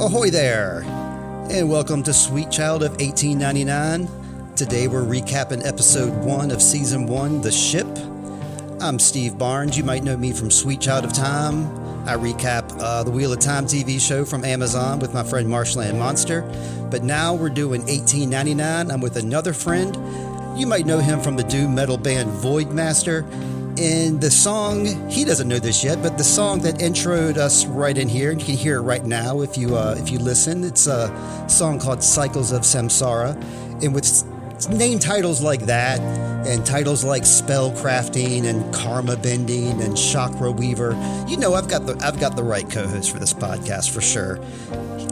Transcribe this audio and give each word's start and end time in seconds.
Ahoy 0.00 0.30
there, 0.30 0.80
and 1.50 1.68
welcome 1.68 2.02
to 2.04 2.14
Sweet 2.14 2.50
Child 2.50 2.82
of 2.84 2.92
1899. 2.92 4.08
Today 4.56 4.88
we're 4.88 5.02
recapping 5.02 5.66
episode 5.66 6.24
one 6.24 6.50
of 6.50 6.62
season 6.62 7.06
one, 7.06 7.42
The 7.42 7.52
Ship. 7.52 7.86
I'm 8.80 8.98
Steve 8.98 9.36
Barnes. 9.36 9.76
You 9.76 9.84
might 9.84 10.02
know 10.02 10.16
me 10.16 10.32
from 10.32 10.50
Sweet 10.50 10.80
Child 10.80 11.04
of 11.04 11.12
Time. 11.12 11.66
I 12.08 12.14
recap 12.16 12.74
uh, 12.80 13.02
the 13.02 13.10
Wheel 13.10 13.30
of 13.34 13.40
Time 13.40 13.66
TV 13.66 14.00
show 14.00 14.24
from 14.24 14.42
Amazon 14.42 15.00
with 15.00 15.12
my 15.12 15.22
friend 15.22 15.46
Marshland 15.46 15.98
Monster. 15.98 16.50
But 16.90 17.04
now 17.04 17.34
we're 17.34 17.50
doing 17.50 17.82
1899. 17.82 18.90
I'm 18.90 19.02
with 19.02 19.18
another 19.18 19.52
friend. 19.52 19.94
You 20.58 20.66
might 20.66 20.86
know 20.86 21.00
him 21.00 21.20
from 21.20 21.36
the 21.36 21.44
doom 21.44 21.74
metal 21.74 21.98
band 21.98 22.30
Voidmaster. 22.30 23.28
And 23.80 24.20
the 24.20 24.30
song, 24.30 25.08
he 25.08 25.24
doesn't 25.24 25.48
know 25.48 25.58
this 25.58 25.82
yet, 25.82 26.02
but 26.02 26.18
the 26.18 26.24
song 26.24 26.60
that 26.60 26.80
introed 26.80 27.38
us 27.38 27.64
right 27.64 27.96
in 27.96 28.10
here, 28.10 28.30
and 28.30 28.38
you 28.38 28.44
can 28.46 28.54
hear 28.54 28.76
it 28.76 28.82
right 28.82 29.02
now 29.02 29.40
if 29.40 29.56
you 29.56 29.74
uh, 29.74 29.94
if 29.98 30.10
you 30.10 30.18
listen. 30.18 30.64
It's 30.64 30.86
a 30.86 31.08
song 31.48 31.80
called 31.80 32.02
"Cycles 32.02 32.52
of 32.52 32.60
Samsara," 32.60 33.34
and 33.82 33.94
with 33.94 34.04
name 34.68 34.98
titles 34.98 35.42
like 35.42 35.62
that, 35.62 35.98
and 36.46 36.66
titles 36.66 37.04
like 37.04 37.24
spell 37.24 37.70
crafting 37.70 38.44
and 38.44 38.70
karma 38.74 39.16
bending 39.16 39.80
and 39.80 39.96
chakra 39.96 40.52
weaver, 40.52 40.90
you 41.26 41.38
know 41.38 41.54
I've 41.54 41.68
got 41.68 41.86
the 41.86 41.96
I've 42.04 42.20
got 42.20 42.36
the 42.36 42.44
right 42.44 42.68
co-host 42.68 43.10
for 43.10 43.18
this 43.18 43.32
podcast 43.32 43.94
for 43.94 44.02
sure. 44.02 44.36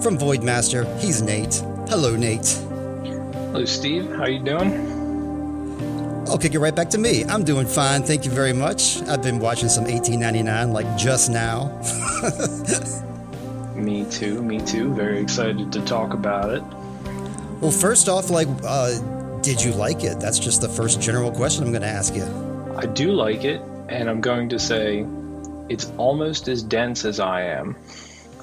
From 0.02 0.18
Voidmaster, 0.18 0.84
he's 1.00 1.22
Nate. 1.22 1.54
Hello, 1.88 2.16
Nate. 2.16 2.48
Hello, 3.48 3.64
Steve. 3.64 4.14
How 4.16 4.26
you 4.26 4.40
doing? 4.40 4.97
I'll 6.28 6.38
kick 6.38 6.54
it 6.54 6.58
right 6.58 6.74
back 6.74 6.90
to 6.90 6.98
me. 6.98 7.24
I'm 7.24 7.44
doing 7.44 7.66
fine, 7.66 8.02
thank 8.02 8.24
you 8.24 8.30
very 8.30 8.52
much. 8.52 9.00
I've 9.02 9.22
been 9.22 9.38
watching 9.38 9.68
some 9.68 9.84
1899 9.84 10.72
like 10.72 10.96
just 10.96 11.30
now. 11.30 11.68
me 13.74 14.04
too, 14.10 14.42
me 14.42 14.60
too. 14.60 14.94
Very 14.94 15.20
excited 15.20 15.72
to 15.72 15.84
talk 15.84 16.12
about 16.12 16.52
it. 16.52 16.62
Well, 17.60 17.70
first 17.70 18.08
off, 18.08 18.30
like, 18.30 18.48
uh, 18.64 18.98
did 19.40 19.62
you 19.62 19.72
like 19.72 20.04
it? 20.04 20.20
That's 20.20 20.38
just 20.38 20.60
the 20.60 20.68
first 20.68 21.00
general 21.00 21.32
question 21.32 21.64
I'm 21.64 21.70
going 21.70 21.82
to 21.82 21.88
ask 21.88 22.14
you. 22.14 22.24
I 22.76 22.86
do 22.86 23.12
like 23.12 23.44
it, 23.44 23.60
and 23.88 24.08
I'm 24.08 24.20
going 24.20 24.48
to 24.50 24.58
say 24.58 25.06
it's 25.68 25.90
almost 25.96 26.48
as 26.48 26.62
dense 26.62 27.04
as 27.04 27.18
I 27.18 27.42
am. 27.42 27.76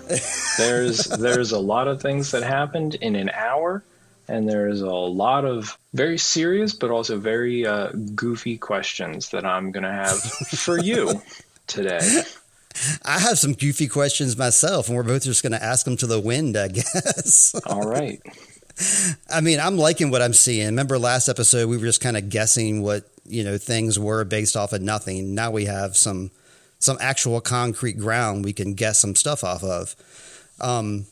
there's 0.58 1.06
there's 1.06 1.52
a 1.52 1.60
lot 1.60 1.88
of 1.88 2.02
things 2.02 2.32
that 2.32 2.44
happened 2.44 2.96
in 2.96 3.16
an 3.16 3.30
hour 3.30 3.84
and 4.28 4.50
there's 4.50 4.82
a 4.82 4.90
lot 4.90 5.46
of 5.46 5.78
very 5.94 6.18
serious 6.18 6.74
but 6.74 6.92
also 6.92 7.18
very 7.18 7.66
uh, 7.66 7.90
goofy 8.14 8.58
questions 8.58 9.30
that 9.30 9.46
I'm 9.46 9.72
going 9.72 9.84
to 9.84 9.92
have 9.92 10.20
for 10.20 10.80
you 10.80 11.22
today. 11.68 12.24
I 13.06 13.20
have 13.20 13.40
some 13.40 13.54
goofy 13.54 13.88
questions 13.88 14.38
myself, 14.38 14.88
and 14.88 14.98
we're 14.98 15.04
both 15.04 15.24
just 15.24 15.44
going 15.44 15.54
to 15.54 15.64
ask 15.64 15.86
them 15.86 15.96
to 15.98 16.08
the 16.08 16.20
wind, 16.20 16.58
I 16.58 16.68
guess. 16.70 17.56
All 17.66 17.88
right. 17.88 18.22
I 19.30 19.40
mean, 19.40 19.60
I'm 19.60 19.78
liking 19.78 20.12
what 20.12 20.22
I'm 20.22 20.34
seeing. 20.34 20.66
Remember 20.66 21.00
last 21.00 21.30
episode 21.30 21.70
we 21.70 21.78
were 21.78 21.86
just 21.86 22.02
kind 22.02 22.18
of 22.18 22.30
guessing 22.30 22.82
what 22.82 23.06
you 23.26 23.44
know 23.44 23.58
things 23.58 23.98
were 23.98 24.26
based 24.26 24.58
off 24.58 24.74
of 24.74 24.82
nothing. 24.82 25.34
Now 25.34 25.52
we 25.52 25.66
have 25.66 25.96
some 25.96 26.32
some 26.80 26.98
actual 27.00 27.40
concrete 27.40 27.98
ground 27.98 28.44
we 28.44 28.54
can 28.54 28.74
guess 28.74 29.00
some 29.00 29.16
stuff 29.16 29.44
off 29.44 29.64
of. 29.64 29.96
Um, 30.60 31.06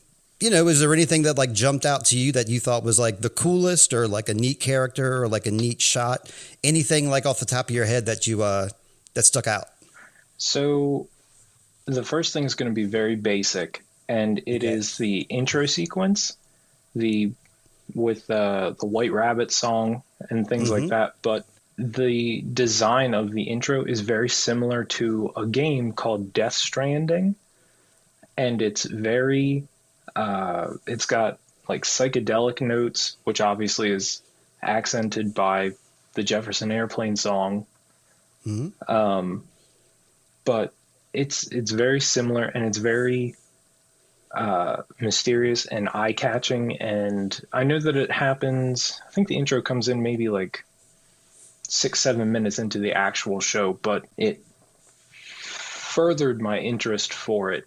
you 0.44 0.50
know, 0.50 0.68
is 0.68 0.78
there 0.78 0.92
anything 0.92 1.22
that 1.22 1.38
like 1.38 1.54
jumped 1.54 1.86
out 1.86 2.04
to 2.04 2.18
you 2.18 2.30
that 2.32 2.50
you 2.50 2.60
thought 2.60 2.84
was 2.84 2.98
like 2.98 3.22
the 3.22 3.30
coolest 3.30 3.94
or 3.94 4.06
like 4.06 4.28
a 4.28 4.34
neat 4.34 4.60
character 4.60 5.22
or 5.22 5.26
like 5.26 5.46
a 5.46 5.50
neat 5.50 5.80
shot? 5.80 6.30
Anything 6.62 7.08
like 7.08 7.24
off 7.24 7.38
the 7.38 7.46
top 7.46 7.70
of 7.70 7.74
your 7.74 7.86
head 7.86 8.04
that 8.06 8.26
you 8.26 8.42
uh 8.42 8.68
that 9.14 9.22
stuck 9.22 9.46
out? 9.46 9.64
So 10.36 11.08
the 11.86 12.04
first 12.04 12.34
thing 12.34 12.44
is 12.44 12.56
going 12.56 12.70
to 12.70 12.74
be 12.74 12.84
very 12.84 13.16
basic 13.16 13.82
and 14.06 14.42
it 14.44 14.62
okay. 14.62 14.68
is 14.68 14.98
the 14.98 15.20
intro 15.20 15.64
sequence, 15.64 16.36
the 16.94 17.32
with 17.94 18.30
uh, 18.30 18.74
the 18.78 18.86
White 18.86 19.12
Rabbit 19.12 19.50
song 19.50 20.02
and 20.28 20.46
things 20.46 20.68
mm-hmm. 20.68 20.82
like 20.82 20.90
that, 20.90 21.14
but 21.22 21.46
the 21.78 22.42
design 22.42 23.14
of 23.14 23.32
the 23.32 23.44
intro 23.44 23.82
is 23.82 24.02
very 24.02 24.28
similar 24.28 24.84
to 24.84 25.32
a 25.38 25.46
game 25.46 25.92
called 25.92 26.34
Death 26.34 26.52
Stranding 26.52 27.34
and 28.36 28.60
it's 28.60 28.84
very 28.84 29.66
uh, 30.16 30.74
it's 30.86 31.06
got 31.06 31.38
like 31.68 31.84
psychedelic 31.84 32.60
notes, 32.60 33.16
which 33.24 33.40
obviously 33.40 33.90
is 33.90 34.22
accented 34.62 35.34
by 35.34 35.72
the 36.14 36.22
Jefferson 36.22 36.70
Airplane 36.70 37.16
song. 37.16 37.66
Mm-hmm. 38.46 38.92
Um, 38.92 39.44
but 40.44 40.74
it's 41.12 41.46
it's 41.48 41.70
very 41.70 42.00
similar 42.00 42.44
and 42.44 42.64
it's 42.64 42.78
very 42.78 43.36
uh, 44.32 44.82
mysterious 45.00 45.66
and 45.66 45.88
eye 45.94 46.12
catching. 46.12 46.76
And 46.78 47.40
I 47.52 47.64
know 47.64 47.78
that 47.78 47.96
it 47.96 48.10
happens. 48.10 49.00
I 49.06 49.10
think 49.10 49.28
the 49.28 49.36
intro 49.36 49.62
comes 49.62 49.88
in 49.88 50.02
maybe 50.02 50.28
like 50.28 50.64
six 51.68 52.00
seven 52.00 52.32
minutes 52.32 52.58
into 52.58 52.78
the 52.78 52.92
actual 52.92 53.40
show, 53.40 53.72
but 53.72 54.04
it 54.16 54.44
furthered 55.40 56.42
my 56.42 56.58
interest 56.58 57.14
for 57.14 57.52
it 57.52 57.66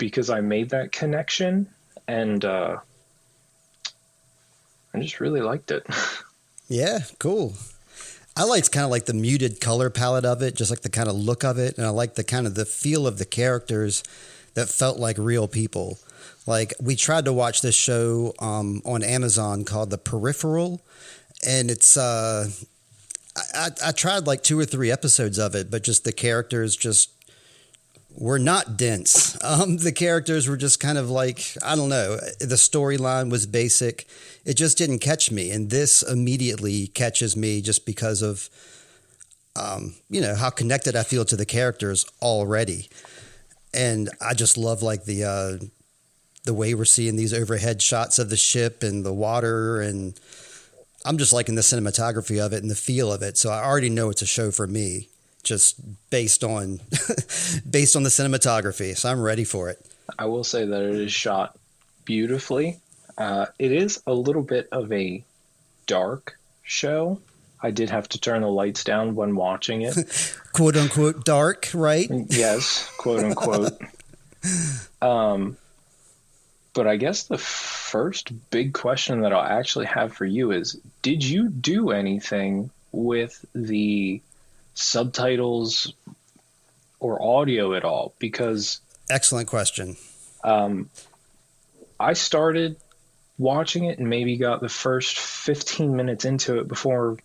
because 0.00 0.30
I 0.30 0.40
made 0.40 0.70
that 0.70 0.90
connection 0.90 1.68
and 2.08 2.44
uh, 2.44 2.78
I 4.92 4.98
just 4.98 5.20
really 5.20 5.42
liked 5.42 5.70
it. 5.70 5.86
yeah, 6.68 7.00
cool. 7.20 7.54
I 8.36 8.44
liked 8.44 8.72
kind 8.72 8.84
of 8.84 8.90
like 8.90 9.04
the 9.04 9.14
muted 9.14 9.60
color 9.60 9.90
palette 9.90 10.24
of 10.24 10.42
it, 10.42 10.56
just 10.56 10.70
like 10.70 10.80
the 10.80 10.88
kind 10.88 11.08
of 11.08 11.14
look 11.14 11.44
of 11.44 11.58
it, 11.58 11.76
and 11.76 11.86
I 11.86 11.90
like 11.90 12.14
the 12.14 12.24
kind 12.24 12.46
of 12.46 12.54
the 12.54 12.64
feel 12.64 13.06
of 13.06 13.18
the 13.18 13.24
characters 13.24 14.02
that 14.54 14.68
felt 14.68 14.98
like 14.98 15.18
real 15.18 15.46
people. 15.46 15.98
Like 16.46 16.72
we 16.80 16.96
tried 16.96 17.26
to 17.26 17.32
watch 17.32 17.60
this 17.60 17.74
show 17.74 18.32
um, 18.38 18.82
on 18.84 19.02
Amazon 19.02 19.64
called 19.64 19.90
The 19.90 19.98
Peripheral, 19.98 20.80
and 21.46 21.70
it's 21.70 21.96
uh, 21.96 22.48
I, 23.54 23.68
I 23.84 23.92
tried 23.92 24.26
like 24.26 24.42
two 24.42 24.58
or 24.58 24.64
three 24.64 24.90
episodes 24.90 25.38
of 25.38 25.54
it, 25.54 25.70
but 25.70 25.84
just 25.84 26.04
the 26.04 26.12
characters 26.12 26.76
just 26.76 27.10
were 28.16 28.38
not 28.38 28.76
dense. 28.76 29.36
Um, 29.42 29.78
the 29.78 29.92
characters 29.92 30.48
were 30.48 30.56
just 30.56 30.80
kind 30.80 30.98
of 30.98 31.10
like, 31.10 31.56
I 31.64 31.74
don't 31.74 31.88
know, 31.88 32.16
the 32.38 32.56
storyline 32.56 33.30
was 33.30 33.46
basic. 33.46 34.06
It 34.44 34.54
just 34.54 34.78
didn't 34.78 34.98
catch 34.98 35.30
me. 35.30 35.50
And 35.50 35.70
this 35.70 36.02
immediately 36.02 36.88
catches 36.88 37.36
me 37.36 37.62
just 37.62 37.86
because 37.86 38.22
of, 38.22 38.50
um, 39.56 39.94
you 40.10 40.20
know, 40.20 40.34
how 40.34 40.50
connected 40.50 40.94
I 40.94 41.02
feel 41.02 41.24
to 41.24 41.36
the 41.36 41.46
characters 41.46 42.04
already. 42.20 42.90
And 43.72 44.10
I 44.20 44.34
just 44.34 44.58
love 44.58 44.82
like 44.82 45.04
the, 45.04 45.24
uh, 45.24 45.64
the 46.44 46.54
way 46.54 46.74
we're 46.74 46.84
seeing 46.84 47.16
these 47.16 47.34
overhead 47.34 47.80
shots 47.80 48.18
of 48.18 48.30
the 48.30 48.36
ship 48.36 48.82
and 48.82 49.04
the 49.04 49.12
water 49.12 49.80
and 49.80 50.18
I'm 51.04 51.16
just 51.16 51.32
liking 51.32 51.54
the 51.54 51.62
cinematography 51.62 52.44
of 52.44 52.52
it 52.52 52.62
and 52.62 52.70
the 52.70 52.74
feel 52.74 53.12
of 53.12 53.22
it. 53.22 53.38
So 53.38 53.50
I 53.50 53.64
already 53.64 53.88
know 53.88 54.10
it's 54.10 54.22
a 54.22 54.26
show 54.26 54.50
for 54.50 54.66
me 54.66 55.08
just 55.42 55.80
based 56.10 56.44
on 56.44 56.80
based 57.70 57.96
on 57.96 58.02
the 58.02 58.10
cinematography. 58.10 58.96
So 58.96 59.10
I'm 59.10 59.20
ready 59.20 59.44
for 59.44 59.68
it. 59.68 59.84
I 60.18 60.26
will 60.26 60.44
say 60.44 60.64
that 60.64 60.82
it 60.82 60.96
is 60.96 61.12
shot 61.12 61.58
beautifully. 62.04 62.80
Uh, 63.16 63.46
it 63.58 63.72
is 63.72 64.02
a 64.06 64.14
little 64.14 64.42
bit 64.42 64.68
of 64.72 64.92
a 64.92 65.24
dark 65.86 66.38
show. 66.62 67.20
I 67.62 67.70
did 67.70 67.90
have 67.90 68.08
to 68.10 68.20
turn 68.20 68.40
the 68.40 68.48
lights 68.48 68.84
down 68.84 69.14
when 69.14 69.36
watching 69.36 69.82
it. 69.82 70.36
quote 70.52 70.76
unquote 70.76 71.24
dark, 71.24 71.68
right? 71.74 72.08
Yes, 72.28 72.90
quote 72.96 73.22
unquote. 73.22 73.72
um, 75.02 75.56
but 76.72 76.86
I 76.86 76.96
guess 76.96 77.24
the 77.24 77.38
first 77.38 78.32
big 78.50 78.72
question 78.72 79.20
that 79.20 79.32
I'll 79.32 79.42
actually 79.42 79.86
have 79.86 80.14
for 80.14 80.24
you 80.24 80.52
is 80.52 80.80
Did 81.02 81.24
you 81.24 81.48
do 81.48 81.90
anything 81.90 82.70
with 82.92 83.44
the 83.54 84.22
subtitles 84.80 85.92
or 86.98 87.22
audio 87.22 87.74
at 87.74 87.84
all? 87.84 88.14
Because 88.18 88.80
excellent 89.08 89.48
question. 89.48 89.96
um, 90.44 90.88
i 91.98 92.12
started 92.12 92.76
watching 93.38 93.84
it 93.84 93.98
and 93.98 94.08
maybe 94.08 94.36
got 94.36 94.60
the 94.60 94.68
first 94.68 95.18
15 95.18 95.96
minutes 95.96 96.24
into 96.24 96.58
it 96.58 96.68
before 96.68 97.16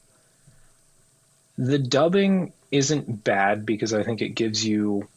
the 1.58 1.78
dubbing 1.78 2.54
isn't 2.72 3.24
bad 3.24 3.66
because 3.66 3.94
i 3.94 4.04
think 4.04 4.22
it 4.22 4.30
gives 4.30 4.66
you 4.66 5.08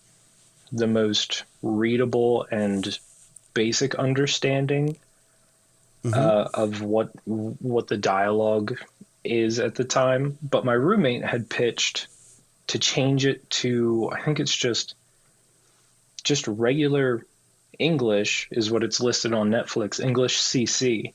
the 0.72 0.86
most 0.86 1.44
readable 1.62 2.46
and 2.50 2.98
basic 3.54 3.94
understanding 3.94 4.96
mm-hmm. 6.04 6.14
uh, 6.14 6.48
of 6.54 6.82
what 6.82 7.10
what 7.26 7.88
the 7.88 7.96
dialogue 7.96 8.78
is 9.24 9.58
at 9.58 9.74
the 9.74 9.84
time. 9.84 10.38
But 10.42 10.64
my 10.64 10.72
roommate 10.72 11.24
had 11.24 11.48
pitched 11.48 12.06
to 12.68 12.78
change 12.78 13.26
it 13.26 13.48
to 13.50 14.10
I 14.12 14.22
think 14.22 14.40
it's 14.40 14.54
just 14.54 14.94
just 16.24 16.46
regular 16.46 17.24
English 17.78 18.48
is 18.50 18.70
what 18.70 18.82
it's 18.82 19.00
listed 19.00 19.32
on 19.32 19.50
Netflix, 19.50 20.02
English 20.02 20.40
CC. 20.40 21.14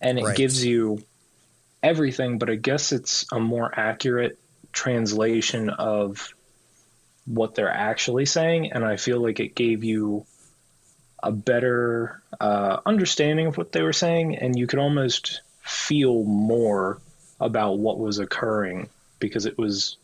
And 0.00 0.18
it 0.18 0.24
right. 0.24 0.36
gives 0.36 0.64
you 0.64 1.02
everything, 1.82 2.38
but 2.38 2.50
I 2.50 2.56
guess 2.56 2.92
it's 2.92 3.24
a 3.32 3.38
more 3.38 3.72
accurate 3.78 4.38
translation 4.72 5.70
of 5.70 6.34
what 7.24 7.54
they're 7.54 7.70
actually 7.70 8.26
saying. 8.26 8.72
And 8.72 8.84
I 8.84 8.96
feel 8.96 9.20
like 9.20 9.38
it 9.38 9.54
gave 9.54 9.84
you 9.84 10.26
a 11.22 11.30
better 11.30 12.20
uh, 12.40 12.80
understanding 12.84 13.46
of 13.46 13.56
what 13.56 13.70
they 13.70 13.82
were 13.82 13.92
saying, 13.92 14.36
and 14.36 14.58
you 14.58 14.66
could 14.66 14.80
almost 14.80 15.40
feel 15.62 16.24
more 16.24 17.00
about 17.40 17.78
what 17.78 17.98
was 17.98 18.18
occurring 18.18 18.88
because 19.20 19.46
it 19.46 19.56
was 19.56 19.96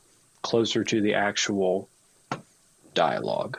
closer 0.42 0.84
to 0.84 1.00
the 1.00 1.14
actual 1.14 1.88
dialogue. 2.94 3.58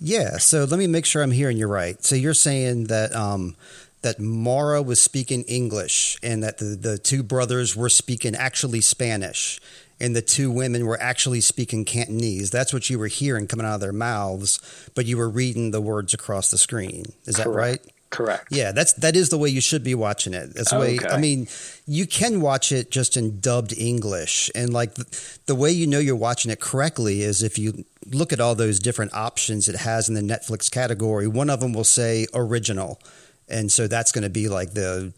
Yeah, 0.00 0.38
so 0.38 0.64
let 0.64 0.78
me 0.78 0.86
make 0.86 1.06
sure 1.06 1.22
I'm 1.22 1.30
hearing 1.30 1.56
you 1.56 1.68
right. 1.68 2.02
So 2.02 2.16
you're 2.16 2.34
saying 2.34 2.84
that 2.84 3.14
um, 3.14 3.56
that 4.02 4.18
Mara 4.18 4.82
was 4.82 5.00
speaking 5.00 5.42
English 5.44 6.18
and 6.22 6.42
that 6.42 6.58
the, 6.58 6.76
the 6.76 6.98
two 6.98 7.22
brothers 7.22 7.76
were 7.76 7.88
speaking 7.88 8.34
actually 8.34 8.80
Spanish 8.80 9.60
and 10.00 10.16
the 10.16 10.22
two 10.22 10.50
women 10.50 10.84
were 10.86 11.00
actually 11.00 11.40
speaking 11.40 11.84
Cantonese. 11.84 12.50
That's 12.50 12.72
what 12.72 12.90
you 12.90 12.98
were 12.98 13.06
hearing 13.06 13.46
coming 13.46 13.64
out 13.64 13.76
of 13.76 13.80
their 13.80 13.92
mouths, 13.92 14.90
but 14.96 15.06
you 15.06 15.16
were 15.16 15.30
reading 15.30 15.70
the 15.70 15.80
words 15.80 16.12
across 16.12 16.50
the 16.50 16.58
screen. 16.58 17.04
Is 17.24 17.36
that 17.36 17.48
right? 17.48 17.80
Correct. 18.12 18.48
Yeah, 18.50 18.72
that's 18.72 18.92
that 18.94 19.16
is 19.16 19.30
the 19.30 19.38
way 19.38 19.48
you 19.48 19.62
should 19.62 19.82
be 19.82 19.94
watching 19.94 20.34
it. 20.34 20.54
That's 20.54 20.70
the 20.70 20.78
way. 20.78 20.98
I 21.10 21.16
mean, 21.16 21.48
you 21.86 22.06
can 22.06 22.42
watch 22.42 22.70
it 22.70 22.90
just 22.90 23.16
in 23.16 23.40
dubbed 23.40 23.72
English, 23.72 24.50
and 24.54 24.70
like 24.70 24.94
the, 24.94 25.38
the, 25.46 25.54
way 25.54 25.70
you 25.70 25.86
know 25.86 25.98
you're 25.98 26.14
watching 26.14 26.50
it 26.50 26.60
correctly 26.60 27.22
is 27.22 27.42
if 27.42 27.58
you 27.58 27.86
look 28.06 28.30
at 28.30 28.38
all 28.38 28.54
those 28.54 28.78
different 28.78 29.14
options 29.14 29.66
it 29.66 29.76
has 29.76 30.10
in 30.10 30.14
the 30.14 30.20
Netflix 30.20 30.70
category. 30.70 31.26
One 31.26 31.48
of 31.48 31.60
them 31.60 31.72
will 31.72 31.84
say 31.84 32.26
original, 32.34 33.00
and 33.48 33.72
so 33.72 33.88
that's 33.88 34.12
going 34.12 34.24
to 34.24 34.30
be 34.30 34.46
like 34.46 34.74
the 34.74 35.14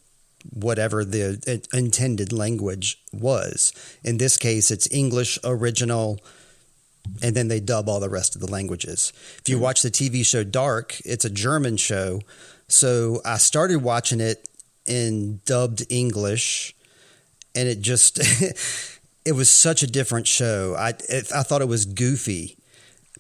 whatever 0.52 1.04
the 1.04 1.66
intended 1.72 2.32
language 2.32 3.02
was. 3.12 3.72
In 4.04 4.18
this 4.18 4.36
case, 4.36 4.70
it's 4.70 4.88
English 4.92 5.36
original 5.42 6.20
and 7.22 7.34
then 7.34 7.48
they 7.48 7.60
dub 7.60 7.88
all 7.88 8.00
the 8.00 8.08
rest 8.08 8.34
of 8.34 8.40
the 8.40 8.50
languages. 8.50 9.12
If 9.38 9.48
you 9.48 9.56
hmm. 9.56 9.62
watch 9.62 9.82
the 9.82 9.90
TV 9.90 10.24
show 10.24 10.42
Dark, 10.42 11.00
it's 11.04 11.24
a 11.24 11.30
German 11.30 11.76
show, 11.76 12.20
so 12.74 13.20
I 13.24 13.36
started 13.36 13.82
watching 13.82 14.20
it 14.20 14.48
in 14.84 15.40
dubbed 15.46 15.84
English, 15.88 16.74
and 17.54 17.68
it 17.68 17.80
just 17.80 18.18
it 19.24 19.32
was 19.32 19.48
such 19.48 19.82
a 19.82 19.86
different 19.86 20.26
show. 20.26 20.74
I 20.76 20.90
it, 21.08 21.32
I 21.32 21.42
thought 21.44 21.62
it 21.62 21.68
was 21.68 21.84
goofy, 21.84 22.56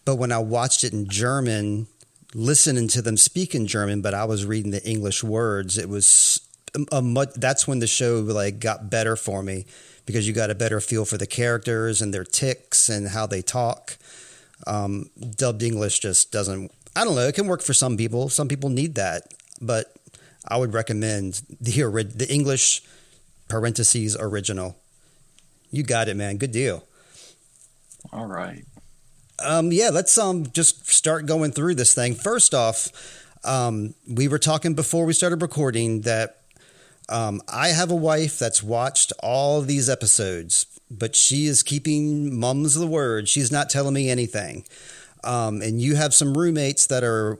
but 0.04 0.16
when 0.16 0.32
I 0.32 0.38
watched 0.38 0.82
it 0.82 0.92
in 0.92 1.08
German, 1.08 1.86
listening 2.34 2.88
to 2.88 3.02
them 3.02 3.16
speak 3.16 3.54
in 3.54 3.66
German, 3.66 4.02
but 4.02 4.12
I 4.12 4.24
was 4.24 4.44
reading 4.44 4.72
the 4.72 4.84
English 4.84 5.22
words, 5.22 5.78
it 5.78 5.88
was 5.88 6.40
a 6.90 7.00
much. 7.00 7.30
That's 7.36 7.68
when 7.68 7.78
the 7.78 7.86
show 7.86 8.20
like 8.20 8.58
got 8.58 8.90
better 8.90 9.14
for 9.14 9.42
me 9.42 9.66
because 10.04 10.26
you 10.26 10.34
got 10.34 10.50
a 10.50 10.54
better 10.54 10.80
feel 10.80 11.04
for 11.04 11.16
the 11.16 11.26
characters 11.28 12.02
and 12.02 12.12
their 12.12 12.24
ticks 12.24 12.88
and 12.88 13.08
how 13.08 13.26
they 13.26 13.40
talk. 13.40 13.96
Um, 14.66 15.10
dubbed 15.36 15.62
English 15.62 16.00
just 16.00 16.32
doesn't 16.32 16.70
I 16.96 17.04
don't 17.04 17.16
know. 17.16 17.26
It 17.26 17.34
can 17.34 17.46
work 17.46 17.62
for 17.62 17.74
some 17.74 17.96
people. 17.96 18.28
Some 18.28 18.48
people 18.48 18.70
need 18.70 18.94
that, 18.94 19.34
but 19.60 19.94
I 20.46 20.56
would 20.56 20.72
recommend 20.72 21.42
the 21.60 21.82
the 22.14 22.26
English 22.28 22.82
parentheses 23.48 24.16
original. 24.18 24.76
You 25.70 25.82
got 25.82 26.08
it, 26.08 26.16
man. 26.16 26.36
Good 26.36 26.52
deal. 26.52 26.84
All 28.12 28.26
right. 28.26 28.64
Um, 29.44 29.72
yeah, 29.72 29.90
let's 29.90 30.16
um 30.18 30.46
just 30.52 30.86
start 30.88 31.26
going 31.26 31.52
through 31.52 31.74
this 31.74 31.94
thing. 31.94 32.14
First 32.14 32.54
off, 32.54 32.88
um, 33.44 33.94
we 34.08 34.28
were 34.28 34.38
talking 34.38 34.74
before 34.74 35.04
we 35.04 35.12
started 35.12 35.42
recording 35.42 36.02
that 36.02 36.40
um, 37.08 37.42
I 37.48 37.68
have 37.68 37.90
a 37.90 37.96
wife 37.96 38.38
that's 38.38 38.62
watched 38.62 39.12
all 39.20 39.60
these 39.60 39.90
episodes, 39.90 40.66
but 40.90 41.14
she 41.14 41.46
is 41.46 41.62
keeping 41.62 42.38
mums 42.38 42.74
the 42.74 42.86
word. 42.86 43.28
She's 43.28 43.52
not 43.52 43.68
telling 43.68 43.94
me 43.94 44.08
anything 44.08 44.64
um, 45.24 45.62
and 45.62 45.80
you 45.80 45.96
have 45.96 46.14
some 46.14 46.36
roommates 46.36 46.86
that 46.86 47.02
are 47.02 47.38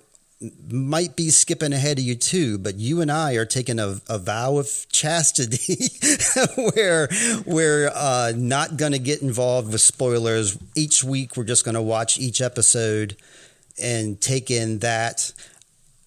might 0.70 1.16
be 1.16 1.30
skipping 1.30 1.72
ahead 1.72 1.98
of 1.98 2.04
you 2.04 2.14
too, 2.14 2.58
but 2.58 2.76
you 2.76 3.00
and 3.00 3.10
I 3.10 3.34
are 3.34 3.44
taking 3.44 3.78
a, 3.78 4.00
a 4.08 4.18
vow 4.18 4.58
of 4.58 4.86
chastity 4.90 5.88
where 6.74 7.08
we're 7.46 7.90
uh, 7.94 8.32
not 8.36 8.76
going 8.76 8.92
to 8.92 8.98
get 8.98 9.22
involved 9.22 9.72
with 9.72 9.80
spoilers. 9.80 10.58
Each 10.74 11.04
week, 11.04 11.36
we're 11.36 11.44
just 11.44 11.64
going 11.64 11.74
to 11.74 11.82
watch 11.82 12.18
each 12.18 12.40
episode 12.40 13.16
and 13.80 14.20
take 14.20 14.50
in 14.50 14.78
that. 14.80 15.32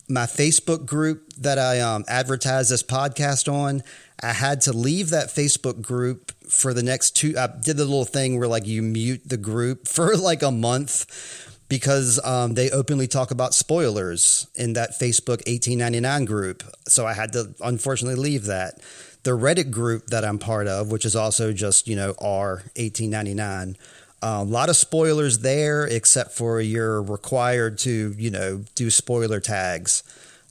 My 0.10 0.24
Facebook 0.24 0.86
group 0.86 1.34
that 1.34 1.60
I 1.60 1.82
um, 1.82 2.06
advertise 2.08 2.70
this 2.70 2.82
podcast 2.82 3.52
on, 3.52 3.84
I 4.24 4.32
had 4.32 4.62
to 4.62 4.74
leave 4.74 5.10
that 5.10 5.28
Facebook 5.28 5.82
group 5.82 6.32
for 6.50 6.74
the 6.74 6.82
next 6.82 7.12
two. 7.12 7.36
I 7.38 7.48
did 7.48 7.78
the 7.78 7.84
little 7.86 8.06
thing 8.06 8.40
where 8.40 8.48
like 8.48 8.66
you 8.66 8.82
mute 8.82 9.22
the 9.26 9.38
group 9.38 9.88
for 9.88 10.16
like 10.16 10.42
a 10.42 10.52
month 10.52 11.46
because 11.70 12.24
um, 12.24 12.54
they 12.54 12.70
openly 12.70 13.08
talk 13.08 13.32
about 13.32 13.54
spoilers 13.54 14.48
in 14.56 14.74
that 14.74 14.92
Facebook 14.92 15.46
1899 15.48 16.26
group. 16.26 16.64
So 16.88 17.06
I 17.06 17.14
had 17.14 17.34
to 17.34 17.54
unfortunately 17.62 18.22
leave 18.22 18.46
that. 18.46 18.80
The 19.24 19.32
Reddit 19.32 19.72
group 19.72 20.08
that 20.08 20.24
I'm 20.24 20.40
part 20.40 20.68
of, 20.68 20.92
which 20.92 21.04
is 21.04 21.16
also 21.16 21.52
just, 21.52 21.88
you 21.88 21.96
know, 21.96 22.14
R 22.20 22.64
1899, 22.78 23.76
uh, 24.22 24.40
a 24.42 24.44
lot 24.44 24.70
of 24.70 24.76
spoilers 24.78 25.40
there, 25.40 25.86
except 25.86 26.32
for 26.32 26.62
you're 26.62 27.02
required 27.02 27.78
to, 27.80 28.16
you 28.18 28.32
know, 28.32 28.64
do 28.76 28.90
spoiler 28.90 29.40
tags 29.40 30.04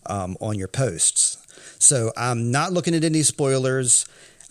um, 0.06 0.36
on 0.40 0.58
your 0.58 0.68
posts. 0.68 1.38
So 1.78 2.12
I'm 2.16 2.50
not 2.50 2.72
looking 2.72 2.94
at 2.94 3.04
any 3.04 3.22
spoilers. 3.22 4.06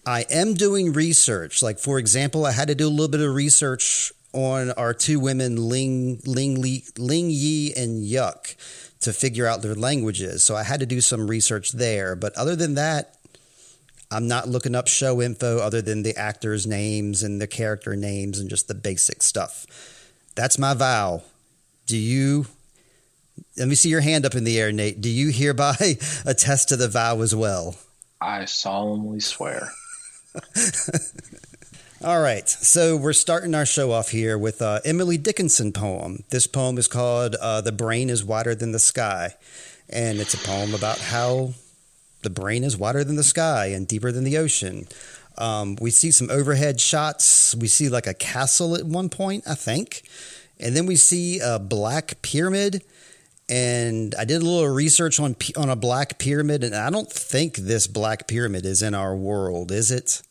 I 0.06 0.26
am 0.30 0.54
doing 0.54 0.94
research. 0.94 1.64
Like, 1.64 1.80
for 1.80 1.98
example, 1.98 2.46
I 2.46 2.52
had 2.52 2.68
to 2.68 2.76
do 2.76 2.88
a 2.88 2.90
little 2.90 3.08
bit 3.08 3.22
of 3.22 3.34
research 3.34 4.12
on 4.36 4.72
our 4.72 4.94
two 4.94 5.20
women, 5.20 5.70
Ling, 5.70 6.22
Ling, 6.26 6.62
Li, 6.62 6.84
Ling 6.98 7.30
Yi 7.30 7.74
and 7.76 8.06
Yuk, 8.06 8.56
to 9.00 9.14
figure 9.14 9.48
out 9.48 9.62
their 9.62 9.76
languages. 9.76 10.44
So 10.44 10.56
I 10.56 10.64
had 10.64 10.82
to 10.82 10.86
do 10.86 11.02
some 11.02 11.28
research 11.28 11.72
there. 11.72 12.16
But 12.16 12.36
other 12.36 12.56
than 12.56 12.76
that, 12.76 13.16
I'm 14.12 14.28
not 14.28 14.48
looking 14.48 14.76
up 14.76 14.88
show 14.88 15.22
info 15.22 15.60
other 15.60 15.82
than 15.82 16.04
the 16.04 16.16
actors' 16.16 16.68
names 16.68 17.24
and 17.24 17.42
the 17.42 17.48
character 17.48 17.96
names 17.96 18.40
and 18.40 18.50
just 18.50 18.68
the 18.68 18.76
basic 18.76 19.24
stuff. 19.24 19.66
That's 20.36 20.60
my 20.60 20.74
vow. 20.74 21.24
Do 21.86 21.98
you? 21.98 22.46
Let 23.58 23.68
me 23.68 23.76
see 23.76 23.90
your 23.90 24.02
hand 24.02 24.26
up 24.26 24.36
in 24.36 24.44
the 24.44 24.60
air, 24.60 24.72
Nate. 24.72 25.02
Do 25.02 25.10
you 25.10 25.30
hereby 25.30 25.76
attest 26.26 26.70
to 26.70 26.76
the 26.76 26.88
vow 26.88 27.22
as 27.22 27.34
well? 27.34 27.76
I 28.22 28.46
solemnly 28.46 29.20
swear. 29.20 29.72
All 32.04 32.22
right, 32.22 32.48
so 32.48 32.98
we're 32.98 33.14
starting 33.14 33.56
our 33.56 33.66
show 33.66 33.94
off 33.94 34.10
here 34.10 34.38
with 34.38 34.62
uh, 34.62 34.82
Emily 34.84 35.18
Dickinson 35.18 35.72
poem. 35.72 36.26
This 36.30 36.46
poem 36.46 36.78
is 36.78 36.90
called 36.90 37.36
uh, 37.36 37.62
"The 37.62 37.72
Brain 37.72 38.10
Is 38.10 38.22
Wider 38.22 38.54
Than 38.54 38.74
the 38.74 38.80
Sky," 38.80 39.36
and 39.90 40.20
it's 40.20 40.34
a 40.34 40.38
poem 40.38 40.74
about 40.74 41.00
how 41.00 41.54
the 42.22 42.30
brain 42.30 42.66
is 42.66 42.76
wider 42.76 43.06
than 43.06 43.16
the 43.16 43.24
sky 43.24 43.68
and 43.68 43.88
deeper 43.88 44.12
than 44.12 44.26
the 44.26 44.38
ocean. 44.38 44.90
Um, 45.38 45.78
we 45.80 45.90
see 45.90 46.12
some 46.12 46.30
overhead 46.30 46.82
shots. 46.82 47.56
We 47.56 47.68
see 47.68 47.88
like 47.88 48.08
a 48.08 48.14
castle 48.14 48.76
at 48.76 48.84
one 48.86 49.08
point, 49.08 49.46
I 49.48 49.56
think, 49.56 50.04
and 50.60 50.76
then 50.76 50.88
we 50.88 50.98
see 50.98 51.40
a 51.40 51.60
black 51.60 52.22
pyramid. 52.22 52.84
And 53.48 54.14
I 54.20 54.26
did 54.26 54.42
a 54.42 54.46
little 54.46 54.68
research 54.68 55.18
on 55.18 55.38
on 55.56 55.70
a 55.70 55.78
black 55.78 56.20
pyramid, 56.20 56.62
and 56.66 56.76
I 56.76 56.90
don't 56.90 57.10
think 57.10 57.56
this 57.56 57.88
black 57.88 58.28
pyramid 58.28 58.66
is 58.66 58.82
in 58.82 58.94
our 58.94 59.16
world, 59.16 59.72
is 59.72 59.92
it? 59.92 60.22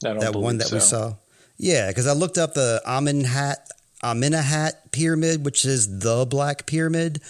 That 0.00 0.34
one 0.34 0.58
that 0.58 0.68
so. 0.68 0.76
we 0.76 0.80
saw. 0.80 1.14
Yeah, 1.58 1.88
because 1.88 2.06
I 2.06 2.12
looked 2.12 2.38
up 2.38 2.54
the 2.54 2.82
Amenhat 2.86 3.56
Amenemhat 4.02 4.92
pyramid, 4.92 5.44
which 5.44 5.64
is 5.64 6.00
the 6.00 6.26
Black 6.26 6.66
Pyramid, 6.66 7.20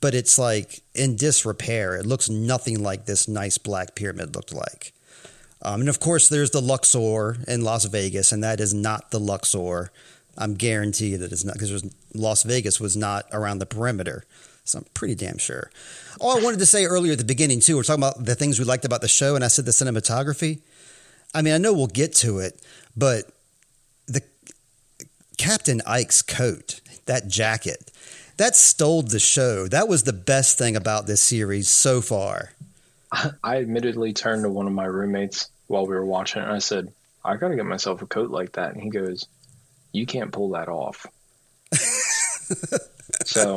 but 0.00 0.14
it's 0.14 0.38
like 0.38 0.80
in 0.94 1.16
disrepair. 1.16 1.96
It 1.96 2.06
looks 2.06 2.28
nothing 2.28 2.82
like 2.82 3.06
this 3.06 3.28
nice 3.28 3.58
Black 3.58 3.94
Pyramid 3.94 4.34
looked 4.34 4.52
like. 4.52 4.92
Um, 5.62 5.80
and 5.80 5.88
of 5.88 6.00
course, 6.00 6.28
there's 6.28 6.50
the 6.50 6.60
Luxor 6.60 7.38
in 7.48 7.62
Las 7.62 7.84
Vegas, 7.86 8.32
and 8.32 8.42
that 8.44 8.60
is 8.60 8.74
not 8.74 9.10
the 9.10 9.20
Luxor. 9.20 9.90
I'm 10.36 10.54
guaranteed 10.54 11.20
that 11.20 11.32
it's 11.32 11.44
not 11.44 11.54
because 11.54 11.84
Las 12.14 12.42
Vegas 12.42 12.80
was 12.80 12.96
not 12.96 13.26
around 13.32 13.58
the 13.58 13.66
perimeter. 13.66 14.24
So 14.64 14.78
I'm 14.78 14.84
pretty 14.94 15.14
damn 15.14 15.38
sure. 15.38 15.70
All 16.20 16.38
I 16.38 16.42
wanted 16.42 16.60
to 16.60 16.66
say 16.66 16.84
earlier 16.84 17.12
at 17.12 17.18
the 17.18 17.24
beginning, 17.24 17.60
too, 17.60 17.76
we're 17.76 17.82
talking 17.82 18.02
about 18.02 18.24
the 18.24 18.34
things 18.34 18.58
we 18.58 18.64
liked 18.64 18.84
about 18.84 19.00
the 19.00 19.08
show, 19.08 19.34
and 19.34 19.44
I 19.44 19.48
said 19.48 19.64
the 19.64 19.72
cinematography. 19.72 20.60
I 21.34 21.42
mean, 21.42 21.54
I 21.54 21.58
know 21.58 21.72
we'll 21.72 21.86
get 21.86 22.14
to 22.16 22.38
it, 22.38 22.60
but 22.96 23.24
the 24.06 24.22
Captain 25.38 25.80
Eyk's 25.86 26.22
coat, 26.22 26.80
that 27.06 27.28
jacket, 27.28 27.90
that 28.36 28.56
stole 28.56 29.02
the 29.02 29.18
show. 29.18 29.68
That 29.68 29.88
was 29.88 30.04
the 30.04 30.12
best 30.12 30.58
thing 30.58 30.76
about 30.76 31.06
this 31.06 31.22
series 31.22 31.68
so 31.68 32.00
far. 32.00 32.52
I 33.44 33.58
admittedly 33.58 34.12
turned 34.12 34.44
to 34.44 34.50
one 34.50 34.66
of 34.66 34.72
my 34.72 34.84
roommates 34.84 35.48
while 35.68 35.86
we 35.86 35.94
were 35.94 36.04
watching 36.04 36.42
it 36.42 36.46
and 36.46 36.54
I 36.54 36.58
said, 36.58 36.92
I 37.24 37.36
got 37.36 37.48
to 37.48 37.56
get 37.56 37.66
myself 37.66 38.02
a 38.02 38.06
coat 38.06 38.30
like 38.30 38.52
that. 38.52 38.74
And 38.74 38.82
he 38.82 38.90
goes, 38.90 39.26
You 39.92 40.06
can't 40.06 40.32
pull 40.32 40.50
that 40.50 40.68
off. 40.68 41.06
so 43.24 43.56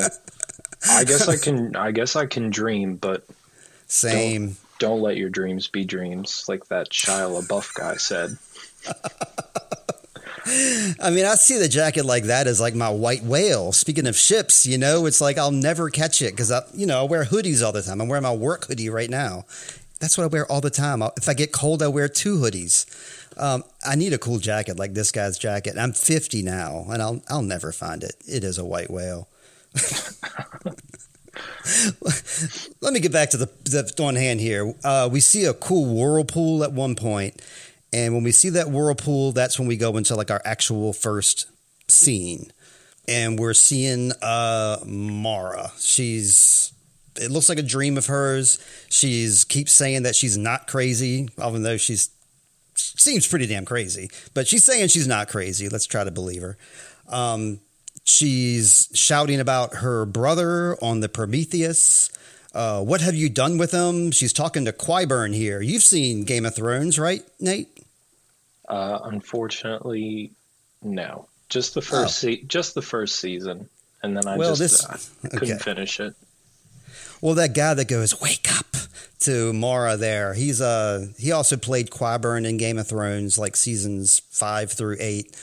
I 0.87 1.03
guess 1.03 1.27
I 1.27 1.37
can 1.37 1.75
I 1.75 1.91
guess 1.91 2.15
I 2.15 2.25
can 2.25 2.49
dream, 2.49 2.95
but 2.95 3.25
same 3.87 4.57
don't 4.79 5.01
let 5.01 5.17
your 5.17 5.29
dreams 5.29 5.67
be 5.67 5.85
dreams, 5.85 6.45
like 6.47 6.67
that 6.67 6.89
Shia 6.89 7.41
LaBeouf 7.41 7.73
guy 7.73 7.95
said. 7.95 8.37
I 11.01 11.09
mean, 11.09 11.25
I 11.25 11.35
see 11.35 11.57
the 11.57 11.67
jacket 11.67 12.05
like 12.05 12.25
that 12.25 12.45
as 12.45 12.61
like 12.61 12.75
my 12.75 12.89
white 12.89 13.23
whale. 13.23 13.71
Speaking 13.71 14.05
of 14.05 14.15
ships, 14.15 14.65
you 14.65 14.77
know, 14.77 15.07
it's 15.07 15.19
like 15.19 15.37
I'll 15.37 15.51
never 15.51 15.89
catch 15.89 16.21
it 16.21 16.31
because 16.31 16.51
I, 16.51 16.61
you 16.73 16.85
know, 16.85 17.01
I 17.01 17.03
wear 17.03 17.25
hoodies 17.25 17.65
all 17.65 17.71
the 17.71 17.81
time. 17.81 17.99
I'm 17.99 18.07
wearing 18.07 18.23
my 18.23 18.35
work 18.35 18.65
hoodie 18.65 18.89
right 18.89 19.09
now. 19.09 19.45
That's 19.99 20.17
what 20.17 20.25
I 20.25 20.27
wear 20.27 20.49
all 20.51 20.61
the 20.61 20.69
time. 20.69 21.01
If 21.17 21.27
I 21.27 21.33
get 21.33 21.51
cold, 21.51 21.81
I 21.81 21.87
wear 21.87 22.07
two 22.07 22.37
hoodies. 22.37 22.85
Um, 23.37 23.63
I 23.85 23.95
need 23.95 24.13
a 24.13 24.17
cool 24.17 24.37
jacket 24.37 24.77
like 24.77 24.93
this 24.93 25.11
guy's 25.11 25.39
jacket. 25.39 25.77
I'm 25.77 25.93
50 25.93 26.43
now, 26.43 26.85
and 26.89 27.01
I'll 27.01 27.21
I'll 27.27 27.41
never 27.41 27.71
find 27.71 28.03
it. 28.03 28.15
It 28.27 28.43
is 28.43 28.57
a 28.57 28.65
white 28.65 28.91
whale. 28.91 29.27
Let 32.81 32.93
me 32.93 32.99
get 32.99 33.11
back 33.11 33.31
to 33.31 33.37
the, 33.37 33.49
the 33.63 34.03
on 34.03 34.15
hand 34.15 34.39
here. 34.39 34.73
Uh, 34.83 35.09
we 35.11 35.19
see 35.19 35.45
a 35.45 35.53
cool 35.53 35.93
whirlpool 35.93 36.63
at 36.63 36.71
one 36.71 36.95
point, 36.95 37.41
and 37.91 38.13
when 38.13 38.23
we 38.23 38.31
see 38.31 38.49
that 38.49 38.69
whirlpool, 38.69 39.31
that's 39.31 39.57
when 39.57 39.67
we 39.67 39.77
go 39.77 39.97
into 39.97 40.15
like 40.15 40.31
our 40.31 40.41
actual 40.45 40.93
first 40.93 41.47
scene, 41.87 42.51
and 43.07 43.39
we're 43.39 43.53
seeing 43.53 44.11
uh, 44.21 44.77
Mara. 44.85 45.71
She's 45.79 46.73
it 47.17 47.31
looks 47.31 47.49
like 47.49 47.59
a 47.59 47.63
dream 47.63 47.97
of 47.97 48.07
hers. 48.07 48.59
She's 48.89 49.43
keeps 49.43 49.71
saying 49.71 50.03
that 50.03 50.15
she's 50.15 50.37
not 50.37 50.67
crazy, 50.67 51.29
even 51.43 51.63
though 51.63 51.77
she's 51.77 52.09
seems 52.75 53.27
pretty 53.27 53.47
damn 53.47 53.65
crazy. 53.65 54.09
But 54.33 54.47
she's 54.47 54.65
saying 54.65 54.89
she's 54.89 55.07
not 55.07 55.27
crazy. 55.29 55.69
Let's 55.69 55.85
try 55.85 56.03
to 56.03 56.11
believe 56.11 56.41
her. 56.41 56.57
Um, 57.07 57.59
she's 58.05 58.89
shouting 58.93 59.41
about 59.41 59.75
her 59.75 60.05
brother 60.05 60.77
on 60.81 61.01
the 61.01 61.09
Prometheus. 61.09 62.09
Uh, 62.53 62.81
what 62.81 63.01
have 63.01 63.15
you 63.15 63.27
done 63.27 63.57
with 63.57 63.71
him? 63.71 64.11
She's 64.11 64.31
talking 64.31 64.63
to 64.63 64.71
Qyburn 64.71 65.35
here. 65.35 65.61
You've 65.61 65.83
seen 65.83 66.23
Game 66.23 66.45
of 66.45 66.55
Thrones, 66.55 66.97
right, 66.97 67.21
Nate? 67.41 67.67
Uh, 68.69 68.99
unfortunately, 69.03 70.31
no. 70.81 71.27
Just 71.49 71.73
the 71.73 71.81
first, 71.81 72.23
oh. 72.23 72.27
se- 72.29 72.43
just 72.47 72.73
the 72.73 72.81
first 72.81 73.17
season, 73.17 73.69
and 74.01 74.15
then 74.15 74.25
I 74.25 74.37
well, 74.37 74.55
just 74.55 74.89
this, 74.89 75.23
uh, 75.25 75.29
couldn't 75.29 75.55
okay. 75.55 75.63
finish 75.63 75.99
it. 75.99 76.15
Well, 77.21 77.35
that 77.35 77.53
guy 77.53 77.73
that 77.75 77.87
goes 77.87 78.19
"Wake 78.19 78.47
up" 78.57 78.75
to 79.19 79.53
Mara 79.53 79.95
there, 79.95 80.33
he's 80.33 80.59
uh 80.59 81.07
he 81.19 81.31
also 81.31 81.55
played 81.55 81.91
Qyburn 81.91 82.47
in 82.47 82.57
Game 82.57 82.79
of 82.79 82.87
Thrones, 82.87 83.37
like 83.37 83.55
seasons 83.55 84.21
five 84.31 84.71
through 84.71 84.97
eight, 84.99 85.35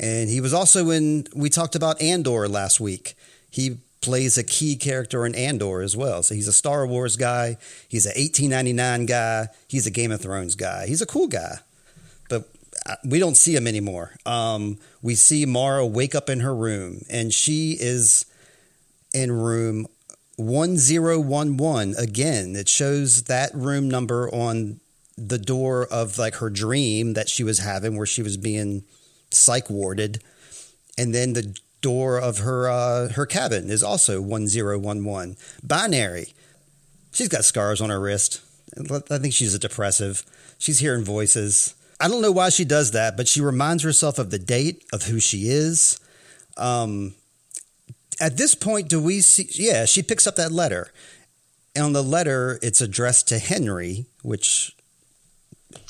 and 0.00 0.28
he 0.28 0.40
was 0.40 0.54
also 0.54 0.90
in. 0.90 1.26
We 1.34 1.50
talked 1.50 1.74
about 1.74 2.00
Andor 2.00 2.48
last 2.48 2.80
week. 2.80 3.14
He 3.50 3.78
plays 4.00 4.38
a 4.38 4.44
key 4.44 4.76
character 4.76 5.26
in 5.26 5.34
Andor 5.34 5.82
as 5.82 5.96
well. 5.96 6.22
So 6.22 6.34
he's 6.34 6.48
a 6.48 6.52
Star 6.52 6.86
Wars 6.86 7.16
guy. 7.16 7.56
He's 7.88 8.06
an 8.06 8.12
1899 8.16 9.06
guy. 9.06 9.48
He's 9.66 9.86
a 9.86 9.90
Game 9.90 10.12
of 10.12 10.20
Thrones 10.20 10.54
guy. 10.54 10.86
He's 10.86 11.02
a 11.02 11.06
cool 11.06 11.26
guy, 11.26 11.56
but 12.28 12.48
uh, 12.86 12.96
we 13.04 13.18
don't 13.18 13.36
see 13.36 13.56
him 13.56 13.66
anymore. 13.66 14.12
Um, 14.24 14.78
we 15.02 15.14
see 15.14 15.46
Mara 15.46 15.84
wake 15.84 16.14
up 16.14 16.30
in 16.30 16.40
her 16.40 16.54
room, 16.54 17.02
and 17.10 17.32
she 17.32 17.76
is 17.78 18.24
in 19.14 19.32
room 19.32 19.86
1011 20.36 21.94
again 21.98 22.54
it 22.54 22.68
shows 22.68 23.24
that 23.24 23.50
room 23.54 23.88
number 23.88 24.32
on 24.32 24.78
the 25.16 25.38
door 25.38 25.86
of 25.90 26.16
like 26.16 26.36
her 26.36 26.48
dream 26.48 27.14
that 27.14 27.28
she 27.28 27.42
was 27.42 27.58
having 27.58 27.96
where 27.96 28.06
she 28.06 28.22
was 28.22 28.36
being 28.36 28.84
psych 29.30 29.68
warded 29.70 30.22
and 30.96 31.14
then 31.14 31.32
the 31.32 31.56
door 31.80 32.18
of 32.18 32.38
her 32.38 32.68
uh, 32.68 33.08
her 33.10 33.26
cabin 33.26 33.70
is 33.70 33.82
also 33.82 34.20
1011 34.20 35.36
binary 35.62 36.34
she's 37.12 37.28
got 37.28 37.44
scars 37.44 37.80
on 37.80 37.90
her 37.90 38.00
wrist 38.00 38.40
i 39.10 39.18
think 39.18 39.32
she's 39.32 39.54
a 39.54 39.58
depressive 39.58 40.24
she's 40.58 40.80
hearing 40.80 41.04
voices 41.04 41.74
i 42.00 42.08
don't 42.08 42.22
know 42.22 42.32
why 42.32 42.48
she 42.48 42.64
does 42.64 42.90
that 42.92 43.16
but 43.16 43.28
she 43.28 43.40
reminds 43.40 43.82
herself 43.82 44.18
of 44.18 44.30
the 44.30 44.38
date 44.38 44.84
of 44.92 45.04
who 45.04 45.20
she 45.20 45.48
is 45.48 46.00
um, 46.58 47.14
at 48.20 48.36
this 48.36 48.54
point, 48.54 48.88
do 48.88 49.00
we 49.00 49.20
see? 49.20 49.48
Yeah, 49.52 49.84
she 49.84 50.02
picks 50.02 50.26
up 50.26 50.36
that 50.36 50.52
letter. 50.52 50.92
And 51.74 51.84
on 51.84 51.92
the 51.92 52.02
letter, 52.02 52.58
it's 52.62 52.80
addressed 52.80 53.28
to 53.28 53.38
Henry, 53.38 54.06
which 54.22 54.74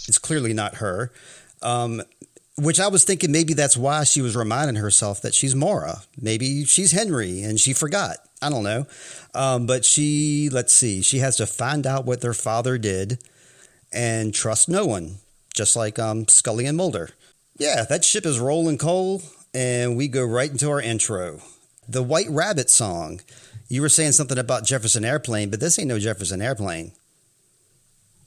is 0.07 0.19
clearly 0.19 0.53
not 0.53 0.77
her. 0.77 1.11
Um, 1.63 2.03
which 2.59 2.81
I 2.81 2.89
was 2.89 3.05
thinking 3.05 3.33
maybe 3.33 3.55
that's 3.55 3.77
why 3.77 4.05
she 4.05 4.21
was 4.21 4.37
reminding 4.37 4.77
herself 4.77 5.23
that 5.23 5.35
she's 5.35 5.55
Mara. 5.55 6.03
Maybe 6.21 6.65
she's 6.65 6.93
Henry 6.93 7.43
and 7.43 7.59
she 7.59 7.73
forgot. 7.73 8.17
I 8.43 8.51
don't 8.51 8.65
know. 8.65 8.87
Um, 9.35 9.67
but 9.67 9.85
she, 9.85 10.49
let's 10.51 10.73
see, 10.73 11.03
she 11.03 11.19
has 11.19 11.37
to 11.37 11.47
find 11.47 11.87
out 11.87 12.05
what 12.05 12.21
their 12.21 12.35
father 12.35 12.79
did 12.79 13.19
and 13.93 14.35
trust 14.35 14.69
no 14.69 14.85
one, 14.85 15.17
just 15.55 15.77
like 15.77 15.99
um, 15.99 16.29
Scully 16.29 16.67
and 16.67 16.77
Mulder. 16.77 17.11
Yeah, 17.57 17.85
that 17.89 18.05
ship 18.05 18.27
is 18.27 18.39
rolling 18.39 18.79
coal, 18.79 19.23
and 19.55 19.97
we 19.97 20.07
go 20.09 20.25
right 20.25 20.51
into 20.51 20.71
our 20.71 20.81
intro 20.81 21.41
the 21.89 22.03
White 22.03 22.29
Rabbit 22.29 22.69
song. 22.71 23.21
You 23.69 23.81
were 23.83 23.89
saying 23.89 24.13
something 24.13 24.39
about 24.39 24.65
Jefferson 24.65 25.05
Airplane, 25.05 25.51
but 25.51 25.61
this 25.61 25.79
ain't 25.79 25.89
no 25.89 25.99
Jefferson 25.99 26.43
Airplane. 26.43 26.93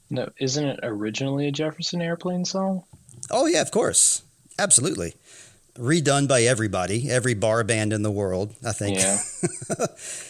No, 0.10 0.30
isn't 0.40 0.66
it 0.66 0.80
originally 0.84 1.48
a 1.48 1.52
Jefferson 1.52 2.02
Airplane 2.02 2.44
song? 2.44 2.84
Oh 3.30 3.46
yeah, 3.46 3.62
of 3.62 3.72
course, 3.72 4.24
absolutely. 4.58 5.13
Redone 5.78 6.28
by 6.28 6.42
everybody, 6.42 7.10
every 7.10 7.34
bar 7.34 7.63
band 7.63 7.94
in 7.94 8.01
the 8.01 8.12
world, 8.12 8.54
I 8.66 8.74
think. 8.74 8.98
Yeah. 8.98 9.20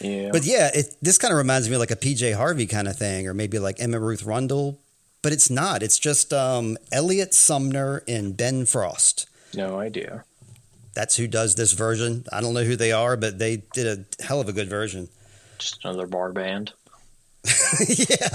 yeah. 0.00 0.28
But 0.30 0.44
yeah, 0.44 0.70
it, 0.72 0.94
this 1.02 1.18
kind 1.18 1.32
of 1.32 1.38
reminds 1.38 1.68
me 1.68 1.74
of 1.74 1.80
like 1.80 1.90
a 1.90 1.96
PJ 1.96 2.34
Harvey 2.36 2.66
kind 2.66 2.86
of 2.86 2.96
thing, 2.96 3.26
or 3.26 3.34
maybe 3.34 3.58
like 3.58 3.80
Emma 3.80 3.98
Ruth 3.98 4.22
Rundle, 4.22 4.78
but 5.20 5.32
it's 5.32 5.50
not. 5.50 5.82
It's 5.82 5.98
just 5.98 6.32
um, 6.32 6.78
Elliot 6.92 7.34
Sumner 7.34 8.04
and 8.06 8.36
Ben 8.36 8.66
Frost. 8.66 9.28
No 9.54 9.80
idea 9.80 10.24
that's 10.94 11.16
who 11.16 11.26
does 11.26 11.54
this 11.54 11.72
version. 11.72 12.24
I 12.32 12.40
don't 12.40 12.54
know 12.54 12.64
who 12.64 12.76
they 12.76 12.92
are, 12.92 13.16
but 13.16 13.38
they 13.38 13.58
did 13.72 13.86
a 13.86 14.22
hell 14.22 14.40
of 14.40 14.48
a 14.48 14.52
good 14.52 14.68
version. 14.68 15.08
Just 15.58 15.84
another 15.84 16.06
bar 16.06 16.32
band. 16.32 16.72
yeah. 17.88 18.28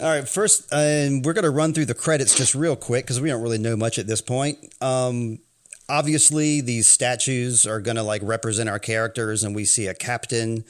All 0.00 0.10
right. 0.10 0.28
First, 0.28 0.72
and 0.72 1.16
um, 1.16 1.22
we're 1.22 1.32
going 1.32 1.44
to 1.44 1.50
run 1.50 1.72
through 1.72 1.86
the 1.86 1.94
credits 1.94 2.34
just 2.34 2.54
real 2.54 2.76
quick 2.76 3.04
because 3.04 3.20
we 3.20 3.28
don't 3.28 3.42
really 3.42 3.58
know 3.58 3.76
much 3.76 3.98
at 3.98 4.06
this 4.06 4.20
point. 4.20 4.58
Um, 4.80 5.40
obviously, 5.88 6.60
these 6.60 6.86
statues 6.86 7.66
are 7.66 7.80
going 7.80 7.96
to 7.96 8.02
like 8.02 8.22
represent 8.22 8.68
our 8.68 8.78
characters, 8.78 9.42
and 9.42 9.54
we 9.54 9.64
see 9.64 9.86
a 9.86 9.94
captain, 9.94 10.64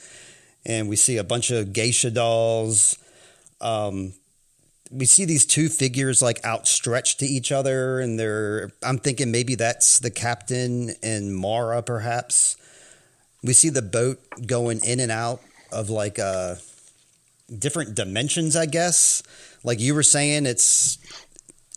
and 0.65 0.89
we 0.89 0.95
see 0.95 1.17
a 1.17 1.23
bunch 1.23 1.51
of 1.51 1.73
geisha 1.73 2.09
dolls. 2.09 2.97
Um, 3.61 4.13
we 4.91 5.05
see 5.05 5.25
these 5.25 5.45
two 5.45 5.69
figures 5.69 6.21
like 6.21 6.43
outstretched 6.45 7.19
to 7.19 7.25
each 7.25 7.51
other 7.51 7.99
and 7.99 8.19
they're 8.19 8.71
i'm 8.83 8.99
thinking 8.99 9.31
maybe 9.31 9.55
that's 9.55 9.99
the 9.99 10.11
captain 10.11 10.91
and 11.01 11.35
mara 11.35 11.81
perhaps 11.81 12.55
we 13.43 13.51
see 13.51 13.69
the 13.69 13.81
boat 13.81 14.19
going 14.45 14.79
in 14.85 14.99
and 14.99 15.11
out 15.11 15.41
of 15.71 15.89
like 15.89 16.19
uh 16.19 16.55
different 17.59 17.95
dimensions 17.95 18.55
i 18.55 18.65
guess 18.65 19.21
like 19.63 19.79
you 19.79 19.93
were 19.93 20.03
saying 20.03 20.45
it's 20.45 20.97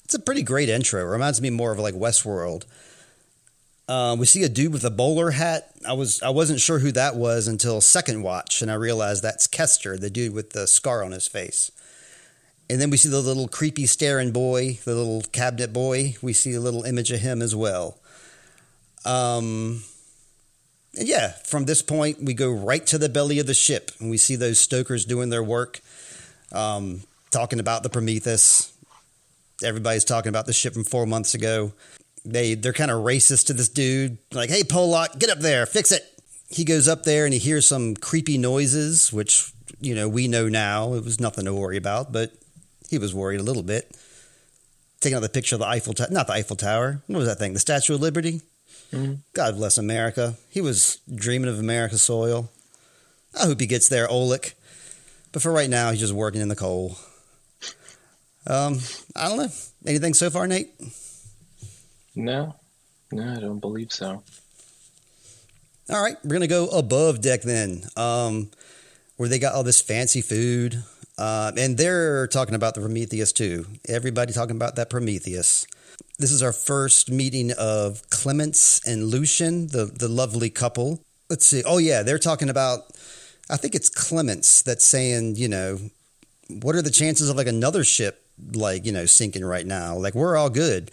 it's 0.04 0.14
a 0.14 0.18
pretty 0.18 0.42
great 0.42 0.68
intro 0.68 1.00
it 1.00 1.04
reminds 1.04 1.40
me 1.40 1.50
more 1.50 1.72
of 1.72 1.78
like 1.78 1.94
westworld 1.94 2.64
uh, 3.88 4.14
we 4.18 4.26
see 4.26 4.42
a 4.42 4.48
dude 4.50 4.72
with 4.72 4.84
a 4.84 4.90
bowler 4.90 5.30
hat. 5.30 5.70
I 5.86 5.94
was 5.94 6.20
I 6.22 6.28
wasn't 6.28 6.60
sure 6.60 6.78
who 6.78 6.92
that 6.92 7.16
was 7.16 7.48
until 7.48 7.80
second 7.80 8.22
watch, 8.22 8.60
and 8.60 8.70
I 8.70 8.74
realized 8.74 9.22
that's 9.22 9.46
Kester, 9.46 9.96
the 9.96 10.10
dude 10.10 10.34
with 10.34 10.50
the 10.50 10.66
scar 10.66 11.02
on 11.02 11.12
his 11.12 11.26
face. 11.26 11.72
And 12.68 12.78
then 12.82 12.90
we 12.90 12.98
see 12.98 13.08
the 13.08 13.22
little 13.22 13.48
creepy 13.48 13.86
staring 13.86 14.30
boy, 14.30 14.78
the 14.84 14.94
little 14.94 15.22
cabinet 15.32 15.72
boy. 15.72 16.16
We 16.20 16.34
see 16.34 16.52
a 16.52 16.60
little 16.60 16.84
image 16.84 17.10
of 17.10 17.20
him 17.20 17.40
as 17.40 17.56
well. 17.56 17.96
Um, 19.06 19.82
and 20.98 21.08
yeah, 21.08 21.28
from 21.46 21.64
this 21.64 21.80
point, 21.80 22.22
we 22.22 22.34
go 22.34 22.50
right 22.50 22.84
to 22.88 22.98
the 22.98 23.08
belly 23.08 23.38
of 23.38 23.46
the 23.46 23.54
ship, 23.54 23.92
and 24.00 24.10
we 24.10 24.18
see 24.18 24.34
those 24.34 24.58
stokers 24.58 25.04
doing 25.04 25.30
their 25.30 25.44
work, 25.44 25.80
um, 26.52 27.02
talking 27.30 27.60
about 27.60 27.84
the 27.84 27.88
Prometheus. 27.88 28.72
Everybody's 29.62 30.04
talking 30.04 30.28
about 30.28 30.46
the 30.46 30.52
ship 30.52 30.74
from 30.74 30.84
four 30.84 31.06
months 31.06 31.34
ago. 31.34 31.72
They 32.24 32.54
they're 32.54 32.72
kind 32.72 32.90
of 32.90 33.04
racist 33.04 33.46
to 33.46 33.52
this 33.52 33.68
dude, 33.68 34.18
like, 34.32 34.50
"Hey, 34.50 34.64
Pollock, 34.64 35.18
get 35.18 35.30
up 35.30 35.38
there, 35.38 35.66
fix 35.66 35.92
it." 35.92 36.04
He 36.50 36.64
goes 36.64 36.88
up 36.88 37.04
there 37.04 37.24
and 37.24 37.32
he 37.32 37.38
hears 37.38 37.68
some 37.68 37.94
creepy 37.94 38.36
noises, 38.36 39.12
which 39.12 39.52
you 39.80 39.94
know 39.94 40.08
we 40.08 40.26
know 40.26 40.48
now 40.48 40.94
it 40.94 41.04
was 41.04 41.20
nothing 41.20 41.44
to 41.44 41.54
worry 41.54 41.76
about, 41.76 42.12
but 42.12 42.32
he 42.90 42.98
was 42.98 43.14
worried 43.14 43.40
a 43.40 43.44
little 43.44 43.62
bit. 43.62 43.96
Taking 45.00 45.16
out 45.16 45.20
the 45.20 45.28
picture 45.28 45.54
of 45.54 45.60
the 45.60 45.68
Eiffel 45.68 45.94
Tower, 45.94 46.08
not 46.10 46.26
the 46.26 46.32
Eiffel 46.32 46.56
Tower. 46.56 47.02
What 47.06 47.18
was 47.18 47.28
that 47.28 47.38
thing? 47.38 47.52
The 47.52 47.60
Statue 47.60 47.94
of 47.94 48.00
Liberty? 48.00 48.40
Mm-hmm. 48.92 49.14
God 49.34 49.56
bless 49.56 49.78
America. 49.78 50.34
He 50.48 50.60
was 50.60 50.98
dreaming 51.14 51.50
of 51.50 51.58
America's 51.58 52.02
soil. 52.02 52.50
I 53.38 53.44
hope 53.46 53.60
he 53.60 53.66
gets 53.66 53.88
there, 53.88 54.08
Olek. 54.08 54.54
But 55.32 55.42
for 55.42 55.52
right 55.52 55.68
now, 55.68 55.90
he's 55.90 56.00
just 56.00 56.14
working 56.14 56.40
in 56.40 56.48
the 56.48 56.56
coal. 56.56 56.96
Um, 58.46 58.78
I 59.14 59.28
don't 59.28 59.38
know. 59.38 59.48
Anything 59.86 60.14
so 60.14 60.30
far, 60.30 60.46
Nate? 60.46 60.70
No, 62.16 62.54
no, 63.12 63.32
I 63.34 63.40
don't 63.40 63.60
believe 63.60 63.92
so. 63.92 64.22
All 65.90 66.02
right, 66.02 66.16
we're 66.24 66.34
gonna 66.34 66.46
go 66.46 66.68
above 66.68 67.20
deck 67.20 67.42
then, 67.42 67.82
um, 67.96 68.50
where 69.16 69.28
they 69.28 69.38
got 69.38 69.54
all 69.54 69.62
this 69.62 69.80
fancy 69.80 70.20
food. 70.20 70.82
Uh, 71.16 71.52
and 71.56 71.76
they're 71.76 72.26
talking 72.28 72.54
about 72.54 72.74
the 72.74 72.80
Prometheus 72.80 73.32
too. 73.32 73.66
Everybody 73.88 74.32
talking 74.32 74.56
about 74.56 74.76
that 74.76 74.88
Prometheus. 74.88 75.66
This 76.18 76.32
is 76.32 76.42
our 76.42 76.52
first 76.52 77.10
meeting 77.10 77.52
of 77.52 78.08
Clements 78.10 78.80
and 78.86 79.04
Lucien, 79.04 79.68
the, 79.68 79.84
the 79.86 80.08
lovely 80.08 80.50
couple. 80.50 81.00
Let's 81.30 81.46
see. 81.46 81.62
Oh, 81.64 81.78
yeah, 81.78 82.02
they're 82.02 82.18
talking 82.18 82.48
about, 82.48 82.80
I 83.48 83.56
think 83.56 83.74
it's 83.74 83.88
Clements 83.88 84.62
that's 84.62 84.84
saying, 84.84 85.36
you 85.36 85.48
know, 85.48 85.78
what 86.48 86.74
are 86.74 86.82
the 86.82 86.90
chances 86.90 87.28
of 87.28 87.36
like 87.36 87.46
another 87.46 87.84
ship, 87.84 88.24
like, 88.52 88.84
you 88.84 88.92
know, 88.92 89.06
sinking 89.06 89.44
right 89.44 89.66
now? 89.66 89.96
Like, 89.96 90.14
we're 90.14 90.36
all 90.36 90.50
good. 90.50 90.90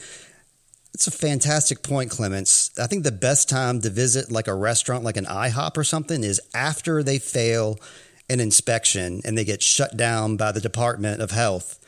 It's 0.94 1.08
a 1.08 1.12
fantastic 1.12 1.84
point, 1.84 2.12
Clements. 2.12 2.72
I 2.80 2.88
think 2.88 3.04
the 3.04 3.12
best 3.12 3.50
time 3.50 3.82
to 3.82 3.90
visit 3.90 4.32
like 4.32 4.48
a 4.48 4.54
restaurant 4.54 5.04
like 5.04 5.18
an 5.18 5.26
IHOP 5.26 5.76
or 5.76 5.84
something 5.84 6.24
is 6.24 6.40
after 6.54 7.04
they 7.04 7.20
fail 7.20 7.80
an 8.30 8.40
inspection 8.40 9.22
and 9.26 9.38
they 9.38 9.44
get 9.44 9.62
shut 9.62 9.98
down 9.98 10.38
by 10.38 10.52
the 10.52 10.62
Department 10.62 11.22
of 11.22 11.32
Health. 11.32 11.80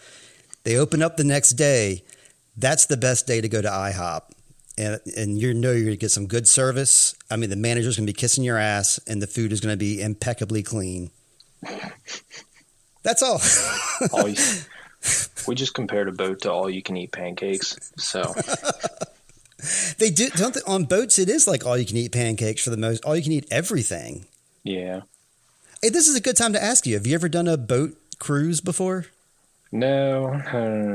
They 0.64 0.76
open 0.76 1.02
up 1.02 1.18
the 1.18 1.24
next 1.24 1.52
day. 1.52 2.04
That's 2.58 2.88
the 2.88 2.98
best 2.98 3.28
day 3.28 3.40
to 3.40 3.48
go 3.48 3.62
to 3.62 3.68
IHOP. 3.68 4.22
And, 4.80 5.00
and 5.16 5.40
you 5.40 5.54
know 5.54 5.72
you're 5.72 5.86
going 5.86 5.94
to 5.94 5.98
get 5.98 6.12
some 6.12 6.28
good 6.28 6.48
service. 6.48 7.16
I 7.32 7.36
mean, 7.36 7.50
the 7.50 7.56
manager's 7.56 7.98
going 7.98 8.06
to 8.06 8.14
be 8.14 8.18
kissing 8.18 8.44
your 8.44 8.58
ass 8.58 9.00
and 9.08 9.22
the 9.22 9.28
food 9.28 9.52
is 9.52 9.60
going 9.60 9.74
to 9.74 9.78
be 9.78 10.02
impeccably 10.02 10.64
clean. 10.64 11.12
That's 13.04 13.24
all. 13.24 13.42
all 14.14 14.28
you, 14.28 14.36
we 15.48 15.56
just 15.56 15.74
compared 15.74 16.08
a 16.08 16.12
boat 16.12 16.42
to 16.42 16.52
all 16.52 16.70
you 16.70 16.84
can 16.84 16.98
eat 16.98 17.12
pancakes. 17.12 17.92
So 17.98 18.34
they 19.98 20.10
do 20.10 20.30
don't 20.30 20.54
they, 20.54 20.62
on 20.68 20.86
boats. 20.86 21.18
It 21.18 21.30
is 21.30 21.48
like 21.48 21.66
all 21.66 21.78
you 21.78 21.86
can 21.86 21.98
eat 21.98 22.12
pancakes 22.12 22.64
for 22.64 22.70
the 22.70 22.78
most. 22.78 23.04
All 23.06 23.16
you 23.16 23.24
can 23.24 23.32
eat 23.32 23.48
everything. 23.50 24.26
Yeah. 24.64 25.02
Hey, 25.82 25.90
this 25.90 26.08
is 26.08 26.16
a 26.16 26.22
good 26.22 26.36
time 26.36 26.54
to 26.54 26.64
ask 26.64 26.86
you. 26.86 26.96
Have 26.96 27.08
you 27.08 27.16
ever 27.16 27.30
done 27.30 27.48
a 27.48 27.58
boat 27.58 27.96
cruise 28.20 28.62
before? 28.62 29.06
No, 29.72 30.32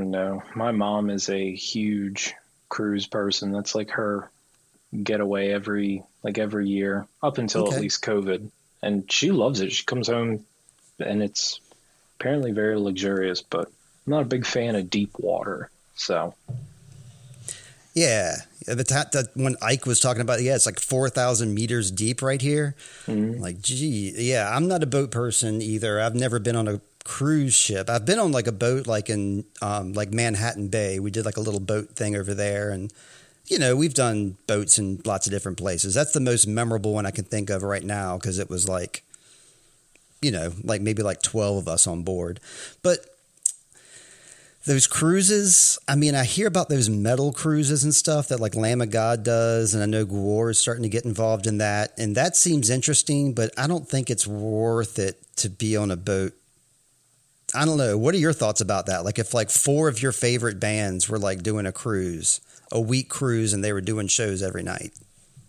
no. 0.05 0.43
My 0.55 0.71
mom 0.71 1.11
is 1.11 1.29
a 1.29 1.55
huge 1.55 2.35
cruise 2.69 3.07
person. 3.07 3.53
That's 3.53 3.75
like 3.75 3.91
her 3.91 4.31
getaway 5.03 5.51
every 5.51 6.03
like 6.23 6.39
every 6.39 6.69
year 6.69 7.07
up 7.23 7.39
until 7.39 7.67
okay. 7.67 7.77
at 7.77 7.83
least 7.83 8.03
COVID, 8.03 8.49
and 8.83 9.11
she 9.11 9.31
loves 9.31 9.61
it. 9.61 9.73
She 9.73 9.85
comes 9.85 10.09
home, 10.09 10.45
and 10.99 11.23
it's 11.23 11.61
apparently 12.19 12.53
very 12.53 12.79
luxurious, 12.79 13.43
but 13.43 13.67
I'm 14.07 14.11
not 14.11 14.23
a 14.23 14.27
big 14.27 14.47
fan 14.47 14.77
of 14.77 14.91
deep 14.91 15.19
water. 15.19 15.71
So, 15.95 16.35
yeah, 17.95 18.37
the 18.67 18.85
that 19.13 19.29
when 19.35 19.55
Eyk 19.57 19.87
was 19.87 20.01
talking 20.01 20.23
about, 20.23 20.43
yeah, 20.43 20.55
it's 20.55 20.67
like 20.67 20.81
four 20.81 21.09
thousand 21.09 21.55
meters 21.55 21.91
deep 21.91 22.23
right 22.23 22.41
here. 22.41 22.75
Mm-hmm. 23.07 23.41
Like, 23.41 23.61
gee, 23.61 24.13
yeah, 24.17 24.55
I'm 24.55 24.69
not 24.69 24.83
a 24.83 24.87
boat 24.87 25.11
person 25.11 25.61
either. 25.63 26.01
I've 26.01 26.15
never 26.15 26.39
been 26.39 26.57
on 26.57 26.69
a 26.69 26.81
cruise 27.05 27.55
ship. 27.55 27.91
I've 27.91 28.07
been 28.07 28.19
on 28.19 28.33
like 28.33 28.47
a 28.47 28.53
boat, 28.53 28.87
like 28.87 29.11
in 29.11 29.45
um, 29.61 29.93
like 29.93 30.13
Manhattan 30.13 30.69
Bay. 30.69 30.99
We 30.99 31.11
did 31.11 31.25
like 31.25 31.37
a 31.37 31.41
little 31.41 31.61
boat 31.61 31.91
thing 31.91 32.17
over 32.17 32.35
there, 32.35 32.71
and 32.71 32.93
you 33.47 33.59
know, 33.59 33.77
we've 33.77 33.95
done 33.95 34.37
boats 34.47 34.79
in 34.79 35.01
lots 35.05 35.27
of 35.27 35.33
different 35.33 35.59
places. 35.59 35.95
That's 35.95 36.13
the 36.13 36.21
most 36.21 36.47
memorable 36.47 36.95
one 36.95 37.07
I 37.07 37.11
can 37.11 37.25
think 37.25 37.51
of 37.51 37.63
right 37.63 37.85
now 37.85 38.17
because 38.17 38.39
it 38.39 38.49
was 38.49 38.69
like, 38.69 39.03
you 40.21 40.31
know, 40.31 40.53
like 40.63 40.81
maybe 40.81 41.03
like 41.03 41.23
twelve 41.23 41.59
of 41.59 41.69
us 41.69 41.87
on 41.87 42.03
board, 42.03 42.41
but 42.83 43.12
those 44.65 44.87
cruises, 44.87 45.79
I 45.89 45.97
mean, 45.97 46.15
I 46.15 46.25
hear 46.25 46.47
about 46.47 46.69
those 46.69 46.89
metal 46.89 47.33
cruises 47.33 47.83
and 47.83 47.95
stuff 47.95 48.29
that 48.29 48.41
like 48.41 48.55
Lamb 48.55 48.81
of 48.81 48.91
God 48.91 49.25
does, 49.25 49.75
and 49.75 49.83
I 49.83 49.87
know 49.87 50.07
Gwar 50.07 50.51
is 50.51 50.59
starting 50.59 50.85
to 50.85 50.89
get 50.89 51.05
involved 51.05 51.47
in 51.47 51.59
that, 51.59 51.93
and 51.99 52.17
that 52.17 52.37
seems 52.37 52.71
interesting, 52.71 53.35
but 53.35 53.53
I 53.59 53.67
don't 53.67 53.89
think 53.89 54.09
it's 54.09 54.27
worth 54.27 54.99
it 54.99 55.21
to 55.37 55.51
be 55.51 55.77
on 55.77 55.91
a 55.91 55.97
boat. 55.97 56.35
I 57.55 57.65
don't 57.65 57.77
know. 57.77 57.99
What 57.99 58.15
are 58.15 58.19
your 58.19 58.33
thoughts 58.33 58.61
about 58.61 58.87
that? 58.87 59.05
Like, 59.05 59.19
if 59.19 59.35
like 59.35 59.51
four 59.51 59.89
of 59.89 60.01
your 60.01 60.13
favorite 60.13 60.61
bands 60.61 61.09
were 61.09 61.19
like 61.19 61.43
doing 61.43 61.67
a 61.67 61.73
cruise, 61.73 62.41
a 62.71 62.81
week 62.81 63.09
cruise, 63.09 63.53
and 63.53 63.65
they 63.65 63.73
were 63.73 63.81
doing 63.81 64.07
shows 64.07 64.43
every 64.43 64.63
night, 64.63 64.93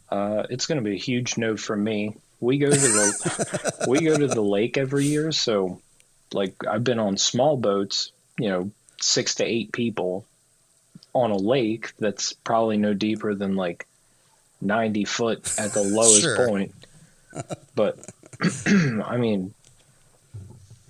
uh, 0.09 0.43
it's 0.49 0.65
going 0.65 0.79
to 0.79 0.83
be 0.83 0.95
a 0.95 0.99
huge 0.99 1.37
no 1.37 1.55
for 1.55 1.75
me. 1.75 2.15
We 2.39 2.57
go 2.57 2.69
to 2.69 2.77
the 2.77 3.85
we 3.87 4.01
go 4.01 4.17
to 4.17 4.27
the 4.27 4.41
lake 4.41 4.77
every 4.77 5.05
year, 5.05 5.31
so 5.31 5.81
like 6.33 6.55
I've 6.67 6.83
been 6.83 6.99
on 6.99 7.15
small 7.15 7.55
boats, 7.55 8.11
you 8.37 8.49
know, 8.49 8.71
six 9.03 9.35
to 9.35 9.45
eight 9.45 9.71
people 9.71 10.25
on 11.13 11.31
a 11.31 11.37
lake 11.37 11.93
that's 11.99 12.33
probably 12.33 12.77
no 12.77 12.93
deeper 12.93 13.35
than 13.35 13.55
like 13.55 13.85
90 14.61 15.05
foot 15.05 15.59
at 15.59 15.73
the 15.73 15.83
lowest 15.83 16.37
point. 16.47 16.73
But 17.75 17.97
I 18.67 19.17
mean, 19.17 19.55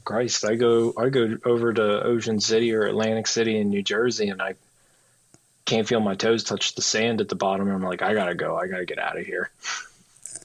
Christ, 0.04 0.44
I 0.44 0.56
go 0.56 0.94
I 0.98 1.08
go 1.08 1.38
over 1.46 1.72
to 1.72 2.04
Ocean 2.04 2.42
City 2.42 2.74
or 2.74 2.84
Atlantic 2.84 3.28
City 3.28 3.58
in 3.58 3.70
New 3.70 3.82
Jersey, 3.82 4.28
and 4.28 4.42
I 4.42 4.56
can't 5.64 5.88
feel 5.88 6.02
my 6.02 6.16
toes 6.16 6.44
touch 6.44 6.76
the 6.76 6.82
sand 6.82 7.22
at 7.22 7.30
the 7.30 7.36
bottom. 7.36 7.70
I'm 7.70 7.82
like, 7.82 8.02
I 8.02 8.14
gotta 8.14 8.36
go. 8.36 8.58
I 8.58 8.68
gotta 8.68 8.84
get 8.84 9.00
out 9.00 9.18
of 9.18 9.26
here. 9.26 9.50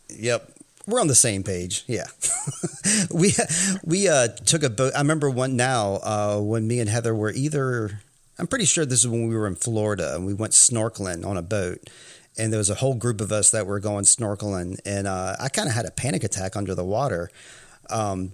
Yep, 0.09 0.53
we're 0.88 1.01
on 1.01 1.07
the 1.07 1.14
same 1.14 1.42
page. 1.42 1.85
Yeah, 1.87 2.07
we 3.11 3.35
we 3.85 4.09
uh, 4.09 4.29
took 4.29 4.62
a 4.62 4.70
boat. 4.70 4.94
I 4.96 4.98
remember 4.98 5.31
one 5.31 5.55
now 5.55 6.01
uh, 6.03 6.40
when 6.40 6.66
me 6.66 6.81
and 6.81 6.88
Heather 6.88 7.14
were 7.14 7.31
either. 7.31 8.01
I'm 8.40 8.46
pretty 8.46 8.64
sure 8.64 8.87
this 8.87 9.01
is 9.01 9.09
when 9.09 9.29
we 9.29 9.37
were 9.37 9.48
in 9.48 9.57
Florida 9.57 10.14
and 10.14 10.24
we 10.24 10.33
went 10.33 10.53
snorkeling 10.53 11.27
on 11.27 11.37
a 11.37 11.42
boat. 11.42 11.90
And 12.38 12.53
there 12.53 12.59
was 12.59 12.70
a 12.70 12.77
whole 12.77 12.94
group 12.94 13.20
of 13.20 13.33
us 13.33 13.51
that 13.51 13.66
were 13.66 13.81
going 13.81 14.05
snorkeling, 14.05 14.79
and 14.87 15.09
uh, 15.09 15.35
I 15.40 15.48
kind 15.48 15.68
of 15.68 15.74
had 15.74 15.87
a 15.87 15.90
panic 15.90 16.22
attack 16.22 16.55
under 16.55 16.72
the 16.72 16.85
water, 16.85 17.33
um, 17.90 18.33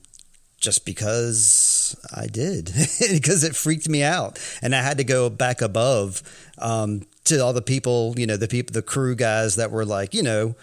just 0.58 0.84
because 0.84 1.96
I 2.14 2.26
did, 2.26 2.66
because 3.12 3.44
it 3.44 3.56
freaked 3.56 3.88
me 3.88 4.02
out, 4.02 4.38
and 4.60 4.74
I 4.74 4.82
had 4.82 4.98
to 4.98 5.04
go 5.04 5.30
back 5.30 5.62
above 5.62 6.22
um, 6.58 7.06
to 7.24 7.38
all 7.38 7.54
the 7.54 7.62
people, 7.62 8.14
you 8.18 8.26
know, 8.26 8.36
the 8.36 8.46
people, 8.46 8.74
the 8.74 8.82
crew 8.82 9.14
guys 9.14 9.56
that 9.56 9.70
were 9.70 9.86
like, 9.86 10.12
you 10.12 10.22
know, 10.22 10.54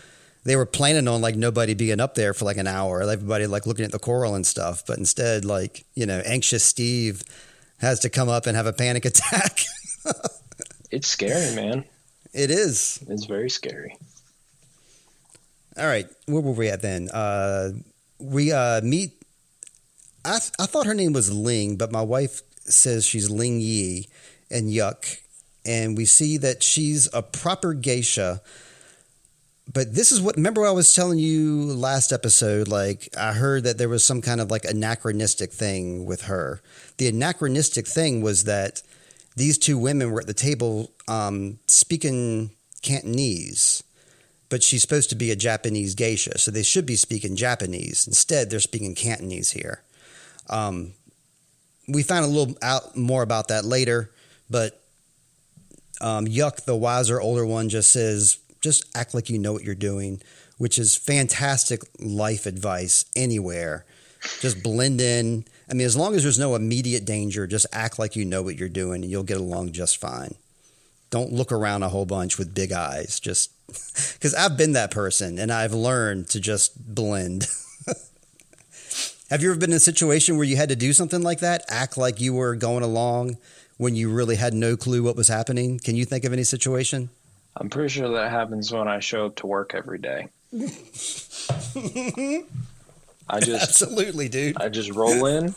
they 0.43 0.55
were 0.55 0.65
planning 0.65 1.07
on 1.07 1.21
like 1.21 1.35
nobody 1.35 1.73
being 1.73 1.99
up 1.99 2.15
there 2.15 2.33
for 2.33 2.45
like 2.45 2.57
an 2.57 2.67
hour, 2.67 3.01
everybody 3.01 3.47
like 3.47 3.65
looking 3.65 3.85
at 3.85 3.91
the 3.91 3.99
coral 3.99 4.35
and 4.35 4.45
stuff. 4.45 4.83
But 4.85 4.97
instead, 4.97 5.45
like, 5.45 5.85
you 5.93 6.05
know, 6.05 6.21
anxious 6.25 6.63
Steve 6.63 7.23
has 7.79 7.99
to 8.01 8.09
come 8.09 8.29
up 8.29 8.47
and 8.47 8.55
have 8.55 8.65
a 8.65 8.73
panic 8.73 9.05
attack. 9.05 9.59
it's 10.89 11.07
scary, 11.07 11.55
man. 11.55 11.85
It 12.33 12.49
is. 12.49 13.03
It's 13.07 13.25
very 13.25 13.49
scary. 13.49 13.95
All 15.77 15.85
right. 15.85 16.07
Where 16.25 16.41
were 16.41 16.51
we 16.51 16.69
at 16.69 16.81
then? 16.81 17.09
Uh, 17.09 17.71
we 18.19 18.51
uh, 18.51 18.81
meet. 18.81 19.13
I, 20.23 20.39
th- 20.39 20.51
I 20.59 20.65
thought 20.65 20.85
her 20.85 20.93
name 20.93 21.13
was 21.13 21.31
Ling, 21.33 21.75
but 21.77 21.91
my 21.91 22.01
wife 22.01 22.41
says 22.61 23.05
she's 23.05 23.29
Ling 23.29 23.59
Yi 23.59 24.07
and 24.49 24.71
Yuk. 24.71 25.05
And 25.65 25.97
we 25.97 26.05
see 26.05 26.37
that 26.37 26.63
she's 26.63 27.09
a 27.13 27.21
proper 27.21 27.73
geisha 27.73 28.41
but 29.71 29.93
this 29.93 30.11
is 30.11 30.21
what 30.21 30.35
remember 30.35 30.65
I 30.65 30.71
was 30.71 30.93
telling 30.93 31.19
you 31.19 31.65
last 31.73 32.11
episode 32.11 32.67
like 32.67 33.09
I 33.17 33.33
heard 33.33 33.63
that 33.63 33.77
there 33.77 33.89
was 33.89 34.03
some 34.03 34.21
kind 34.21 34.41
of 34.41 34.49
like 34.49 34.65
anachronistic 34.65 35.51
thing 35.51 36.05
with 36.05 36.23
her. 36.23 36.61
The 36.97 37.07
anachronistic 37.07 37.87
thing 37.87 38.21
was 38.21 38.45
that 38.45 38.81
these 39.35 39.57
two 39.57 39.77
women 39.77 40.11
were 40.11 40.21
at 40.21 40.27
the 40.27 40.33
table 40.33 40.91
um, 41.07 41.59
speaking 41.67 42.51
Cantonese, 42.81 43.83
but 44.49 44.63
she's 44.63 44.81
supposed 44.81 45.09
to 45.11 45.15
be 45.15 45.31
a 45.31 45.35
Japanese 45.35 45.95
geisha, 45.95 46.37
so 46.37 46.51
they 46.51 46.63
should 46.63 46.85
be 46.85 46.95
speaking 46.95 47.35
Japanese. 47.35 48.07
Instead, 48.07 48.49
they're 48.49 48.59
speaking 48.59 48.95
Cantonese 48.95 49.51
here. 49.51 49.83
Um, 50.49 50.93
we 51.87 52.03
found 52.03 52.25
a 52.25 52.27
little 52.27 52.57
out 52.61 52.95
more 52.97 53.23
about 53.23 53.47
that 53.47 53.63
later, 53.63 54.11
but 54.49 54.81
um, 56.01 56.27
Yuk, 56.27 56.61
the 56.61 56.75
wiser 56.75 57.21
older 57.21 57.45
one, 57.45 57.69
just 57.69 57.91
says 57.91 58.37
just 58.61 58.85
act 58.95 59.13
like 59.13 59.29
you 59.29 59.39
know 59.39 59.53
what 59.53 59.63
you're 59.63 59.75
doing, 59.75 60.21
which 60.57 60.77
is 60.79 60.95
fantastic 60.95 61.81
life 61.99 62.45
advice 62.45 63.05
anywhere. 63.15 63.85
Just 64.39 64.61
blend 64.61 65.01
in. 65.01 65.45
I 65.69 65.73
mean, 65.73 65.85
as 65.85 65.97
long 65.97 66.15
as 66.15 66.23
there's 66.23 66.39
no 66.39 66.55
immediate 66.55 67.05
danger, 67.05 67.47
just 67.47 67.65
act 67.73 67.97
like 67.97 68.15
you 68.15 68.23
know 68.23 68.43
what 68.43 68.55
you're 68.55 68.69
doing 68.69 69.01
and 69.01 69.11
you'll 69.11 69.23
get 69.23 69.37
along 69.37 69.71
just 69.71 69.97
fine. 69.97 70.35
Don't 71.09 71.33
look 71.33 71.51
around 71.51 71.83
a 71.83 71.89
whole 71.89 72.05
bunch 72.05 72.37
with 72.37 72.53
big 72.53 72.71
eyes. 72.71 73.19
Just 73.19 73.51
because 74.13 74.35
I've 74.35 74.57
been 74.57 74.73
that 74.73 74.91
person 74.91 75.39
and 75.39 75.51
I've 75.51 75.73
learned 75.73 76.27
to 76.29 76.39
just 76.39 76.93
blend. 76.93 77.47
Have 79.29 79.41
you 79.41 79.49
ever 79.49 79.59
been 79.59 79.71
in 79.71 79.77
a 79.77 79.79
situation 79.79 80.35
where 80.35 80.45
you 80.45 80.57
had 80.57 80.69
to 80.69 80.75
do 80.75 80.93
something 80.93 81.21
like 81.21 81.39
that? 81.39 81.63
Act 81.69 81.97
like 81.97 82.19
you 82.19 82.33
were 82.33 82.55
going 82.55 82.83
along 82.83 83.37
when 83.77 83.95
you 83.95 84.11
really 84.11 84.35
had 84.35 84.53
no 84.53 84.75
clue 84.77 85.01
what 85.01 85.15
was 85.15 85.29
happening? 85.29 85.79
Can 85.79 85.95
you 85.95 86.05
think 86.05 86.25
of 86.25 86.33
any 86.33 86.43
situation? 86.43 87.09
I'm 87.55 87.69
pretty 87.69 87.89
sure 87.89 88.09
that 88.09 88.31
happens 88.31 88.71
when 88.71 88.87
I 88.87 88.99
show 88.99 89.25
up 89.27 89.35
to 89.37 89.47
work 89.47 89.73
every 89.75 89.99
day. 89.99 90.29
I 93.29 93.39
just 93.39 93.63
absolutely, 93.63 94.29
dude. 94.29 94.57
I 94.57 94.69
just 94.69 94.91
roll 94.91 95.25
in 95.25 95.53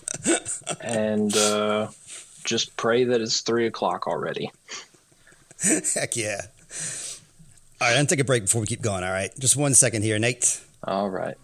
and 0.80 1.36
uh, 1.36 1.88
just 2.44 2.76
pray 2.76 3.04
that 3.04 3.20
it's 3.20 3.40
three 3.40 3.66
o'clock 3.66 4.06
already. 4.06 4.50
Heck 5.94 6.16
yeah! 6.16 6.40
All 7.80 7.88
right, 7.88 7.90
I'm 7.90 7.96
gonna 7.96 8.06
take 8.06 8.20
a 8.20 8.24
break 8.24 8.44
before 8.44 8.60
we 8.60 8.66
keep 8.66 8.82
going. 8.82 9.04
All 9.04 9.12
right, 9.12 9.30
just 9.38 9.56
one 9.56 9.74
second 9.74 10.02
here, 10.02 10.18
Nate. 10.18 10.60
All 10.84 11.08
right. 11.08 11.36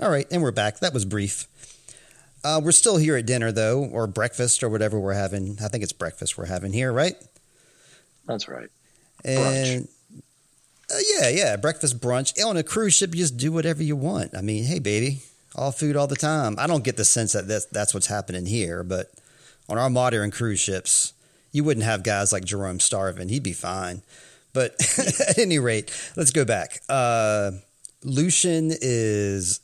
All 0.00 0.08
right, 0.08 0.26
and 0.30 0.40
we're 0.40 0.50
back. 0.50 0.80
That 0.80 0.94
was 0.94 1.04
brief. 1.04 1.46
Uh, 2.42 2.58
we're 2.64 2.72
still 2.72 2.96
here 2.96 3.18
at 3.18 3.26
dinner, 3.26 3.52
though, 3.52 3.84
or 3.84 4.06
breakfast, 4.06 4.62
or 4.62 4.70
whatever 4.70 4.98
we're 4.98 5.12
having. 5.12 5.58
I 5.62 5.68
think 5.68 5.82
it's 5.82 5.92
breakfast 5.92 6.38
we're 6.38 6.46
having 6.46 6.72
here, 6.72 6.90
right? 6.90 7.16
That's 8.26 8.48
right. 8.48 8.70
And 9.26 9.88
uh, 10.90 10.96
yeah, 11.18 11.28
yeah, 11.28 11.56
breakfast 11.56 12.00
brunch 12.00 12.32
on 12.42 12.56
a 12.56 12.62
cruise 12.62 12.94
ship. 12.94 13.14
You 13.14 13.20
just 13.20 13.36
do 13.36 13.52
whatever 13.52 13.82
you 13.82 13.94
want. 13.94 14.34
I 14.34 14.40
mean, 14.40 14.64
hey, 14.64 14.78
baby, 14.78 15.20
all 15.54 15.70
food 15.70 15.96
all 15.96 16.06
the 16.06 16.16
time. 16.16 16.54
I 16.58 16.66
don't 16.66 16.82
get 16.82 16.96
the 16.96 17.04
sense 17.04 17.32
that 17.32 17.46
that's, 17.46 17.66
that's 17.66 17.92
what's 17.92 18.06
happening 18.06 18.46
here, 18.46 18.82
but 18.82 19.10
on 19.68 19.76
our 19.76 19.90
modern 19.90 20.30
cruise 20.30 20.60
ships, 20.60 21.12
you 21.52 21.62
wouldn't 21.62 21.84
have 21.84 22.04
guys 22.04 22.32
like 22.32 22.46
Jerome 22.46 22.80
starving. 22.80 23.28
He'd 23.28 23.42
be 23.42 23.52
fine. 23.52 24.00
But 24.54 24.76
at 25.28 25.38
any 25.38 25.58
rate, 25.58 25.92
let's 26.16 26.30
go 26.30 26.46
back. 26.46 26.80
Uh, 26.88 27.50
Lucien 28.02 28.70
is 28.80 29.60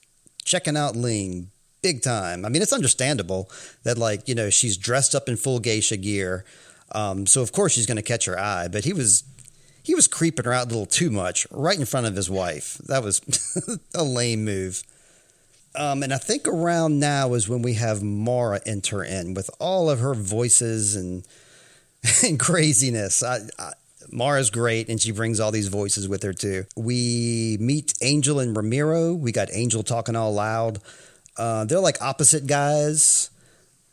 checking 0.47 0.77
out 0.77 0.97
Ling 0.97 1.51
big 1.83 2.01
time. 2.01 2.47
I 2.47 2.49
mean, 2.49 2.63
it's 2.63 2.73
understandable 2.73 3.51
that, 3.83 3.99
like, 3.99 4.27
you 4.29 4.35
know, 4.35 4.49
she's 4.49 4.79
dressed 4.79 5.15
up 5.15 5.29
in 5.29 5.37
full 5.37 5.59
geisha 5.59 5.99
gear. 5.99 6.47
Um, 6.93 7.27
so, 7.27 7.43
of 7.43 7.53
course, 7.53 7.73
she's 7.73 7.87
going 7.87 7.97
to 7.97 8.03
catch 8.03 8.25
her 8.25 8.39
eye. 8.39 8.69
But 8.69 8.85
he 8.85 8.95
was. 8.95 9.25
He 9.83 9.95
was 9.95 10.09
creeping 10.09 10.47
her 10.47 10.53
out 10.53 10.65
a 10.65 10.69
little 10.69 10.85
too 10.85 11.13
much 11.13 11.47
right 11.53 11.79
in 11.79 11.87
front 11.87 12.09
of 12.09 12.17
his 12.17 12.29
wife. 12.29 12.77
That 12.89 13.05
was 13.05 13.21
a 13.95 14.03
lame 14.03 14.45
move. 14.45 14.83
Um, 15.77 16.03
and 16.03 16.13
I 16.13 16.19
think 16.19 16.49
around 16.49 16.99
now 16.99 17.35
is 17.35 17.49
when 17.49 17.63
we 17.63 17.75
have 17.75 18.03
Mara 18.03 18.61
enter 18.67 19.05
in 19.05 19.35
with 19.35 19.49
all 19.61 19.89
of 19.89 20.01
her 20.01 20.13
voices 20.13 20.97
and 20.97 21.25
and 22.25 22.41
craziness. 22.41 23.23
I, 23.23 23.43
I, 23.61 23.75
Mara's 24.11 24.51
great, 24.51 24.88
and 24.88 25.01
she 25.01 25.11
brings 25.11 25.40
all 25.40 25.51
these 25.51 25.69
voices 25.69 26.09
with 26.09 26.23
her 26.23 26.33
too. 26.33 26.64
We 26.77 27.57
meet 27.61 27.95
Angel 28.01 28.40
and 28.40 28.57
Ramiro. 28.57 29.14
We 29.14 29.33
got 29.33 29.49
Angel 29.53 29.83
talking 29.83 30.16
all 30.16 30.33
loud. 30.33 30.81
Uh, 31.37 31.64
they're 31.64 31.81
like 31.81 32.01
opposite 32.01 32.47
guys. 32.47 33.31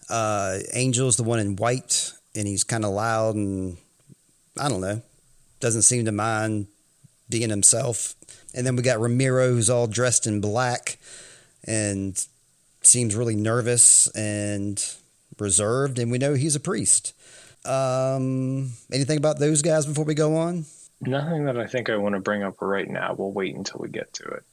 Uh, 0.10 0.60
Angel's 0.74 1.18
the 1.18 1.24
one 1.24 1.40
in 1.40 1.56
white, 1.56 2.14
and 2.36 2.48
he's 2.48 2.64
kind 2.64 2.86
of 2.86 2.92
loud 2.92 3.36
and 3.36 3.78
I 4.60 4.70
don't 4.70 4.82
know, 4.82 5.02
doesn't 5.60 5.82
seem 5.82 6.06
to 6.06 6.12
mind 6.12 6.68
being 7.30 7.50
himself. 7.50 8.16
And 8.54 8.66
then 8.66 8.76
we 8.76 8.84
got 8.84 9.00
Ramiro, 9.00 9.50
who's 9.50 9.70
all 9.70 9.88
dressed 9.88 10.28
in 10.28 10.42
black 10.42 10.98
and 11.66 12.24
seems 12.82 13.16
really 13.16 13.36
nervous 13.36 14.08
and 14.10 14.84
reserved, 15.40 15.98
and 15.98 16.12
we 16.12 16.18
know 16.18 16.34
he's 16.34 16.56
a 16.56 16.60
priest. 16.60 17.14
Um, 17.66 18.72
anything 18.92 19.18
about 19.18 19.40
those 19.40 19.62
guys 19.62 19.86
before 19.86 20.06
we 20.06 20.14
go 20.14 20.36
on? 20.36 20.66
Nothing 21.02 21.46
that 21.46 21.58
I 21.58 21.66
think 21.66 21.90
I 21.90 21.98
want 21.98 22.16
to 22.16 22.22
bring 22.22 22.44
up 22.44 22.62
right 22.62 22.90
now. 22.90 23.16
We'll 23.18 23.32
wait 23.32 23.56
until 23.56 23.80
we 23.80 23.90
get 23.90 24.14
to 24.14 24.24
it. 24.24 24.44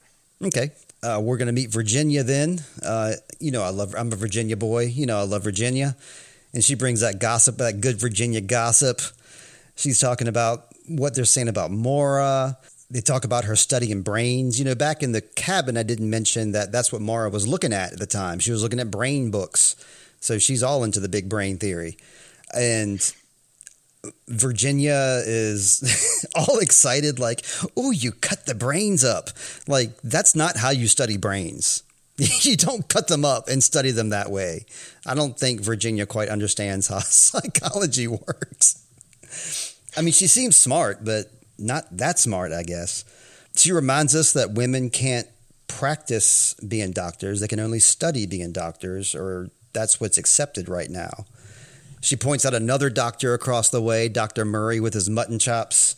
Okay. 0.43 0.71
Uh, 1.03 1.19
we're 1.23 1.37
going 1.37 1.47
to 1.47 1.53
meet 1.53 1.69
Virginia 1.71 2.23
then. 2.23 2.59
Uh, 2.83 3.13
you 3.39 3.51
know, 3.51 3.63
I 3.63 3.69
love, 3.69 3.95
I'm 3.97 4.11
a 4.11 4.15
Virginia 4.15 4.57
boy. 4.57 4.85
You 4.85 5.05
know, 5.05 5.19
I 5.19 5.23
love 5.23 5.43
Virginia. 5.43 5.95
And 6.53 6.63
she 6.63 6.75
brings 6.75 6.99
that 7.01 7.19
gossip, 7.19 7.57
that 7.57 7.79
good 7.79 7.99
Virginia 7.99 8.41
gossip. 8.41 9.01
She's 9.75 9.99
talking 9.99 10.27
about 10.27 10.67
what 10.87 11.15
they're 11.15 11.25
saying 11.25 11.47
about 11.47 11.71
Maura. 11.71 12.57
They 12.89 13.01
talk 13.01 13.23
about 13.23 13.45
her 13.45 13.55
studying 13.55 14.01
brains. 14.01 14.59
You 14.59 14.65
know, 14.65 14.75
back 14.75 15.01
in 15.01 15.13
the 15.13 15.21
cabin, 15.21 15.77
I 15.77 15.83
didn't 15.83 16.09
mention 16.09 16.51
that 16.51 16.71
that's 16.71 16.91
what 16.91 17.01
Mara 17.01 17.29
was 17.29 17.47
looking 17.47 17.71
at 17.71 17.93
at 17.93 17.99
the 17.99 18.05
time. 18.05 18.39
She 18.39 18.51
was 18.51 18.63
looking 18.63 18.79
at 18.79 18.91
brain 18.91 19.31
books. 19.31 19.75
So 20.19 20.37
she's 20.37 20.61
all 20.61 20.83
into 20.83 20.99
the 20.99 21.09
big 21.09 21.29
brain 21.29 21.57
theory. 21.57 21.97
And 22.53 22.99
Virginia 24.27 25.21
is 25.25 26.25
all 26.35 26.59
excited, 26.59 27.19
like, 27.19 27.45
oh, 27.77 27.91
you 27.91 28.11
cut 28.11 28.45
the 28.45 28.55
brains 28.55 29.03
up. 29.03 29.29
Like, 29.67 30.01
that's 30.01 30.35
not 30.35 30.57
how 30.57 30.71
you 30.71 30.87
study 30.87 31.17
brains. 31.17 31.83
you 32.17 32.55
don't 32.55 32.87
cut 32.87 33.07
them 33.07 33.25
up 33.25 33.47
and 33.47 33.63
study 33.63 33.91
them 33.91 34.09
that 34.09 34.29
way. 34.29 34.65
I 35.05 35.15
don't 35.15 35.37
think 35.37 35.61
Virginia 35.61 36.05
quite 36.05 36.29
understands 36.29 36.87
how 36.87 36.99
psychology 36.99 38.07
works. 38.07 38.85
I 39.97 40.01
mean, 40.01 40.13
she 40.13 40.27
seems 40.27 40.55
smart, 40.55 41.03
but 41.03 41.31
not 41.57 41.85
that 41.97 42.19
smart, 42.19 42.51
I 42.51 42.63
guess. 42.63 43.05
She 43.55 43.71
reminds 43.71 44.15
us 44.15 44.33
that 44.33 44.51
women 44.51 44.89
can't 44.89 45.27
practice 45.67 46.53
being 46.55 46.91
doctors, 46.91 47.39
they 47.39 47.47
can 47.47 47.59
only 47.59 47.79
study 47.79 48.25
being 48.25 48.51
doctors, 48.51 49.15
or 49.15 49.49
that's 49.73 49.99
what's 49.99 50.17
accepted 50.17 50.67
right 50.67 50.89
now. 50.89 51.25
She 52.01 52.15
points 52.15 52.45
out 52.45 52.53
another 52.53 52.89
doctor 52.89 53.33
across 53.33 53.69
the 53.69 53.81
way, 53.81 54.09
Dr. 54.09 54.43
Murray, 54.43 54.79
with 54.79 54.93
his 54.93 55.09
mutton 55.09 55.39
chops, 55.39 55.95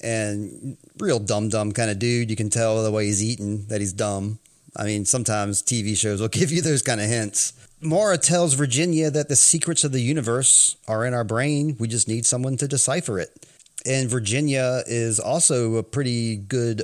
and 0.00 0.76
real 0.98 1.18
dumb 1.18 1.48
dumb 1.48 1.72
kind 1.72 1.90
of 1.90 1.98
dude. 1.98 2.30
You 2.30 2.36
can 2.36 2.50
tell 2.50 2.82
the 2.82 2.92
way 2.92 3.06
he's 3.06 3.24
eating 3.24 3.66
that 3.66 3.80
he's 3.80 3.92
dumb. 3.92 4.38
I 4.76 4.84
mean, 4.84 5.04
sometimes 5.04 5.62
TV 5.62 5.96
shows 5.96 6.20
will 6.20 6.28
give 6.40 6.52
you 6.52 6.62
those 6.62 6.82
kind 6.82 7.00
of 7.00 7.08
hints. 7.08 7.54
Mara 7.80 8.18
tells 8.18 8.54
Virginia 8.54 9.10
that 9.10 9.28
the 9.28 9.36
secrets 9.36 9.84
of 9.84 9.92
the 9.92 10.00
universe 10.00 10.76
are 10.86 11.06
in 11.06 11.14
our 11.14 11.24
brain. 11.24 11.76
We 11.78 11.88
just 11.88 12.08
need 12.08 12.26
someone 12.26 12.56
to 12.58 12.68
decipher 12.68 13.18
it. 13.18 13.46
And 13.86 14.10
Virginia 14.10 14.82
is 14.86 15.20
also 15.20 15.76
a 15.76 15.82
pretty 15.84 16.36
good, 16.36 16.82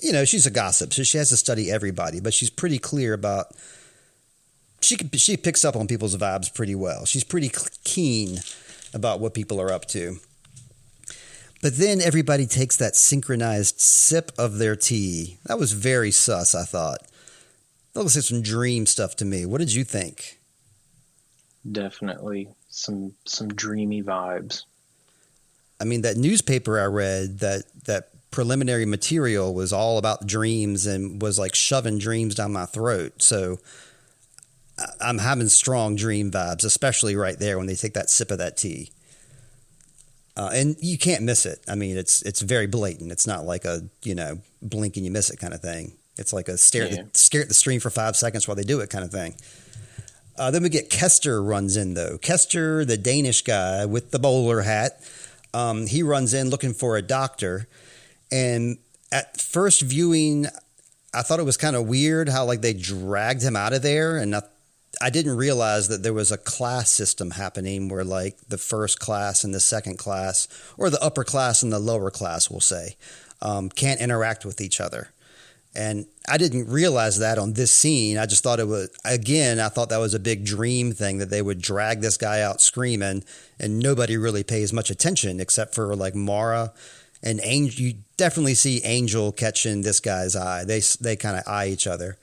you 0.00 0.12
know, 0.12 0.24
she's 0.24 0.46
a 0.46 0.50
gossip, 0.50 0.92
so 0.92 1.02
she 1.02 1.18
has 1.18 1.30
to 1.30 1.36
study 1.36 1.70
everybody, 1.70 2.20
but 2.20 2.32
she's 2.32 2.50
pretty 2.50 2.78
clear 2.78 3.12
about 3.12 3.48
she 4.82 4.96
she 5.14 5.36
picks 5.36 5.64
up 5.64 5.76
on 5.76 5.86
people's 5.86 6.16
vibes 6.16 6.52
pretty 6.52 6.74
well. 6.74 7.04
She's 7.04 7.24
pretty 7.24 7.50
keen 7.84 8.40
about 8.94 9.20
what 9.20 9.34
people 9.34 9.60
are 9.60 9.72
up 9.72 9.86
to. 9.86 10.18
But 11.62 11.76
then 11.76 12.00
everybody 12.00 12.46
takes 12.46 12.76
that 12.78 12.96
synchronized 12.96 13.80
sip 13.80 14.32
of 14.36 14.58
their 14.58 14.74
tea. 14.74 15.38
That 15.46 15.58
was 15.58 15.72
very 15.72 16.10
sus, 16.10 16.54
I 16.56 16.64
thought. 16.64 17.06
That 17.92 18.00
looks 18.00 18.16
like 18.16 18.24
some 18.24 18.42
dream 18.42 18.84
stuff 18.86 19.14
to 19.16 19.24
me. 19.24 19.46
What 19.46 19.58
did 19.58 19.72
you 19.72 19.84
think? 19.84 20.40
Definitely 21.70 22.48
some 22.68 23.14
some 23.24 23.48
dreamy 23.48 24.02
vibes. 24.02 24.64
I 25.80 25.84
mean, 25.84 26.02
that 26.02 26.16
newspaper 26.16 26.80
I 26.80 26.86
read 26.86 27.38
that 27.40 27.62
that 27.84 28.08
preliminary 28.32 28.86
material 28.86 29.54
was 29.54 29.72
all 29.72 29.98
about 29.98 30.26
dreams 30.26 30.86
and 30.86 31.22
was 31.22 31.38
like 31.38 31.54
shoving 31.54 31.98
dreams 31.98 32.34
down 32.34 32.52
my 32.52 32.66
throat. 32.66 33.22
So 33.22 33.58
I'm 35.00 35.18
having 35.18 35.48
strong 35.48 35.96
dream 35.96 36.30
vibes, 36.30 36.64
especially 36.64 37.16
right 37.16 37.38
there 37.38 37.58
when 37.58 37.66
they 37.66 37.74
take 37.74 37.94
that 37.94 38.10
sip 38.10 38.30
of 38.30 38.38
that 38.38 38.56
tea. 38.56 38.90
Uh, 40.36 40.50
and 40.52 40.76
you 40.80 40.96
can't 40.96 41.22
miss 41.22 41.44
it. 41.44 41.60
I 41.68 41.74
mean, 41.74 41.96
it's 41.96 42.22
it's 42.22 42.40
very 42.40 42.66
blatant. 42.66 43.12
It's 43.12 43.26
not 43.26 43.44
like 43.44 43.64
a 43.64 43.82
you 44.02 44.14
know 44.14 44.40
blink 44.62 44.96
and 44.96 45.04
you 45.04 45.12
miss 45.12 45.30
it 45.30 45.38
kind 45.38 45.52
of 45.52 45.60
thing. 45.60 45.92
It's 46.16 46.32
like 46.32 46.48
a 46.48 46.56
stare 46.56 46.86
yeah. 46.86 47.00
at 47.00 47.12
the, 47.12 47.18
stare 47.18 47.42
at 47.42 47.48
the 47.48 47.54
stream 47.54 47.80
for 47.80 47.90
five 47.90 48.16
seconds 48.16 48.46
while 48.46 48.54
they 48.54 48.62
do 48.62 48.80
it 48.80 48.90
kind 48.90 49.04
of 49.04 49.10
thing. 49.10 49.34
Uh, 50.38 50.50
then 50.50 50.62
we 50.62 50.70
get 50.70 50.88
Kester 50.88 51.42
runs 51.42 51.76
in 51.76 51.94
though. 51.94 52.16
Kester, 52.18 52.84
the 52.84 52.96
Danish 52.96 53.42
guy 53.42 53.84
with 53.84 54.10
the 54.10 54.18
bowler 54.18 54.62
hat, 54.62 55.00
um, 55.52 55.86
he 55.86 56.02
runs 56.02 56.32
in 56.32 56.48
looking 56.48 56.72
for 56.72 56.96
a 56.96 57.02
doctor, 57.02 57.68
and 58.30 58.78
at 59.10 59.38
first 59.38 59.82
viewing, 59.82 60.46
I 61.12 61.20
thought 61.20 61.38
it 61.38 61.44
was 61.44 61.58
kind 61.58 61.76
of 61.76 61.86
weird 61.86 62.30
how 62.30 62.46
like 62.46 62.62
they 62.62 62.72
dragged 62.72 63.42
him 63.42 63.56
out 63.56 63.74
of 63.74 63.82
there 63.82 64.16
and 64.16 64.30
not 64.30 64.48
I 65.02 65.10
didn't 65.10 65.36
realize 65.36 65.88
that 65.88 66.04
there 66.04 66.14
was 66.14 66.30
a 66.30 66.38
class 66.38 66.88
system 66.88 67.32
happening 67.32 67.88
where 67.88 68.04
like 68.04 68.38
the 68.48 68.56
first 68.56 69.00
class 69.00 69.42
and 69.42 69.52
the 69.52 69.58
second 69.58 69.98
class, 69.98 70.46
or 70.78 70.90
the 70.90 71.02
upper 71.02 71.24
class 71.24 71.62
and 71.64 71.72
the 71.72 71.80
lower 71.80 72.10
class, 72.10 72.48
we'll 72.48 72.60
say, 72.60 72.96
um, 73.40 73.68
can't 73.68 74.00
interact 74.00 74.44
with 74.44 74.60
each 74.60 74.80
other. 74.80 75.10
And 75.74 76.06
I 76.28 76.38
didn't 76.38 76.68
realize 76.68 77.18
that 77.18 77.38
on 77.38 77.54
this 77.54 77.72
scene. 77.72 78.16
I 78.16 78.26
just 78.26 78.44
thought 78.44 78.60
it 78.60 78.68
was, 78.68 78.90
again, 79.04 79.58
I 79.58 79.70
thought 79.70 79.88
that 79.88 79.98
was 79.98 80.14
a 80.14 80.20
big 80.20 80.44
dream 80.44 80.92
thing 80.92 81.18
that 81.18 81.30
they 81.30 81.42
would 81.42 81.60
drag 81.60 82.00
this 82.00 82.16
guy 82.16 82.40
out 82.40 82.60
screaming 82.60 83.24
and 83.58 83.78
nobody 83.80 84.16
really 84.16 84.44
pays 84.44 84.72
much 84.72 84.90
attention 84.90 85.40
except 85.40 85.74
for 85.74 85.96
like 85.96 86.14
Mara 86.14 86.72
and 87.24 87.40
Angel. 87.42 87.86
You 87.86 87.94
definitely 88.16 88.54
see 88.54 88.82
Angel 88.84 89.32
catching 89.32 89.80
this 89.80 89.98
guy's 89.98 90.36
eye. 90.36 90.64
They, 90.64 90.80
they 91.00 91.16
kind 91.16 91.36
of 91.38 91.42
eye 91.48 91.68
each 91.68 91.88
other. 91.88 92.18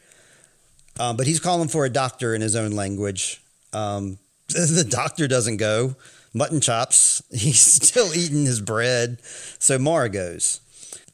Um, 0.99 1.15
but 1.15 1.25
he's 1.25 1.39
calling 1.39 1.69
for 1.69 1.85
a 1.85 1.89
doctor 1.89 2.35
in 2.35 2.41
his 2.41 2.55
own 2.55 2.71
language. 2.71 3.41
Um, 3.73 4.19
the 4.47 4.85
doctor 4.87 5.27
doesn't 5.27 5.57
go. 5.57 5.95
Mutton 6.33 6.61
chops. 6.61 7.23
He's 7.31 7.59
still 7.59 8.13
eating 8.13 8.45
his 8.45 8.61
bread. 8.61 9.19
So 9.57 9.79
Mara 9.79 10.09
goes. 10.09 10.61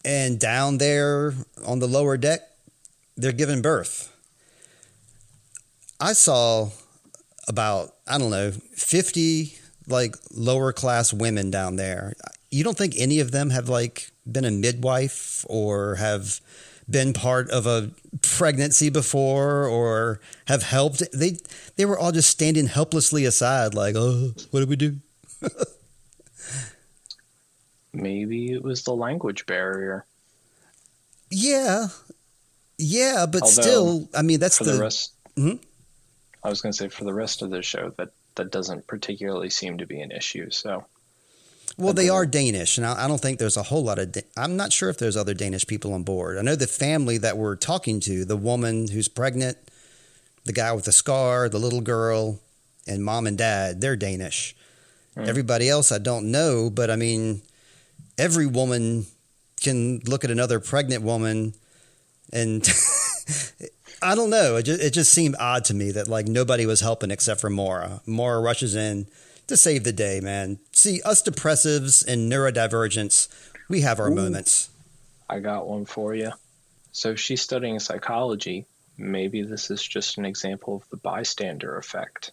And 0.03 0.39
down 0.39 0.77
there 0.77 1.33
on 1.65 1.79
the 1.79 1.87
lower 1.87 2.17
deck, 2.17 2.41
they're 3.15 3.31
giving 3.31 3.61
birth. 3.61 4.11
I 5.99 6.13
saw 6.13 6.69
about, 7.47 7.93
I 8.07 8.17
don't 8.17 8.29
know, 8.29 8.51
50 8.51 9.57
like 9.87 10.15
lower 10.31 10.73
class 10.73 11.13
women 11.13 11.49
down 11.51 11.75
there. 11.75 12.13
You 12.51 12.63
don't 12.63 12.77
think 12.77 12.95
any 12.97 13.19
of 13.19 13.31
them 13.31 13.51
have 13.51 13.69
like 13.69 14.11
been 14.29 14.45
a 14.45 14.51
midwife 14.51 15.45
or 15.47 15.95
have 15.95 16.39
been 16.89 17.13
part 17.13 17.49
of 17.49 17.65
a 17.65 17.91
pregnancy 18.21 18.89
before 18.89 19.67
or 19.67 20.19
have 20.47 20.63
helped. 20.63 21.03
They 21.11 21.37
they 21.75 21.85
were 21.85 21.97
all 21.97 22.11
just 22.11 22.29
standing 22.29 22.67
helplessly 22.67 23.25
aside, 23.25 23.73
like, 23.73 23.95
oh, 23.97 24.33
what 24.51 24.59
do 24.61 24.65
we 24.65 24.75
do? 24.75 24.97
Maybe 27.93 28.51
it 28.51 28.63
was 28.63 28.83
the 28.83 28.93
language 28.95 29.45
barrier. 29.45 30.05
Yeah, 31.31 31.87
Yeah, 32.77 33.25
but 33.25 33.41
Although, 33.41 33.61
still, 33.61 34.09
I 34.13 34.21
mean, 34.21 34.39
that's 34.39 34.57
For 34.57 34.65
the, 34.65 34.73
the, 34.73 34.81
rest, 34.81 35.13
Mhm. 35.35 35.59
I 36.43 36.49
was 36.49 36.61
going 36.61 36.71
to 36.71 36.77
say 36.77 36.89
for 36.89 37.05
the 37.05 37.13
rest 37.13 37.41
of 37.41 37.49
the 37.49 37.61
show 37.61 37.91
that 37.97 38.09
that 38.35 38.51
doesn't 38.51 38.85
particularly 38.85 39.49
seem 39.49 39.77
to 39.77 39.85
be 39.85 40.01
an 40.01 40.11
issue. 40.11 40.49
So 40.51 40.85
well, 41.77 41.93
they 41.93 42.09
are 42.09 42.25
Danish, 42.25 42.77
and 42.77 42.85
I, 42.85 43.05
I 43.05 43.07
don't 43.07 43.19
think 43.19 43.37
there's 43.37 43.57
a 43.57 43.63
whole 43.63 43.83
lot 43.83 43.99
of. 43.99 44.13
Da- 44.13 44.27
I'm 44.37 44.55
not 44.55 44.71
sure 44.71 44.89
if 44.89 44.97
there's 44.97 45.17
other 45.17 45.33
Danish 45.33 45.67
people 45.67 45.93
on 45.93 46.03
board. 46.03 46.37
I 46.37 46.41
know 46.41 46.55
the 46.55 46.67
family 46.67 47.17
that 47.17 47.37
we're 47.37 47.55
talking 47.55 47.99
to, 48.01 48.23
the 48.23 48.37
woman 48.37 48.87
who's 48.87 49.07
pregnant, 49.07 49.57
the 50.45 50.53
guy 50.53 50.71
with 50.73 50.85
the 50.85 50.93
scar, 50.93 51.49
the 51.49 51.59
little 51.59 51.81
girl, 51.81 52.39
and 52.87 53.03
mom 53.03 53.27
and 53.27 53.37
dad, 53.37 53.81
they're 53.81 53.97
Danish. 53.97 54.55
Hmm. 55.15 55.25
Everybody 55.27 55.69
else, 55.69 55.91
I 55.91 55.97
don't 55.97 56.31
know, 56.31 56.69
but 56.69 56.89
I 56.89 56.95
mean, 56.95 57.41
every 58.17 58.45
woman 58.45 59.05
can 59.59 59.99
look 60.05 60.23
at 60.23 60.31
another 60.31 60.59
pregnant 60.61 61.03
woman, 61.03 61.55
and 62.31 62.65
I 64.01 64.15
don't 64.15 64.29
know. 64.29 64.55
It 64.55 64.63
just, 64.63 64.81
it 64.81 64.91
just 64.91 65.11
seemed 65.11 65.35
odd 65.39 65.65
to 65.65 65.73
me 65.73 65.91
that 65.91 66.07
like 66.07 66.27
nobody 66.27 66.65
was 66.65 66.79
helping 66.79 67.11
except 67.11 67.41
for 67.41 67.49
Maura. 67.49 68.01
Maura 68.05 68.39
rushes 68.39 68.75
in 68.75 69.07
to 69.47 69.57
save 69.57 69.83
the 69.83 69.93
day, 69.93 70.19
man. 70.19 70.59
See, 70.71 71.01
us 71.03 71.21
depressives 71.21 72.05
and 72.05 72.31
neurodivergents, 72.31 73.27
we 73.69 73.81
have 73.81 73.99
our 73.99 74.11
Ooh. 74.11 74.15
moments. 74.15 74.69
I 75.29 75.39
got 75.39 75.67
one 75.67 75.85
for 75.85 76.13
you. 76.13 76.31
So 76.91 77.15
she's 77.15 77.41
studying 77.41 77.79
psychology. 77.79 78.65
Maybe 78.97 79.41
this 79.41 79.69
is 79.71 79.83
just 79.83 80.17
an 80.17 80.25
example 80.25 80.77
of 80.77 80.89
the 80.89 80.97
bystander 80.97 81.77
effect. 81.77 82.31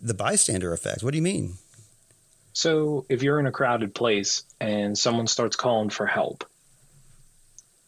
The 0.00 0.14
bystander 0.14 0.72
effect. 0.72 1.02
What 1.02 1.12
do 1.12 1.16
you 1.18 1.22
mean? 1.22 1.54
So 2.52 3.06
if 3.08 3.22
you're 3.22 3.38
in 3.38 3.46
a 3.46 3.52
crowded 3.52 3.94
place 3.94 4.42
and 4.60 4.98
someone 4.98 5.28
starts 5.28 5.56
calling 5.56 5.90
for 5.90 6.06
help, 6.06 6.44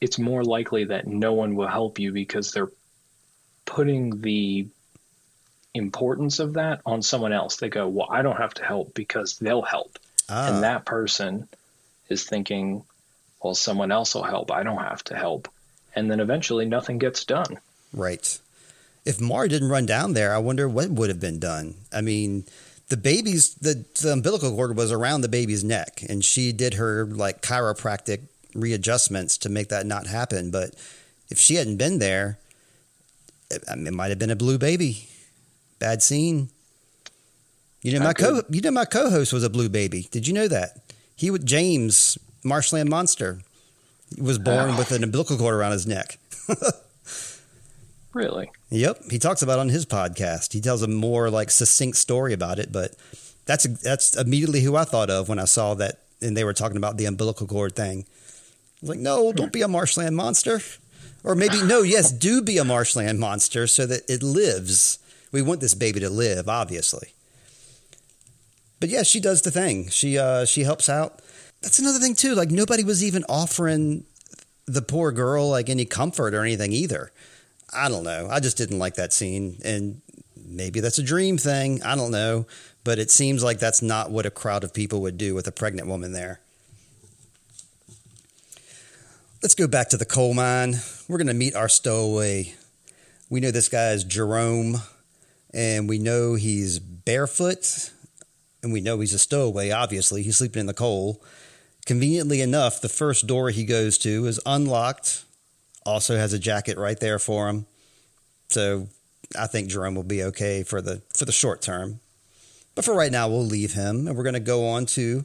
it's 0.00 0.18
more 0.18 0.44
likely 0.44 0.84
that 0.84 1.06
no 1.06 1.32
one 1.32 1.56
will 1.56 1.68
help 1.68 1.98
you 1.98 2.12
because 2.12 2.52
they're 2.52 2.70
putting 3.64 4.20
the 4.20 4.68
importance 5.74 6.38
of 6.40 6.54
that 6.54 6.80
on 6.85 7.02
someone 7.02 7.33
else. 7.33 7.56
They 7.56 7.68
go, 7.68 7.88
Well, 7.88 8.09
I 8.11 8.22
don't 8.22 8.37
have 8.37 8.54
to 8.54 8.64
help 8.64 8.94
because 8.94 9.38
they'll 9.38 9.62
help. 9.62 9.98
Ah, 10.28 10.52
And 10.54 10.62
that 10.64 10.85
person 10.85 11.48
is 12.09 12.24
thinking, 12.24 12.83
Well, 13.42 13.54
someone 13.54 13.92
else 13.92 14.14
will 14.14 14.24
help. 14.24 14.50
I 14.50 14.62
don't 14.62 14.78
have 14.83 15.04
to 15.04 15.16
help. 15.16 15.48
And 15.94 16.11
then 16.11 16.20
eventually 16.20 16.66
nothing 16.66 16.98
gets 16.98 17.24
done. 17.24 17.59
right. 17.92 18.38
If 19.06 19.18
Mara 19.18 19.48
didn't 19.48 19.70
run 19.70 19.87
down 19.87 20.12
there, 20.12 20.35
I 20.35 20.38
wonder 20.38 20.68
what 20.68 20.90
would 20.90 21.09
have 21.09 21.18
been 21.20 21.38
done. 21.38 21.74
I 21.90 22.02
mean, 22.02 22.44
the 22.90 22.98
baby's 22.98 23.54
the, 23.54 23.83
the 24.02 24.12
umbilical 24.12 24.54
cord 24.54 24.76
was 24.76 24.92
around 24.92 25.22
the 25.22 25.28
baby's 25.28 25.64
neck, 25.64 26.04
and 26.06 26.22
she 26.22 26.52
did 26.52 26.74
her 26.74 27.06
like 27.06 27.40
chiropractic 27.40 28.20
readjustments 28.54 29.38
to 29.38 29.48
make 29.48 29.68
that 29.70 29.87
not 29.87 30.06
happen. 30.06 30.50
But 30.50 30.74
if 31.30 31.38
she 31.40 31.54
hadn't 31.54 31.78
been 31.78 31.98
there, 31.98 32.38
it, 33.50 33.64
I 33.70 33.74
mean, 33.74 33.87
it 33.87 33.94
might 33.94 34.11
have 34.11 34.18
been 34.18 34.30
a 34.30 34.37
blue 34.37 34.59
baby. 34.59 35.09
Bad 35.80 36.02
scene. 36.02 36.50
You 37.82 37.98
know, 37.98 38.04
my 38.04 38.12
co 38.12 38.42
you 38.50 38.60
know 38.60 38.70
my 38.70 38.84
co-host 38.84 39.32
was 39.32 39.42
a 39.42 39.50
blue 39.50 39.68
baby. 39.68 40.06
Did 40.12 40.28
you 40.28 40.34
know 40.34 40.46
that? 40.48 40.76
He 41.16 41.30
was 41.30 41.42
James 41.42 42.16
Marshland 42.44 42.88
Monster. 42.88 43.40
He 44.14 44.20
was 44.22 44.38
born 44.38 44.70
Oh. 44.70 44.78
with 44.78 44.92
an 44.92 45.02
umbilical 45.02 45.36
cord 45.36 45.54
around 45.54 45.72
his 45.72 45.86
neck. 45.86 46.18
Really? 48.12 48.50
Yep, 48.70 49.04
he 49.10 49.18
talks 49.20 49.40
about 49.42 49.58
it 49.58 49.60
on 49.60 49.68
his 49.68 49.86
podcast. 49.86 50.52
He 50.52 50.60
tells 50.60 50.82
a 50.82 50.88
more 50.88 51.30
like 51.30 51.50
succinct 51.50 51.96
story 51.96 52.32
about 52.32 52.58
it, 52.58 52.72
but 52.72 52.94
that's 53.46 53.64
that's 53.82 54.16
immediately 54.16 54.62
who 54.62 54.74
I 54.76 54.84
thought 54.84 55.10
of 55.10 55.28
when 55.28 55.38
I 55.38 55.44
saw 55.44 55.74
that 55.74 56.00
and 56.20 56.36
they 56.36 56.42
were 56.44 56.52
talking 56.52 56.76
about 56.76 56.96
the 56.96 57.04
umbilical 57.06 57.46
cord 57.46 57.76
thing. 57.76 58.00
I 58.08 58.76
was 58.82 58.90
like, 58.90 58.98
no, 58.98 59.32
don't 59.32 59.52
be 59.52 59.62
a 59.62 59.68
marshland 59.68 60.16
monster. 60.16 60.60
Or 61.22 61.34
maybe 61.34 61.62
no, 61.62 61.82
yes, 61.82 62.10
do 62.10 62.42
be 62.42 62.58
a 62.58 62.64
marshland 62.64 63.20
monster 63.20 63.66
so 63.66 63.86
that 63.86 64.02
it 64.10 64.22
lives. 64.22 64.98
We 65.32 65.42
want 65.42 65.60
this 65.60 65.74
baby 65.74 66.00
to 66.00 66.10
live, 66.10 66.48
obviously. 66.48 67.14
But 68.80 68.88
yeah, 68.88 69.02
she 69.02 69.20
does 69.20 69.42
the 69.42 69.50
thing. 69.50 69.88
She 69.88 70.18
uh 70.18 70.44
she 70.44 70.62
helps 70.62 70.88
out. 70.88 71.20
That's 71.60 71.78
another 71.78 71.98
thing 71.98 72.14
too. 72.14 72.34
Like 72.34 72.50
nobody 72.50 72.82
was 72.82 73.04
even 73.04 73.24
offering 73.28 74.04
the 74.66 74.82
poor 74.82 75.12
girl 75.12 75.50
like 75.50 75.68
any 75.68 75.84
comfort 75.84 76.34
or 76.34 76.42
anything 76.42 76.72
either. 76.72 77.12
I 77.72 77.88
don't 77.88 78.04
know. 78.04 78.28
I 78.30 78.40
just 78.40 78.56
didn't 78.56 78.78
like 78.78 78.94
that 78.94 79.12
scene. 79.12 79.58
And 79.64 80.00
maybe 80.36 80.80
that's 80.80 80.98
a 80.98 81.02
dream 81.02 81.38
thing. 81.38 81.82
I 81.82 81.94
don't 81.94 82.10
know. 82.10 82.46
But 82.82 82.98
it 82.98 83.10
seems 83.10 83.44
like 83.44 83.58
that's 83.58 83.82
not 83.82 84.10
what 84.10 84.26
a 84.26 84.30
crowd 84.30 84.64
of 84.64 84.72
people 84.72 85.02
would 85.02 85.18
do 85.18 85.34
with 85.34 85.46
a 85.46 85.52
pregnant 85.52 85.86
woman 85.86 86.12
there. 86.12 86.40
Let's 89.42 89.54
go 89.54 89.66
back 89.66 89.90
to 89.90 89.96
the 89.96 90.04
coal 90.04 90.34
mine. 90.34 90.76
We're 91.08 91.18
going 91.18 91.26
to 91.26 91.34
meet 91.34 91.54
our 91.54 91.68
stowaway. 91.68 92.54
We 93.28 93.40
know 93.40 93.50
this 93.50 93.68
guy 93.68 93.90
is 93.90 94.04
Jerome, 94.04 94.78
and 95.52 95.88
we 95.88 95.98
know 95.98 96.34
he's 96.34 96.78
barefoot, 96.78 97.90
and 98.62 98.72
we 98.72 98.80
know 98.80 99.00
he's 99.00 99.14
a 99.14 99.18
stowaway, 99.18 99.70
obviously. 99.70 100.22
He's 100.22 100.38
sleeping 100.38 100.60
in 100.60 100.66
the 100.66 100.74
coal. 100.74 101.22
Conveniently 101.86 102.40
enough, 102.40 102.80
the 102.80 102.88
first 102.88 103.26
door 103.26 103.50
he 103.50 103.64
goes 103.64 103.98
to 103.98 104.26
is 104.26 104.38
unlocked, 104.46 105.24
also 105.84 106.16
has 106.16 106.32
a 106.32 106.38
jacket 106.38 106.78
right 106.78 107.00
there 107.00 107.18
for 107.18 107.48
him. 107.48 107.66
So 108.48 108.88
I 109.38 109.46
think 109.46 109.68
Jerome 109.68 109.94
will 109.94 110.02
be 110.02 110.22
okay 110.24 110.62
for 110.62 110.80
the 110.80 111.02
for 111.14 111.24
the 111.24 111.32
short 111.32 111.62
term. 111.62 112.00
But 112.74 112.84
for 112.84 112.94
right 112.94 113.12
now, 113.12 113.28
we'll 113.28 113.44
leave 113.44 113.72
him, 113.74 114.06
and 114.06 114.16
we're 114.16 114.22
going 114.22 114.34
to 114.34 114.40
go 114.40 114.68
on 114.68 114.86
to 114.86 115.24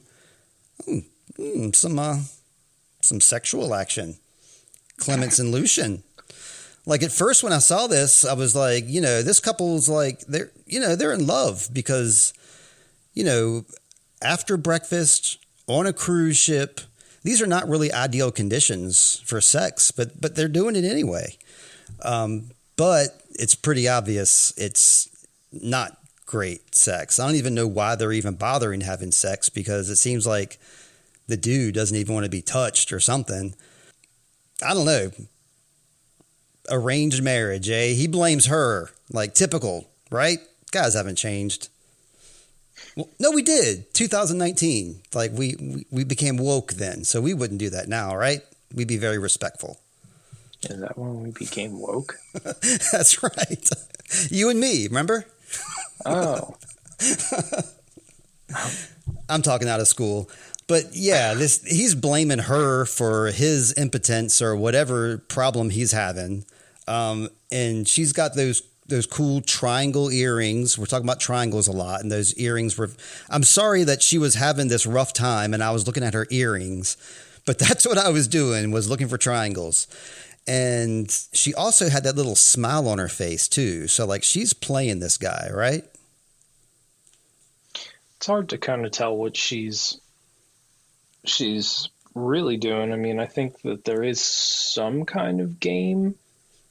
hmm, 0.85 0.99
hmm, 1.35 1.69
some 1.73 1.99
uh, 1.99 2.19
some 3.01 3.21
sexual 3.21 3.73
action. 3.73 4.17
Clements 4.97 5.39
and 5.39 5.51
Lucien. 5.51 6.03
Like 6.85 7.03
at 7.03 7.11
first, 7.11 7.43
when 7.43 7.53
I 7.53 7.59
saw 7.59 7.87
this, 7.87 8.23
I 8.25 8.33
was 8.33 8.55
like, 8.55 8.85
you 8.87 9.01
know, 9.01 9.21
this 9.23 9.39
couple's 9.39 9.89
like 9.89 10.19
they're 10.21 10.51
you 10.65 10.79
know 10.79 10.95
they're 10.95 11.13
in 11.13 11.25
love 11.25 11.69
because 11.73 12.33
you 13.13 13.23
know 13.23 13.65
after 14.21 14.57
breakfast 14.57 15.39
on 15.67 15.87
a 15.87 15.93
cruise 15.93 16.37
ship. 16.37 16.81
These 17.23 17.41
are 17.41 17.47
not 17.47 17.67
really 17.67 17.91
ideal 17.91 18.31
conditions 18.31 19.19
for 19.25 19.41
sex, 19.41 19.89
but 19.89 20.21
but 20.21 20.35
they're 20.35 20.47
doing 20.47 20.75
it 20.75 20.85
anyway. 20.85 21.35
Um, 22.03 22.51
but 22.75 23.21
it's 23.31 23.55
pretty 23.55 23.87
obvious 23.87 24.53
it's 24.57 25.09
not 25.51 25.97
great 26.25 26.75
sex. 26.75 27.19
I 27.19 27.25
don't 27.25 27.35
even 27.35 27.55
know 27.55 27.67
why 27.67 27.95
they're 27.95 28.11
even 28.11 28.35
bothering 28.35 28.81
having 28.81 29.11
sex 29.11 29.49
because 29.49 29.89
it 29.89 29.95
seems 29.95 30.27
like 30.27 30.59
the 31.27 31.37
dude 31.37 31.75
doesn't 31.75 31.97
even 31.97 32.13
want 32.13 32.25
to 32.25 32.29
be 32.29 32.41
touched 32.41 32.91
or 32.91 32.99
something. 32.99 33.55
I 34.63 34.73
don't 34.73 34.85
know. 34.85 35.11
Arranged 36.69 37.21
marriage, 37.23 37.69
eh? 37.69 37.89
He 37.89 38.07
blames 38.07 38.47
her, 38.47 38.89
like 39.11 39.33
typical, 39.33 39.87
right? 40.09 40.39
Guys 40.71 40.93
haven't 40.95 41.17
changed. 41.17 41.69
Well, 42.95 43.09
no, 43.19 43.31
we 43.31 43.41
did. 43.41 43.93
2019. 43.93 45.01
Like 45.13 45.31
we, 45.31 45.55
we 45.59 45.85
we 45.91 46.03
became 46.03 46.37
woke 46.37 46.73
then, 46.73 47.03
so 47.03 47.21
we 47.21 47.33
wouldn't 47.33 47.59
do 47.59 47.69
that 47.69 47.87
now, 47.87 48.15
right? 48.15 48.41
We'd 48.73 48.87
be 48.87 48.97
very 48.97 49.17
respectful. 49.19 49.79
Is 50.63 50.79
that 50.79 50.97
when 50.97 51.21
we 51.21 51.31
became 51.31 51.79
woke? 51.79 52.15
That's 52.91 53.21
right. 53.23 53.69
You 54.29 54.51
and 54.51 54.59
me, 54.59 54.87
remember? 54.87 55.25
Oh, 56.05 56.55
I'm 59.27 59.41
talking 59.41 59.67
out 59.67 59.79
of 59.79 59.87
school. 59.87 60.29
But 60.67 60.85
yeah, 60.93 61.33
this 61.35 61.63
he's 61.63 61.93
blaming 61.93 62.39
her 62.39 62.85
for 62.85 63.27
his 63.27 63.73
impotence 63.77 64.41
or 64.41 64.55
whatever 64.55 65.19
problem 65.19 65.69
he's 65.69 65.91
having. 65.91 66.45
Um, 66.87 67.29
and 67.51 67.87
she's 67.87 68.13
got 68.13 68.35
those 68.35 68.63
those 68.87 69.05
cool 69.05 69.41
triangle 69.41 70.11
earrings. 70.11 70.77
We're 70.77 70.85
talking 70.85 71.05
about 71.05 71.19
triangles 71.19 71.67
a 71.67 71.71
lot, 71.71 72.01
and 72.01 72.11
those 72.11 72.35
earrings 72.35 72.77
were. 72.77 72.89
I'm 73.29 73.43
sorry 73.43 73.83
that 73.83 74.01
she 74.01 74.17
was 74.17 74.35
having 74.35 74.67
this 74.67 74.85
rough 74.85 75.13
time, 75.13 75.53
and 75.53 75.63
I 75.63 75.71
was 75.71 75.85
looking 75.85 76.03
at 76.03 76.13
her 76.13 76.27
earrings, 76.31 76.97
but 77.45 77.59
that's 77.59 77.85
what 77.85 77.97
I 77.97 78.09
was 78.09 78.27
doing 78.27 78.71
was 78.71 78.89
looking 78.89 79.07
for 79.07 79.17
triangles. 79.17 79.87
And 80.47 81.09
she 81.33 81.55
also 81.55 81.89
had 81.89 82.03
that 82.03 82.15
little 82.15 82.35
smile 82.35 82.87
on 82.87 82.99
her 82.99 83.07
face 83.07 83.47
too. 83.47 83.87
So 83.87 84.05
like 84.05 84.23
she's 84.23 84.53
playing 84.53 84.99
this 84.99 85.17
guy, 85.17 85.49
right? 85.51 85.83
it's 88.17 88.27
hard 88.27 88.49
to 88.49 88.57
kind 88.57 88.85
of 88.85 88.91
tell 88.91 89.15
what 89.15 89.37
she's 89.37 89.99
she's 91.29 91.89
really 92.13 92.57
doing. 92.57 92.91
I 92.93 92.95
mean, 92.95 93.19
I 93.19 93.25
think 93.25 93.61
that 93.61 93.83
there 93.85 94.03
is 94.03 94.21
some 94.21 95.05
kind 95.05 95.41
of 95.41 95.59
game 95.59 96.15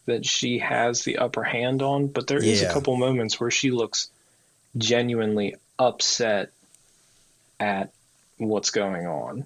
that 0.06 0.26
she 0.26 0.58
has 0.58 1.02
the 1.04 1.18
upper 1.18 1.42
hand 1.42 1.82
on, 1.82 2.06
but 2.08 2.26
there 2.26 2.42
is 2.42 2.60
Yeah. 2.62 2.70
a 2.70 2.72
couple 2.72 2.96
moments 2.96 3.40
where 3.40 3.50
she 3.50 3.70
looks 3.70 4.08
genuinely 4.76 5.54
upset 5.78 6.50
at 7.60 7.92
what's 8.38 8.70
going 8.70 9.06
on. 9.06 9.44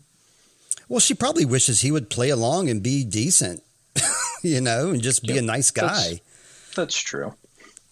Well, 0.89 1.01
she 1.01 1.15
probably 1.15 1.45
wishes 1.45 1.81
he 1.83 1.91
would 1.93 2.09
play 2.11 2.31
along 2.31 2.71
and 2.71 2.83
be 2.83 3.05
decent, 3.05 3.63
you 4.43 4.61
know, 4.61 4.91
and 4.91 5.03
just 5.03 5.23
be 5.23 5.37
a 5.39 5.43
nice 5.43 5.71
that's- 5.71 6.09
guy. 6.15 6.21
That's 6.75 6.97
true. 6.99 7.35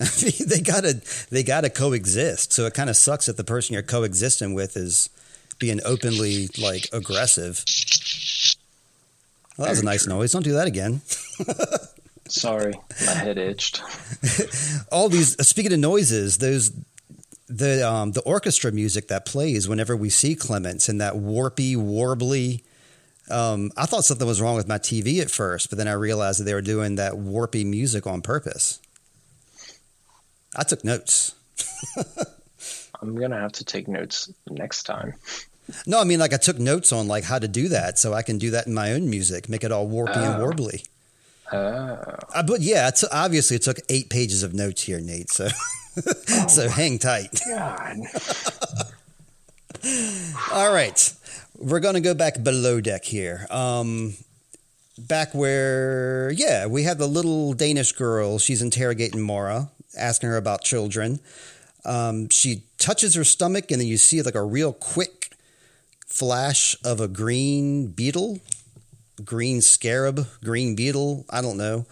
I 0.00 0.04
mean, 0.22 0.32
they 0.48 0.60
gotta 0.60 1.00
they 1.30 1.42
gotta 1.42 1.70
coexist. 1.70 2.52
So 2.52 2.66
it 2.66 2.74
kind 2.74 2.90
of 2.90 2.96
sucks 2.96 3.26
that 3.26 3.36
the 3.38 3.44
person 3.44 3.72
you're 3.74 3.82
coexisting 3.82 4.52
with 4.54 4.76
is 4.76 5.08
being 5.58 5.80
openly 5.84 6.48
like 6.58 6.88
aggressive. 6.92 7.64
Well, 9.56 9.66
that 9.66 9.70
was 9.72 9.80
a 9.80 9.84
nice 9.84 10.06
noise. 10.06 10.32
Don't 10.32 10.42
do 10.42 10.52
that 10.52 10.66
again. 10.66 11.00
Sorry, 12.28 12.74
my 13.06 13.12
head 13.12 13.38
itched. 13.38 13.82
All 14.92 15.08
these. 15.08 15.36
Speaking 15.46 15.72
of 15.72 15.78
noises, 15.78 16.38
those 16.38 16.72
the 17.48 17.88
um, 17.88 18.12
the 18.12 18.22
orchestra 18.22 18.72
music 18.72 19.08
that 19.08 19.24
plays 19.24 19.68
whenever 19.68 19.96
we 19.96 20.10
see 20.10 20.34
Clements 20.34 20.88
and 20.88 21.00
that 21.00 21.14
warpy, 21.14 21.76
warbly. 21.76 22.62
Um, 23.28 23.72
I 23.76 23.86
thought 23.86 24.04
something 24.04 24.26
was 24.26 24.40
wrong 24.40 24.54
with 24.54 24.68
my 24.68 24.78
TV 24.78 25.20
at 25.20 25.30
first, 25.30 25.68
but 25.68 25.78
then 25.78 25.88
I 25.88 25.92
realized 25.92 26.40
that 26.40 26.44
they 26.44 26.54
were 26.54 26.62
doing 26.62 26.94
that 26.96 27.14
warpy 27.14 27.66
music 27.66 28.06
on 28.06 28.22
purpose. 28.22 28.80
I 30.54 30.62
took 30.62 30.84
notes. 30.84 31.34
I'm 33.02 33.14
gonna 33.18 33.38
have 33.40 33.52
to 33.52 33.64
take 33.64 33.88
notes 33.88 34.30
next 34.48 34.84
time. 34.84 35.14
No, 35.86 36.00
I 36.00 36.04
mean 36.04 36.18
like 36.20 36.32
I 36.32 36.36
took 36.36 36.58
notes 36.58 36.92
on 36.92 37.08
like 37.08 37.24
how 37.24 37.38
to 37.38 37.48
do 37.48 37.68
that, 37.68 37.98
so 37.98 38.14
I 38.14 38.22
can 38.22 38.38
do 38.38 38.50
that 38.52 38.66
in 38.66 38.74
my 38.74 38.92
own 38.92 39.10
music, 39.10 39.48
make 39.48 39.64
it 39.64 39.72
all 39.72 39.88
warpy 39.88 40.16
and 40.16 40.42
Oh. 40.42 40.46
warbly. 40.46 40.86
Oh, 41.52 41.56
Uh, 42.34 42.42
but 42.42 42.60
yeah, 42.60 42.88
it's, 42.88 43.04
obviously 43.12 43.56
it 43.56 43.62
took 43.62 43.78
eight 43.88 44.10
pages 44.10 44.42
of 44.42 44.52
notes 44.54 44.82
here, 44.82 45.00
Nate. 45.00 45.30
So 45.30 45.48
so 46.48 46.68
hang 46.68 46.98
tight. 46.98 47.40
God. 47.48 47.96
All 50.52 50.72
right, 50.72 51.12
we're 51.56 51.80
gonna 51.80 52.00
go 52.00 52.14
back 52.14 52.42
below 52.42 52.80
deck 52.80 53.04
here. 53.04 53.46
Um, 53.50 54.14
back 54.98 55.34
where 55.34 56.30
yeah, 56.32 56.66
we 56.66 56.82
have 56.84 56.98
the 56.98 57.06
little 57.06 57.52
Danish 57.52 57.92
girl. 57.92 58.38
She's 58.38 58.62
interrogating 58.62 59.20
Maura, 59.20 59.70
asking 59.96 60.30
her 60.30 60.36
about 60.36 60.62
children. 60.62 61.20
Um, 61.86 62.28
she 62.28 62.64
touches 62.78 63.14
her 63.14 63.24
stomach, 63.24 63.70
and 63.70 63.80
then 63.80 63.88
you 63.88 63.96
see 63.96 64.20
like 64.20 64.34
a 64.34 64.42
real 64.42 64.72
quick 64.72 65.30
flash 66.06 66.76
of 66.84 67.00
a 67.00 67.08
green 67.08 67.86
beetle, 67.86 68.40
green 69.24 69.60
scarab, 69.62 70.26
green 70.42 70.74
beetle. 70.74 71.24
I 71.30 71.40
don't 71.40 71.56
know. 71.56 71.86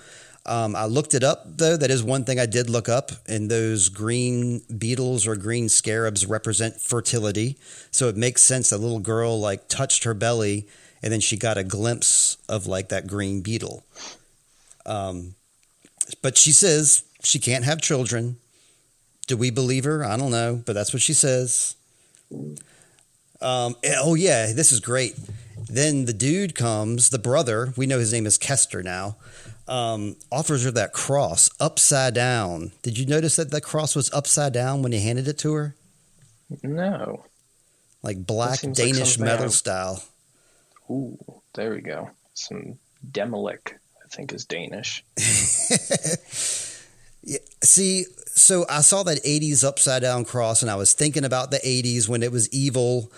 Um, 0.46 0.76
I 0.76 0.84
looked 0.84 1.14
it 1.14 1.24
up 1.24 1.44
though. 1.56 1.76
That 1.76 1.90
is 1.90 2.02
one 2.02 2.24
thing 2.24 2.38
I 2.38 2.46
did 2.46 2.68
look 2.68 2.88
up, 2.88 3.12
and 3.26 3.50
those 3.50 3.88
green 3.88 4.60
beetles 4.76 5.26
or 5.26 5.36
green 5.36 5.68
scarabs 5.68 6.26
represent 6.26 6.80
fertility. 6.80 7.56
So 7.90 8.08
it 8.08 8.16
makes 8.16 8.42
sense 8.42 8.70
that 8.70 8.78
little 8.78 8.98
girl 8.98 9.40
like 9.40 9.68
touched 9.68 10.04
her 10.04 10.12
belly, 10.12 10.66
and 11.02 11.12
then 11.12 11.20
she 11.20 11.36
got 11.36 11.56
a 11.56 11.64
glimpse 11.64 12.36
of 12.48 12.66
like 12.66 12.88
that 12.88 13.06
green 13.06 13.40
beetle. 13.40 13.84
Um, 14.84 15.34
but 16.20 16.36
she 16.36 16.52
says 16.52 17.04
she 17.22 17.38
can't 17.38 17.64
have 17.64 17.80
children. 17.80 18.36
Do 19.26 19.36
we 19.36 19.50
believe 19.50 19.84
her? 19.84 20.04
I 20.04 20.16
don't 20.16 20.30
know, 20.30 20.62
but 20.64 20.74
that's 20.74 20.92
what 20.92 21.02
she 21.02 21.14
says. 21.14 21.76
Um, 23.40 23.76
eh, 23.82 23.96
oh 23.98 24.14
yeah, 24.14 24.52
this 24.52 24.72
is 24.72 24.80
great. 24.80 25.18
Then 25.68 26.04
the 26.04 26.12
dude 26.12 26.54
comes, 26.54 27.10
the 27.10 27.18
brother. 27.18 27.72
We 27.76 27.86
know 27.86 27.98
his 27.98 28.12
name 28.12 28.26
is 28.26 28.36
Kester 28.36 28.82
now. 28.82 29.16
Um, 29.66 30.16
offers 30.30 30.64
her 30.64 30.70
that 30.72 30.92
cross 30.92 31.48
upside 31.58 32.14
down. 32.14 32.72
Did 32.82 32.98
you 32.98 33.06
notice 33.06 33.36
that 33.36 33.50
the 33.50 33.62
cross 33.62 33.96
was 33.96 34.12
upside 34.12 34.52
down 34.52 34.82
when 34.82 34.92
he 34.92 35.00
handed 35.00 35.26
it 35.26 35.38
to 35.38 35.54
her? 35.54 35.74
No. 36.62 37.24
Like 38.02 38.26
black 38.26 38.58
seems 38.58 38.78
like 38.78 38.92
Danish 38.92 39.18
metal 39.18 39.48
style. 39.48 40.04
Ooh, 40.90 41.18
there 41.54 41.70
we 41.70 41.80
go. 41.80 42.10
Some 42.34 42.78
Demolic, 43.10 43.78
I 44.04 44.08
think, 44.08 44.34
is 44.34 44.44
Danish. 44.44 45.02
Yeah, 47.26 47.38
see, 47.62 48.04
so 48.34 48.66
I 48.68 48.80
saw 48.80 49.04
that 49.04 49.22
80s 49.22 49.62
upside 49.62 50.02
down 50.02 50.24
cross 50.24 50.60
and 50.60 50.70
I 50.70 50.74
was 50.74 50.92
thinking 50.92 51.24
about 51.24 51.52
the 51.52 51.58
80s 51.58 52.08
when 52.08 52.22
it 52.22 52.32
was 52.32 52.52
evil. 52.52 53.12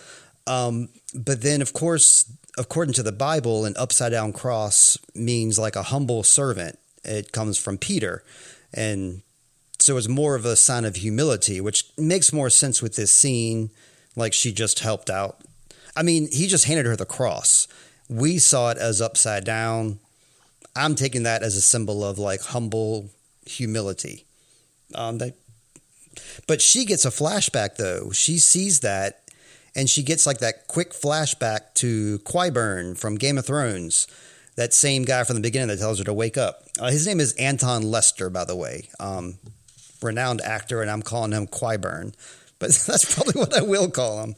Um, 0.47 0.91
but 1.15 1.41
then, 1.41 1.63
of 1.63 1.73
course, 1.73 2.31
according 2.59 2.93
to 2.95 3.03
the 3.03 3.13
Bible, 3.13 3.65
an 3.65 3.75
upside 3.79 4.13
down 4.13 4.35
cross 4.35 4.99
means 5.15 5.59
like 5.59 5.75
a 5.75 5.85
humble 5.85 6.23
servant. 6.23 6.79
It 7.03 7.33
comes 7.33 7.57
from 7.57 7.79
Peter. 7.79 8.23
And 8.75 9.23
so 9.79 9.97
it's 9.97 10.09
more 10.09 10.35
of 10.35 10.45
a 10.45 10.55
sign 10.55 10.85
of 10.85 10.97
humility, 10.97 11.63
which 11.63 11.85
makes 11.97 12.33
more 12.33 12.51
sense 12.51 12.83
with 12.83 12.97
this 12.97 13.11
scene. 13.11 13.71
Like 14.17 14.35
she 14.35 14.53
just 14.53 14.81
helped 14.81 15.09
out. 15.09 15.41
I 15.97 16.03
mean, 16.03 16.29
he 16.31 16.47
just 16.47 16.67
handed 16.67 16.85
her 16.85 16.97
the 16.97 17.07
cross. 17.07 17.69
We 18.11 18.39
saw 18.39 18.71
it 18.71 18.77
as 18.77 19.01
upside 19.01 19.45
down. 19.45 19.99
I'm 20.75 20.95
taking 20.95 21.23
that 21.23 21.43
as 21.43 21.57
a 21.57 21.63
symbol 21.63 22.05
of 22.05 22.19
like 22.19 22.43
humble 22.43 23.09
humility. 23.47 24.26
Um, 24.95 25.19
that, 25.19 25.35
but 26.47 26.61
she 26.61 26.85
gets 26.85 27.05
a 27.05 27.11
flashback 27.11 27.77
though. 27.77 28.11
She 28.13 28.39
sees 28.39 28.81
that, 28.81 29.23
and 29.75 29.89
she 29.89 30.03
gets 30.03 30.27
like 30.27 30.39
that 30.39 30.69
quick 30.69 30.93
flashback 30.93 31.75
to 31.75 32.19
Qyburn 32.21 32.97
from 32.97 33.17
Game 33.17 33.39
of 33.39 33.47
Thrones. 33.47 34.07
That 34.57 34.73
same 34.73 35.05
guy 35.05 35.25
from 35.25 35.37
the 35.37 35.43
beginning 35.43 35.69
that 35.69 35.79
tells 35.79 35.99
her 35.99 36.05
to 36.05 36.15
wake 36.15 36.39
up. 36.39 36.63
Uh, 36.81 36.91
his 36.91 37.07
name 37.07 37.21
is 37.21 37.35
Anton 37.35 37.83
Lester, 37.83 38.31
by 38.31 38.45
the 38.45 38.57
way, 38.57 38.89
um, 38.99 39.39
renowned 40.01 40.41
actor, 40.41 40.81
and 40.81 40.91
I'm 40.91 41.03
calling 41.03 41.33
him 41.33 41.47
Qyburn. 41.47 42.15
But 42.59 42.71
that's 42.87 43.15
probably 43.15 43.39
what 43.39 43.57
I 43.57 43.63
will 43.63 43.91
call 43.91 44.23
him. 44.23 44.35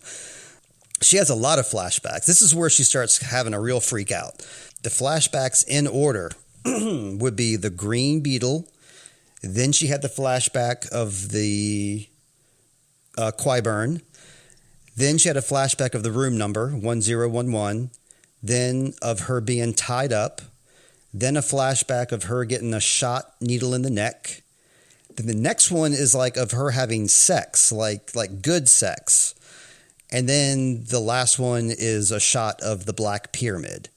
She 1.01 1.19
has 1.19 1.31
a 1.31 1.35
lot 1.35 1.61
of 1.61 1.67
flashbacks. 1.67 2.27
This 2.27 2.43
is 2.43 2.55
where 2.55 2.69
she 2.69 2.83
starts 2.83 3.23
having 3.23 3.55
a 3.55 3.61
real 3.61 3.79
freak 3.79 4.11
out. 4.11 4.39
The 4.83 4.91
flashbacks 4.91 5.65
in 5.67 5.87
order 5.87 6.33
would 6.65 7.37
be 7.37 7.55
the 7.57 7.71
green 7.71 8.21
beetle. 8.21 8.69
Then 9.43 9.73
she 9.73 9.87
had 9.87 10.03
the 10.03 10.09
flashback 10.09 10.89
of 10.91 11.31
the 11.31 12.09
uh, 13.17 13.33
Qyburn. 13.39 14.03
Then 14.97 15.19
she 15.19 15.29
had 15.29 15.37
a 15.37 15.43
flashback 15.43 15.95
of 15.95 16.03
the 16.03 16.11
room 16.11 16.37
number 16.37 16.71
1011. 16.71 17.91
Then 18.43 18.95
of 19.01 19.21
her 19.21 19.41
being 19.41 19.75
tied 19.75 20.13
up. 20.13 20.41
Then 21.15 21.37
a 21.37 21.43
flashback 21.43 22.13
of 22.13 22.25
her 22.25 22.45
getting 22.45 22.75
a 22.75 22.81
shot 22.81 23.35
needle 23.41 23.75
in 23.75 23.83
the 23.83 23.91
neck. 23.91 24.43
Then 25.15 25.27
the 25.27 25.35
next 25.35 25.71
one 25.71 25.93
is 25.93 26.15
like 26.15 26.37
of 26.37 26.53
her 26.53 26.71
having 26.71 27.09
sex, 27.09 27.73
like 27.73 28.15
like 28.15 28.43
good 28.43 28.69
sex. 28.69 29.35
And 30.11 30.29
then 30.29 30.85
the 30.85 31.01
last 31.01 31.39
one 31.39 31.71
is 31.71 32.11
a 32.11 32.21
shot 32.21 32.61
of 32.63 32.87
the 32.87 32.93
black 32.93 33.33
pyramid. 33.33 33.89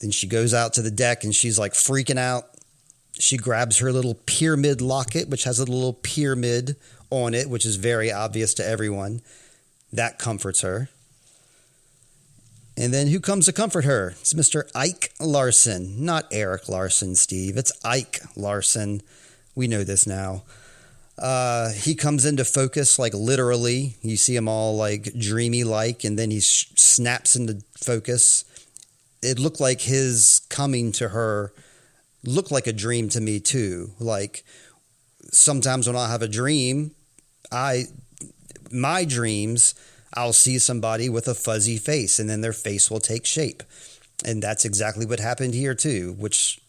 Then 0.00 0.10
she 0.10 0.26
goes 0.26 0.54
out 0.54 0.74
to 0.74 0.82
the 0.82 0.90
deck 0.90 1.24
and 1.24 1.34
she's 1.34 1.58
like 1.58 1.72
freaking 1.72 2.18
out. 2.18 2.44
She 3.18 3.36
grabs 3.36 3.78
her 3.78 3.92
little 3.92 4.14
pyramid 4.14 4.80
locket, 4.80 5.28
which 5.28 5.44
has 5.44 5.58
a 5.58 5.64
little 5.64 5.94
pyramid 5.94 6.76
on 7.10 7.34
it, 7.34 7.48
which 7.50 7.66
is 7.66 7.76
very 7.76 8.12
obvious 8.12 8.54
to 8.54 8.66
everyone. 8.66 9.22
That 9.92 10.18
comforts 10.18 10.60
her. 10.60 10.88
And 12.76 12.94
then 12.94 13.08
who 13.08 13.18
comes 13.18 13.46
to 13.46 13.52
comfort 13.52 13.84
her? 13.84 14.10
It's 14.20 14.34
Mr. 14.34 14.70
Eyk 14.72 15.08
Larson, 15.18 16.04
not 16.04 16.26
Eric 16.30 16.68
Larson, 16.68 17.16
Steve. 17.16 17.56
It's 17.56 17.72
Eyk 17.82 18.24
Larson. 18.36 19.02
We 19.56 19.66
know 19.66 19.82
this 19.82 20.06
now. 20.06 20.44
Uh, 21.18 21.72
he 21.72 21.96
comes 21.96 22.24
into 22.24 22.44
focus 22.44 22.96
like 22.96 23.14
literally. 23.14 23.96
You 24.02 24.16
see 24.16 24.36
him 24.36 24.46
all 24.46 24.76
like 24.76 25.12
dreamy 25.18 25.64
like, 25.64 26.04
and 26.04 26.16
then 26.16 26.30
he 26.30 26.38
sh- 26.38 26.70
snaps 26.76 27.34
into 27.34 27.64
focus. 27.76 28.44
It 29.22 29.40
looked 29.40 29.60
like 29.60 29.80
his 29.80 30.42
coming 30.48 30.92
to 30.92 31.08
her 31.08 31.52
looked 32.24 32.50
like 32.50 32.66
a 32.66 32.72
dream 32.72 33.08
to 33.10 33.20
me 33.20 33.40
too. 33.40 33.92
Like 33.98 34.44
sometimes 35.30 35.86
when 35.86 35.96
I 35.96 36.08
have 36.08 36.22
a 36.22 36.28
dream, 36.28 36.92
I 37.50 37.84
my 38.70 39.04
dreams 39.04 39.74
I'll 40.14 40.32
see 40.32 40.58
somebody 40.58 41.08
with 41.08 41.28
a 41.28 41.34
fuzzy 41.34 41.76
face 41.76 42.18
and 42.18 42.28
then 42.28 42.40
their 42.40 42.52
face 42.52 42.90
will 42.90 43.00
take 43.00 43.26
shape. 43.26 43.62
And 44.24 44.42
that's 44.42 44.64
exactly 44.64 45.06
what 45.06 45.20
happened 45.20 45.54
here 45.54 45.74
too, 45.74 46.14
which 46.18 46.60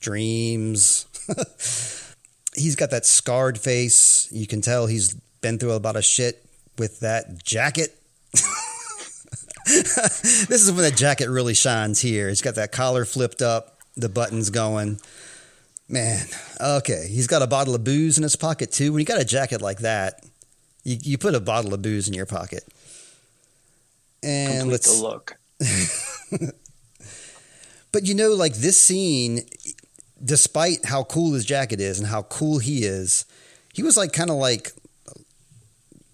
dreams 0.00 1.06
he's 2.54 2.76
got 2.76 2.90
that 2.90 3.06
scarred 3.06 3.58
face. 3.58 4.28
You 4.30 4.46
can 4.46 4.60
tell 4.60 4.86
he's 4.86 5.14
been 5.40 5.58
through 5.58 5.72
a 5.72 5.78
lot 5.78 5.96
of 5.96 6.04
shit 6.04 6.44
with 6.76 7.00
that 7.00 7.42
jacket. 7.44 7.96
this 9.66 10.50
is 10.50 10.72
when 10.72 10.84
the 10.84 10.90
jacket 10.90 11.28
really 11.28 11.54
shines 11.54 12.00
here. 12.00 12.28
He's 12.28 12.42
got 12.42 12.56
that 12.56 12.72
collar 12.72 13.04
flipped 13.04 13.42
up, 13.42 13.79
the 14.00 14.08
buttons 14.08 14.50
going. 14.50 15.00
Man, 15.88 16.24
okay. 16.60 17.06
He's 17.08 17.26
got 17.26 17.42
a 17.42 17.46
bottle 17.46 17.74
of 17.74 17.84
booze 17.84 18.16
in 18.16 18.22
his 18.22 18.36
pocket 18.36 18.70
too. 18.72 18.92
When 18.92 19.00
you 19.00 19.06
got 19.06 19.20
a 19.20 19.24
jacket 19.24 19.60
like 19.60 19.78
that, 19.78 20.24
you, 20.84 20.96
you 21.02 21.18
put 21.18 21.34
a 21.34 21.40
bottle 21.40 21.74
of 21.74 21.82
booze 21.82 22.08
in 22.08 22.14
your 22.14 22.26
pocket. 22.26 22.64
And 24.22 24.60
Complete 24.60 24.72
let's 24.72 24.96
the 24.98 25.02
look. 25.02 25.36
But 27.92 28.06
you 28.06 28.14
know, 28.14 28.30
like 28.34 28.54
this 28.54 28.80
scene, 28.80 29.40
despite 30.22 30.84
how 30.84 31.04
cool 31.04 31.32
his 31.32 31.44
jacket 31.44 31.80
is 31.80 31.98
and 31.98 32.08
how 32.08 32.22
cool 32.22 32.58
he 32.58 32.84
is, 32.84 33.24
he 33.74 33.82
was 33.82 33.96
like 33.96 34.12
kind 34.12 34.30
of 34.30 34.36
like 34.36 34.72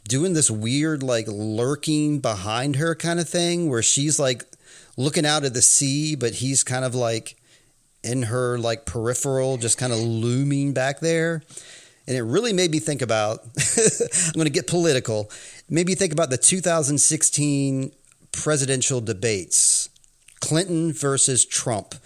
doing 0.09 0.33
this 0.33 0.51
weird, 0.51 1.03
like 1.03 1.27
lurking 1.29 2.21
behind 2.21 2.77
her 2.77 2.95
kind 2.95 3.21
of 3.21 3.29
thing 3.29 3.69
where 3.69 3.83
she's 3.83 4.19
like 4.19 4.45
looking 4.97 5.27
out 5.27 5.45
at 5.45 5.53
the 5.53 5.63
sea, 5.63 6.15
but 6.15 6.35
he's 6.35 6.65
kind 6.65 6.85
of 6.85 6.95
like 6.95 7.37
in 8.07 8.23
her 8.23 8.59
like 8.59 8.87
peripheral, 8.87 9.57
just 9.57 9.79
kind 9.79 9.93
of 9.93 9.99
looming 9.99 10.73
back 10.73 11.01
there. 11.01 11.43
And 12.07 12.17
it 12.17 12.23
really 12.23 12.53
made 12.53 12.71
me 12.71 12.79
think 12.79 13.03
about, 13.03 13.41
I'm 13.77 14.33
going 14.35 14.47
to 14.47 14.51
get 14.51 14.69
political, 14.69 15.31
made 15.69 15.87
me 15.87 15.97
think 15.97 16.13
about 16.13 16.31
the 16.31 16.39
2016 16.39 17.93
presidential 18.33 19.01
debates 19.01 19.89
Clinton 20.41 20.93
versus 20.93 21.45
Trump. 21.45 21.97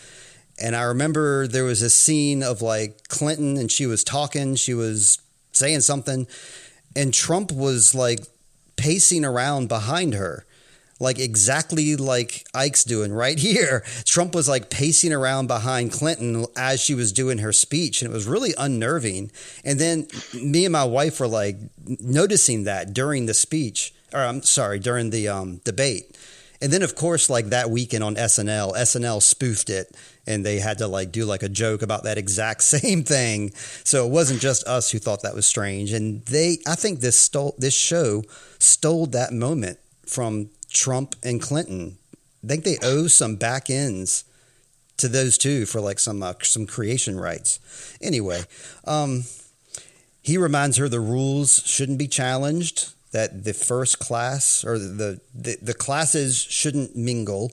And 0.59 0.75
I 0.75 0.83
remember 0.83 1.47
there 1.47 1.65
was 1.65 1.83
a 1.83 1.91
scene 1.91 2.43
of 2.43 2.63
like 2.63 3.09
Clinton 3.09 3.57
and 3.59 3.71
she 3.71 3.87
was 3.87 4.05
talking, 4.05 4.55
she 4.55 4.75
was 4.75 5.19
saying 5.53 5.81
something, 5.81 6.27
and 6.97 7.13
Trump 7.13 7.53
was 7.53 7.95
like 7.95 8.21
pacing 8.77 9.25
around 9.25 9.69
behind 9.69 10.15
her 10.15 10.47
like 11.01 11.19
exactly 11.19 11.97
like 11.97 12.47
Eyk's 12.55 12.85
doing 12.85 13.13
right 13.13 13.39
here. 13.49 13.83
Trump 14.05 14.35
was 14.35 14.49
like 14.49 14.71
pacing 14.71 15.13
around 15.13 15.49
behind 15.49 15.93
Clinton 15.93 16.47
as 16.57 16.81
she 16.81 16.95
was 16.95 17.13
doing 17.13 17.39
her 17.39 17.53
speech, 17.53 18.03
and 18.03 18.11
it 18.11 18.15
was 18.15 18.27
really 18.27 18.55
unnerving. 18.57 19.33
And 19.65 19.81
then 19.81 20.07
me 20.35 20.65
and 20.65 20.73
my 20.73 20.85
wife 20.85 21.19
were 21.19 21.27
like 21.27 21.57
noticing 21.85 22.65
that 22.65 22.93
during 22.93 23.27
the 23.27 23.35
speech, 23.35 23.93
or 24.13 24.21
I'm 24.21 24.43
sorry, 24.43 24.79
during 24.79 25.11
the 25.11 25.29
um, 25.29 25.61
debate. 25.65 26.17
And 26.63 26.71
then, 26.71 26.83
of 26.83 26.95
course, 26.95 27.31
like 27.31 27.47
that 27.47 27.71
weekend 27.71 28.05
on 28.05 28.17
SNL, 28.17 28.75
SNL 28.75 29.23
spoofed 29.23 29.71
it 29.71 29.97
and 30.27 30.45
they 30.45 30.59
had 30.59 30.79
to 30.79 30.87
like 30.87 31.11
do 31.11 31.25
like 31.25 31.43
a 31.43 31.49
joke 31.49 31.81
about 31.81 32.05
that 32.05 32.19
exact 32.19 32.63
same 32.65 33.03
thing. 33.03 33.53
So 33.55 34.07
it 34.07 34.11
wasn't 34.11 34.41
just 34.41 34.67
us 34.67 34.91
who 34.91 34.99
thought 34.99 35.23
that 35.23 35.35
was 35.35 35.47
strange. 35.47 35.93
And 35.93 36.23
they, 36.27 36.59
I 36.67 36.75
think 36.75 37.01
this 37.01 37.19
stole, 37.19 37.55
this 37.59 37.75
show 37.75 38.25
stole 38.59 39.07
that 39.07 39.33
moment 39.33 39.79
from 40.05 40.51
Trump 40.71 41.17
and 41.23 41.41
Clinton. 41.41 41.99
I 42.43 42.47
think 42.47 42.65
they 42.65 42.79
owe 42.83 43.07
some 43.07 43.37
back 43.37 43.69
ends 43.69 44.25
to 45.01 45.09
those 45.09 45.37
two 45.37 45.67
for 45.67 45.81
like 45.81 45.99
some 45.99 46.23
uh, 46.23 46.35
some 46.43 46.67
creation 46.67 47.19
rights. 47.19 47.59
Anyway, 48.01 48.43
um, 48.85 49.25
he 50.23 50.39
reminds 50.39 50.77
her 50.77 50.89
the 50.89 51.01
rules 51.01 51.63
shouldn't 51.67 51.99
be 51.99 52.09
challenged. 52.09 52.93
That 53.13 53.43
the 53.43 53.55
first 53.55 53.99
class 53.99 54.65
or 54.65 54.79
the, 54.79 55.21
the, 55.35 55.57
the 55.61 55.75
classes 55.75 56.41
shouldn't 56.41 56.95
mingle, 56.95 57.51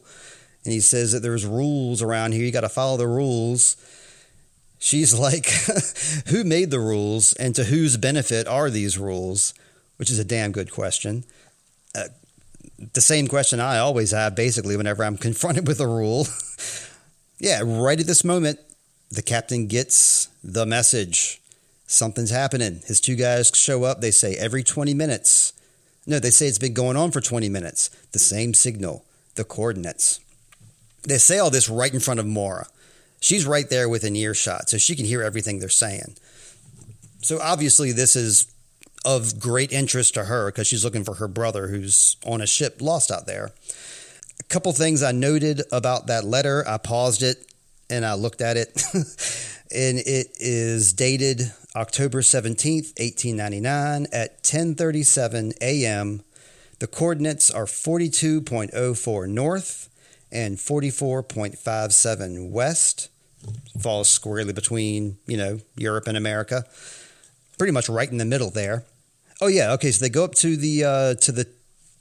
and 0.63 0.71
he 0.71 0.79
says 0.79 1.13
that 1.13 1.21
there's 1.21 1.47
rules 1.47 2.03
around 2.03 2.33
here. 2.33 2.43
You 2.43 2.51
got 2.51 2.61
to 2.61 2.69
follow 2.69 2.95
the 2.95 3.07
rules. 3.07 3.75
She's 4.77 5.17
like, 5.17 5.49
"Who 6.27 6.43
made 6.43 6.69
the 6.69 6.79
rules, 6.79 7.33
and 7.33 7.55
to 7.55 7.63
whose 7.63 7.97
benefit 7.97 8.47
are 8.47 8.69
these 8.69 8.99
rules?" 8.99 9.55
Which 9.95 10.11
is 10.11 10.19
a 10.19 10.23
damn 10.23 10.51
good 10.51 10.71
question. 10.71 11.23
Uh, 11.95 12.09
the 12.93 13.01
same 13.01 13.27
question 13.27 13.59
I 13.59 13.79
always 13.79 14.11
have 14.11 14.35
basically 14.35 14.77
whenever 14.77 15.03
I'm 15.03 15.17
confronted 15.27 15.67
with 15.67 15.79
a 15.79 15.87
rule. 15.87 16.27
yeah, 17.39 17.61
right 17.63 17.99
at 17.99 18.07
this 18.07 18.23
moment, 18.23 18.59
the 19.09 19.21
captain 19.21 19.67
gets 19.67 20.29
the 20.43 20.65
message. 20.65 21.41
Something's 21.87 22.31
happening. 22.31 22.81
His 22.85 22.99
two 22.99 23.15
guys 23.15 23.51
show 23.53 23.83
up. 23.83 24.01
They 24.01 24.11
say 24.11 24.35
every 24.35 24.63
20 24.63 24.93
minutes. 24.93 25.53
No, 26.05 26.19
they 26.19 26.29
say 26.29 26.47
it's 26.47 26.59
been 26.59 26.73
going 26.73 26.97
on 26.97 27.11
for 27.11 27.21
20 27.21 27.49
minutes. 27.49 27.89
The 28.11 28.19
same 28.19 28.53
signal, 28.53 29.05
the 29.35 29.43
coordinates. 29.43 30.19
They 31.03 31.17
say 31.17 31.39
all 31.39 31.49
this 31.49 31.69
right 31.69 31.93
in 31.93 31.99
front 31.99 32.19
of 32.19 32.25
Maura. 32.25 32.67
She's 33.19 33.45
right 33.45 33.69
there 33.69 33.89
within 33.89 34.15
earshot, 34.15 34.69
so 34.69 34.77
she 34.77 34.95
can 34.95 35.05
hear 35.05 35.23
everything 35.23 35.59
they're 35.59 35.69
saying. 35.69 36.15
So 37.21 37.39
obviously, 37.41 37.91
this 37.91 38.15
is 38.15 38.47
of 39.07 39.39
great 39.39 39.71
interest 39.71 40.15
to 40.15 40.25
her 40.25 40.51
because 40.51 40.67
she's 40.67 40.83
looking 40.83 41.05
for 41.05 41.13
her 41.15 41.29
brother 41.29 41.69
who's 41.69 42.17
on 42.25 42.41
a 42.41 42.45
ship 42.45 42.81
lost 42.81 43.09
out 43.09 43.25
there. 43.25 43.51
A 44.39 44.43
couple 44.49 44.73
things 44.73 45.01
I 45.01 45.13
noted 45.13 45.61
about 45.71 46.07
that 46.07 46.25
letter. 46.25 46.67
I 46.67 46.77
paused 46.77 47.23
it 47.23 47.37
and 47.89 48.05
I 48.05 48.15
looked 48.15 48.41
at 48.41 48.57
it. 48.57 48.83
and 49.71 49.97
it 49.99 50.27
is 50.39 50.91
dated 50.91 51.53
October 51.73 52.19
17th, 52.19 52.99
1899 52.99 54.07
at 54.11 54.43
10:37 54.43 55.53
a.m. 55.61 56.21
The 56.79 56.87
coordinates 56.87 57.49
are 57.49 57.65
42.04 57.65 59.29
north 59.29 59.89
and 60.33 60.57
44.57 60.57 62.51
west. 62.51 63.07
Falls 63.79 64.09
squarely 64.09 64.51
between, 64.51 65.17
you 65.25 65.37
know, 65.37 65.61
Europe 65.77 66.07
and 66.07 66.17
America 66.17 66.65
pretty 67.57 67.71
much 67.71 67.89
right 67.89 68.09
in 68.11 68.17
the 68.17 68.25
middle 68.25 68.49
there. 68.49 68.85
Oh 69.41 69.47
yeah, 69.47 69.73
okay. 69.73 69.91
So 69.91 70.03
they 70.03 70.09
go 70.09 70.23
up 70.23 70.35
to 70.35 70.57
the 70.57 70.83
uh, 70.83 71.13
to 71.15 71.31
the 71.31 71.47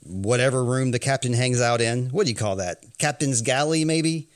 whatever 0.03 0.63
room 0.63 0.91
the 0.91 0.99
captain 0.99 1.33
hangs 1.33 1.61
out 1.61 1.81
in. 1.81 2.09
What 2.09 2.25
do 2.25 2.31
you 2.31 2.37
call 2.37 2.57
that? 2.57 2.83
Captain's 2.97 3.41
galley, 3.41 3.85
maybe. 3.85 4.27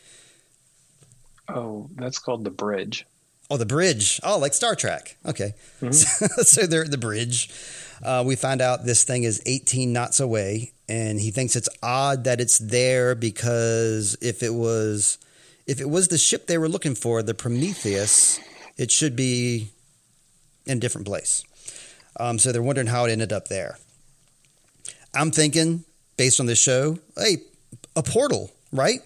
Oh, 1.47 1.89
that's 1.95 2.19
called 2.19 2.43
the 2.43 2.51
bridge. 2.51 3.05
Oh, 3.49 3.57
the 3.57 3.65
bridge. 3.65 4.19
Oh, 4.23 4.37
like 4.37 4.53
Star 4.53 4.75
Trek. 4.75 5.17
Okay. 5.25 5.53
Mm-hmm. 5.81 5.91
So, 5.91 6.27
so, 6.43 6.65
they're 6.67 6.85
at 6.85 6.91
the 6.91 6.97
bridge. 6.97 7.49
Uh, 8.01 8.23
we 8.25 8.35
find 8.35 8.61
out 8.61 8.85
this 8.85 9.03
thing 9.03 9.23
is 9.23 9.41
18 9.45 9.91
knots 9.91 10.19
away, 10.19 10.71
and 10.87 11.19
he 11.19 11.31
thinks 11.31 11.55
it's 11.55 11.69
odd 11.83 12.23
that 12.23 12.39
it's 12.39 12.57
there 12.57 13.13
because 13.13 14.17
if 14.21 14.41
it 14.41 14.53
was 14.53 15.17
if 15.67 15.79
it 15.79 15.89
was 15.89 16.07
the 16.07 16.17
ship 16.17 16.47
they 16.47 16.57
were 16.57 16.69
looking 16.69 16.95
for, 16.95 17.21
the 17.21 17.33
Prometheus, 17.33 18.39
it 18.77 18.91
should 18.91 19.15
be 19.15 19.69
in 20.65 20.77
a 20.77 20.81
different 20.81 21.07
place. 21.07 21.43
Um, 22.19 22.39
so 22.39 22.51
they're 22.51 22.61
wondering 22.61 22.87
how 22.87 23.05
it 23.05 23.11
ended 23.11 23.31
up 23.31 23.47
there. 23.47 23.77
I'm 25.13 25.31
thinking, 25.31 25.83
based 26.17 26.39
on 26.39 26.45
this 26.45 26.61
show, 26.61 26.99
hey, 27.17 27.37
a 27.95 28.03
portal, 28.03 28.51
right? 28.71 28.99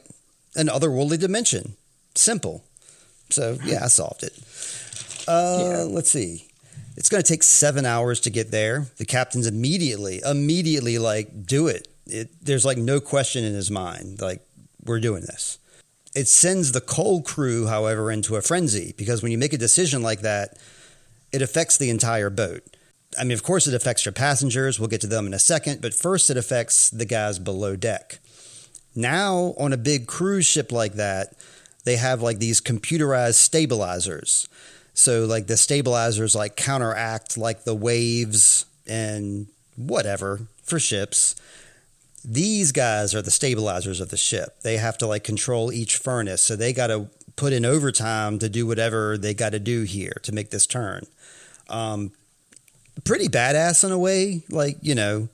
An 0.56 0.68
otherworldly 0.68 1.20
dimension. 1.20 1.76
Simple. 2.16 2.64
So 3.30 3.58
yeah, 3.64 3.84
I 3.84 3.88
solved 3.88 4.24
it. 4.24 4.34
Uh, 5.28 5.58
yeah. 5.60 5.84
Let's 5.88 6.12
see. 6.12 6.48
It's 6.98 7.10
going 7.10 7.22
to 7.22 7.28
take 7.28 7.44
seven 7.44 7.86
hours 7.86 8.22
to 8.22 8.30
get 8.30 8.52
there. 8.52 8.88
The 8.98 9.06
captain's 9.06 9.48
immediately, 9.48 10.22
immediately 10.24 10.98
like, 10.98 11.46
do 11.46 11.68
it. 11.68 11.88
it. 12.06 12.30
There's 12.42 12.66
like 12.66 12.78
no 12.78 13.00
question 13.00 13.44
in 13.44 13.54
his 13.54 13.70
mind. 13.70 14.22
Like, 14.22 14.42
we're 14.84 15.00
doing 15.00 15.22
this. 15.22 15.58
It 16.16 16.30
sends 16.30 16.72
the 16.72 16.80
coal 16.80 17.22
crew, 17.22 17.68
however, 17.68 18.12
into 18.12 18.38
a 18.38 18.42
frenzy 18.42 18.94
because 18.96 19.22
when 19.22 19.34
you 19.34 19.38
make 19.38 19.52
a 19.52 19.58
decision 19.58 20.02
like 20.02 20.22
that, 20.22 20.58
it 21.34 21.42
affects 21.42 21.78
the 21.78 21.90
entire 21.90 22.30
boat. 22.30 22.64
I 23.18 23.24
mean, 23.24 23.34
of 23.34 23.44
course, 23.44 23.68
it 23.68 23.74
affects 23.74 24.06
your 24.06 24.12
passengers. 24.12 24.80
We'll 24.80 24.90
get 24.90 25.02
to 25.02 25.08
them 25.08 25.28
in 25.28 25.34
a 25.34 25.40
second, 25.40 25.82
but 25.82 25.94
first, 25.94 26.30
it 26.30 26.38
affects 26.38 26.90
the 26.90 27.06
guys 27.06 27.40
below 27.40 27.76
deck. 27.76 28.20
Now, 28.96 29.54
on 29.58 29.74
a 29.74 29.78
big 29.78 30.08
cruise 30.08 30.46
ship 30.46 30.72
like 30.72 30.94
that, 30.94 31.34
they 31.84 31.98
have 31.98 32.22
like 32.22 32.40
these 32.40 32.62
computerized 32.62 33.36
stabilizers. 33.36 34.48
So, 34.94 35.26
like 35.26 35.48
the 35.48 35.58
stabilizers, 35.58 36.36
like 36.36 36.56
counteract 36.56 37.38
like 37.38 37.64
the 37.64 37.76
waves 37.76 38.66
and 38.88 39.48
whatever 39.76 40.42
for 40.64 40.80
ships. 40.80 41.36
These 42.24 42.72
guys 42.72 43.14
are 43.14 43.22
the 43.22 43.32
stabilizers 43.32 44.00
of 44.00 44.10
the 44.10 44.18
ship. 44.18 44.62
They 44.62 44.78
have 44.78 44.98
to 45.00 45.08
like 45.08 45.24
control 45.24 45.72
each 45.72 45.98
furnace. 45.98 46.42
So, 46.42 46.56
they 46.56 46.72
got 46.72 46.88
to 46.88 47.08
put 47.36 47.52
in 47.52 47.66
overtime 47.66 48.40
to 48.40 48.50
do 48.50 48.66
whatever 48.66 49.18
they 49.18 49.34
got 49.34 49.52
to 49.52 49.60
do 49.60 49.84
here 49.84 50.16
to 50.24 50.32
make 50.32 50.52
this 50.52 50.66
turn. 50.66 51.06
Um, 51.70 52.12
pretty 53.04 53.28
badass 53.28 53.84
in 53.84 53.92
a 53.92 53.98
way. 53.98 54.44
Like, 54.50 54.78
you 54.82 54.96
know, 54.96 55.30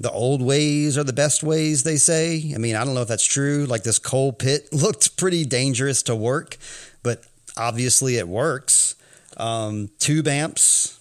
the 0.00 0.10
old 0.10 0.42
ways 0.42 0.98
are 0.98 1.04
the 1.04 1.12
best 1.12 1.42
ways, 1.42 1.82
they 1.82 1.96
say. 1.96 2.52
I 2.54 2.58
mean, 2.58 2.76
I 2.76 2.84
don't 2.84 2.94
know 2.94 3.02
if 3.02 3.08
that's 3.08 3.24
true. 3.24 3.66
Like, 3.66 3.84
this 3.84 3.98
coal 3.98 4.32
pit 4.32 4.68
looked 4.72 5.16
pretty 5.16 5.44
dangerous 5.44 6.02
to 6.04 6.16
work, 6.16 6.56
but 7.02 7.24
obviously 7.56 8.16
it 8.16 8.28
works. 8.28 8.96
Um, 9.36 9.90
tube 9.98 10.28
amps, 10.28 11.00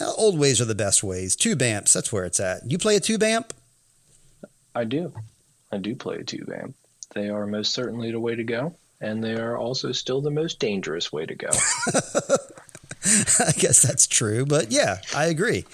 old 0.00 0.38
ways 0.38 0.60
are 0.60 0.66
the 0.66 0.74
best 0.74 1.02
ways. 1.02 1.36
Tube 1.36 1.62
amps, 1.62 1.92
that's 1.92 2.12
where 2.12 2.24
it's 2.24 2.40
at. 2.40 2.70
You 2.70 2.78
play 2.78 2.96
a 2.96 3.00
tube 3.00 3.22
amp? 3.22 3.52
I 4.74 4.84
do. 4.84 5.12
I 5.70 5.78
do 5.78 5.94
play 5.96 6.16
a 6.16 6.24
tube 6.24 6.50
amp. 6.50 6.74
They 7.14 7.28
are 7.28 7.46
most 7.46 7.72
certainly 7.74 8.10
the 8.10 8.20
way 8.20 8.34
to 8.36 8.44
go, 8.44 8.74
and 9.00 9.22
they 9.22 9.34
are 9.34 9.56
also 9.56 9.92
still 9.92 10.20
the 10.20 10.30
most 10.30 10.58
dangerous 10.58 11.12
way 11.12 11.26
to 11.26 11.34
go. 11.34 11.48
I 13.40 13.52
guess 13.52 13.82
that's 13.82 14.06
true, 14.06 14.46
but 14.46 14.70
yeah, 14.70 14.98
I 15.14 15.26
agree. 15.26 15.64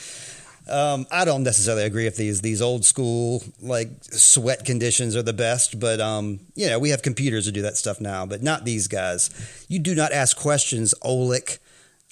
Um, 0.69 1.07
I 1.11 1.25
don't 1.25 1.45
necessarily 1.45 1.85
agree 1.85 2.07
if 2.07 2.17
these 2.17 2.43
these 2.43 2.61
old 2.61 2.85
school 2.85 3.43
like 3.63 3.89
sweat 4.03 4.65
conditions 4.65 5.17
are 5.17 5.23
the 5.23 5.33
best, 5.33 5.81
but 5.81 6.01
um, 6.01 6.41
you 6.55 6.69
know 6.69 6.79
we 6.79 6.91
have 6.91 7.03
computers 7.03 7.47
to 7.47 7.53
do 7.53 7.63
that 7.63 7.77
stuff 7.77 8.01
now, 8.01 8.27
but 8.27 8.43
not 8.43 8.65
these 8.65 8.87
guys. 8.87 9.31
You 9.69 9.79
do 9.79 9.95
not 9.95 10.13
ask 10.13 10.37
questions, 10.37 10.95
Olek. 11.03 11.59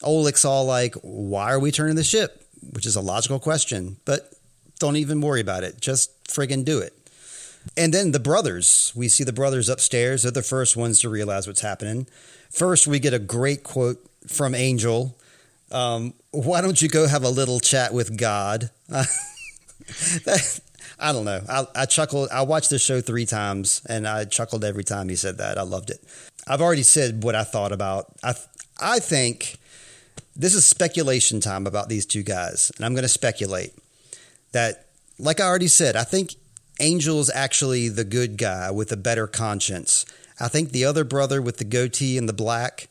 Olek's 0.02 0.44
all 0.44 0.64
like, 0.64 0.94
"Why 1.02 1.52
are 1.52 1.60
we 1.60 1.70
turning 1.70 1.96
the 1.96 2.04
ship?" 2.04 2.42
Which 2.72 2.86
is 2.86 2.96
a 2.96 3.00
logical 3.00 3.38
question, 3.38 3.98
but 4.04 4.32
don't 4.78 4.96
even 4.96 5.20
worry 5.20 5.40
about 5.40 5.62
it. 5.62 5.80
Just 5.80 6.24
friggin' 6.24 6.64
do 6.64 6.78
it. 6.78 6.94
And 7.76 7.92
then 7.92 8.12
the 8.12 8.20
brothers. 8.20 8.92
We 8.94 9.08
see 9.08 9.24
the 9.24 9.32
brothers 9.32 9.68
upstairs. 9.68 10.22
They're 10.22 10.32
the 10.32 10.42
first 10.42 10.76
ones 10.76 11.00
to 11.00 11.08
realize 11.08 11.46
what's 11.46 11.60
happening. 11.60 12.06
First, 12.50 12.86
we 12.86 12.98
get 12.98 13.14
a 13.14 13.18
great 13.18 13.64
quote 13.64 13.98
from 14.26 14.54
Angel. 14.54 15.16
Um, 15.70 16.14
why 16.30 16.60
don't 16.60 16.80
you 16.80 16.88
go 16.88 17.06
have 17.06 17.24
a 17.24 17.30
little 17.30 17.60
chat 17.60 17.92
with 17.92 18.16
God? 18.16 18.70
that, 18.88 20.60
I 20.98 21.12
don't 21.12 21.24
know. 21.24 21.42
I, 21.48 21.66
I 21.74 21.86
chuckled. 21.86 22.28
I 22.30 22.42
watched 22.42 22.70
the 22.70 22.78
show 22.78 23.00
three 23.00 23.26
times, 23.26 23.82
and 23.88 24.06
I 24.06 24.24
chuckled 24.24 24.64
every 24.64 24.84
time 24.84 25.08
he 25.08 25.16
said 25.16 25.38
that. 25.38 25.58
I 25.58 25.62
loved 25.62 25.90
it. 25.90 26.00
I've 26.46 26.60
already 26.60 26.84
said 26.84 27.22
what 27.22 27.34
I 27.34 27.44
thought 27.44 27.72
about. 27.72 28.06
I 28.22 28.34
I 28.80 28.98
think 28.98 29.56
this 30.36 30.54
is 30.54 30.66
speculation 30.66 31.40
time 31.40 31.66
about 31.66 31.88
these 31.88 32.06
two 32.06 32.22
guys, 32.22 32.70
and 32.76 32.84
I'm 32.84 32.92
going 32.92 33.02
to 33.02 33.08
speculate 33.08 33.72
that, 34.52 34.86
like 35.18 35.40
I 35.40 35.44
already 35.44 35.68
said, 35.68 35.96
I 35.96 36.04
think 36.04 36.34
Angel's 36.78 37.30
actually 37.34 37.88
the 37.88 38.04
good 38.04 38.36
guy 38.36 38.70
with 38.70 38.92
a 38.92 38.96
better 38.96 39.26
conscience. 39.26 40.04
I 40.38 40.48
think 40.48 40.70
the 40.70 40.84
other 40.84 41.04
brother 41.04 41.40
with 41.40 41.56
the 41.56 41.64
goatee 41.64 42.18
and 42.18 42.28
the 42.28 42.34
black, 42.34 42.88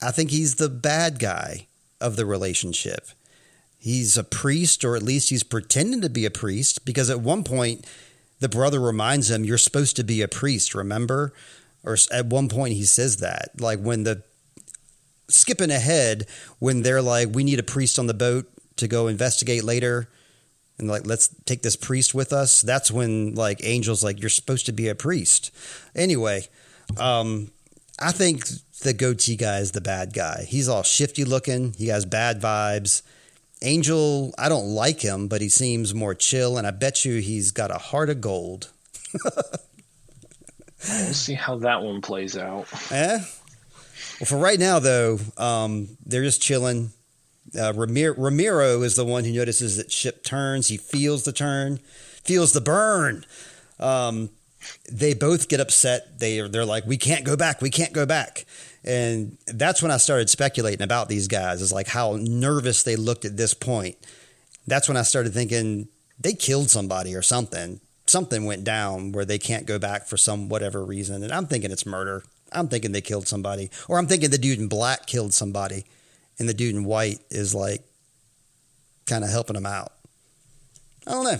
I 0.00 0.10
think 0.10 0.30
he's 0.30 0.56
the 0.56 0.68
bad 0.68 1.18
guy 1.18 1.66
of 2.00 2.16
the 2.16 2.26
relationship. 2.26 3.08
He's 3.78 4.16
a 4.16 4.24
priest, 4.24 4.84
or 4.84 4.96
at 4.96 5.02
least 5.02 5.30
he's 5.30 5.42
pretending 5.42 6.00
to 6.02 6.10
be 6.10 6.24
a 6.24 6.30
priest, 6.30 6.84
because 6.84 7.10
at 7.10 7.20
one 7.20 7.44
point 7.44 7.86
the 8.40 8.48
brother 8.48 8.80
reminds 8.80 9.30
him, 9.30 9.44
You're 9.44 9.58
supposed 9.58 9.96
to 9.96 10.04
be 10.04 10.22
a 10.22 10.28
priest, 10.28 10.74
remember? 10.74 11.32
Or 11.84 11.96
at 12.12 12.26
one 12.26 12.48
point 12.48 12.74
he 12.74 12.84
says 12.84 13.18
that. 13.18 13.60
Like 13.60 13.80
when 13.80 14.04
the 14.04 14.22
skipping 15.28 15.70
ahead, 15.70 16.26
when 16.58 16.82
they're 16.82 17.02
like, 17.02 17.28
We 17.32 17.44
need 17.44 17.58
a 17.58 17.64
priest 17.64 17.98
on 17.98 18.06
the 18.06 18.14
boat 18.14 18.46
to 18.76 18.88
go 18.88 19.08
investigate 19.08 19.64
later 19.64 20.08
and 20.78 20.88
like 20.88 21.06
let's 21.06 21.28
take 21.44 21.62
this 21.62 21.76
priest 21.76 22.14
with 22.14 22.32
us 22.32 22.62
that's 22.62 22.90
when 22.90 23.34
like 23.34 23.60
angels 23.62 24.02
like 24.02 24.20
you're 24.20 24.30
supposed 24.30 24.66
to 24.66 24.72
be 24.72 24.88
a 24.88 24.94
priest 24.94 25.50
anyway 25.94 26.46
um 26.98 27.50
i 28.00 28.12
think 28.12 28.44
the 28.82 28.92
goatee 28.92 29.36
guy 29.36 29.58
is 29.58 29.72
the 29.72 29.80
bad 29.80 30.12
guy. 30.12 30.44
He's 30.46 30.68
all 30.68 30.82
shifty 30.82 31.24
looking. 31.24 31.72
He 31.74 31.88
has 31.88 32.04
bad 32.04 32.40
vibes. 32.40 33.02
Angel 33.60 34.32
i 34.38 34.48
don't 34.48 34.68
like 34.68 35.00
him 35.00 35.26
but 35.26 35.40
he 35.40 35.48
seems 35.48 35.92
more 35.92 36.14
chill 36.14 36.56
and 36.56 36.64
i 36.64 36.70
bet 36.70 37.04
you 37.04 37.20
he's 37.20 37.50
got 37.50 37.72
a 37.72 37.78
heart 37.78 38.08
of 38.08 38.20
gold. 38.20 38.70
We'll 40.88 41.12
see 41.12 41.34
how 41.34 41.56
that 41.58 41.82
one 41.82 42.00
plays 42.02 42.36
out. 42.36 42.68
Eh? 42.92 43.18
Well 43.18 44.26
for 44.26 44.38
right 44.38 44.60
now 44.60 44.78
though 44.78 45.18
um 45.36 45.88
they're 46.06 46.22
just 46.22 46.40
chilling. 46.40 46.92
Uh, 47.58 47.72
Ramiro, 47.74 48.14
Ramiro 48.14 48.82
is 48.82 48.94
the 48.94 49.04
one 49.04 49.24
who 49.24 49.32
notices 49.32 49.76
that 49.78 49.90
ship 49.90 50.22
turns. 50.22 50.68
He 50.68 50.76
feels 50.76 51.24
the 51.24 51.32
turn, 51.32 51.78
feels 52.22 52.52
the 52.52 52.60
burn. 52.60 53.24
Um, 53.80 54.28
they 54.90 55.14
both 55.14 55.48
get 55.48 55.60
upset. 55.60 56.18
They 56.18 56.40
they're 56.48 56.64
like, 56.64 56.86
we 56.86 56.96
can't 56.96 57.24
go 57.24 57.36
back. 57.36 57.60
We 57.60 57.70
can't 57.70 57.92
go 57.92 58.06
back. 58.06 58.44
And 58.84 59.36
that's 59.46 59.82
when 59.82 59.90
I 59.90 59.96
started 59.96 60.30
speculating 60.30 60.82
about 60.82 61.08
these 61.08 61.28
guys. 61.28 61.60
Is 61.60 61.72
like 61.72 61.88
how 61.88 62.16
nervous 62.20 62.82
they 62.82 62.96
looked 62.96 63.24
at 63.24 63.36
this 63.36 63.54
point. 63.54 63.96
That's 64.66 64.88
when 64.88 64.96
I 64.96 65.02
started 65.02 65.32
thinking 65.32 65.88
they 66.18 66.34
killed 66.34 66.70
somebody 66.70 67.14
or 67.14 67.22
something. 67.22 67.80
Something 68.06 68.46
went 68.46 68.64
down 68.64 69.12
where 69.12 69.24
they 69.24 69.38
can't 69.38 69.66
go 69.66 69.78
back 69.78 70.06
for 70.06 70.16
some 70.16 70.48
whatever 70.48 70.84
reason. 70.84 71.22
And 71.22 71.32
I'm 71.32 71.46
thinking 71.46 71.70
it's 71.70 71.84
murder. 71.86 72.22
I'm 72.52 72.68
thinking 72.68 72.92
they 72.92 73.02
killed 73.02 73.28
somebody, 73.28 73.70
or 73.88 73.98
I'm 73.98 74.06
thinking 74.06 74.30
the 74.30 74.38
dude 74.38 74.58
in 74.58 74.68
black 74.68 75.06
killed 75.06 75.34
somebody 75.34 75.84
and 76.38 76.48
the 76.48 76.54
dude 76.54 76.74
in 76.74 76.84
white 76.84 77.18
is 77.30 77.54
like 77.54 77.82
kind 79.06 79.24
of 79.24 79.30
helping 79.30 79.56
him 79.56 79.66
out. 79.66 79.92
I 81.06 81.12
don't 81.12 81.24
know. 81.24 81.38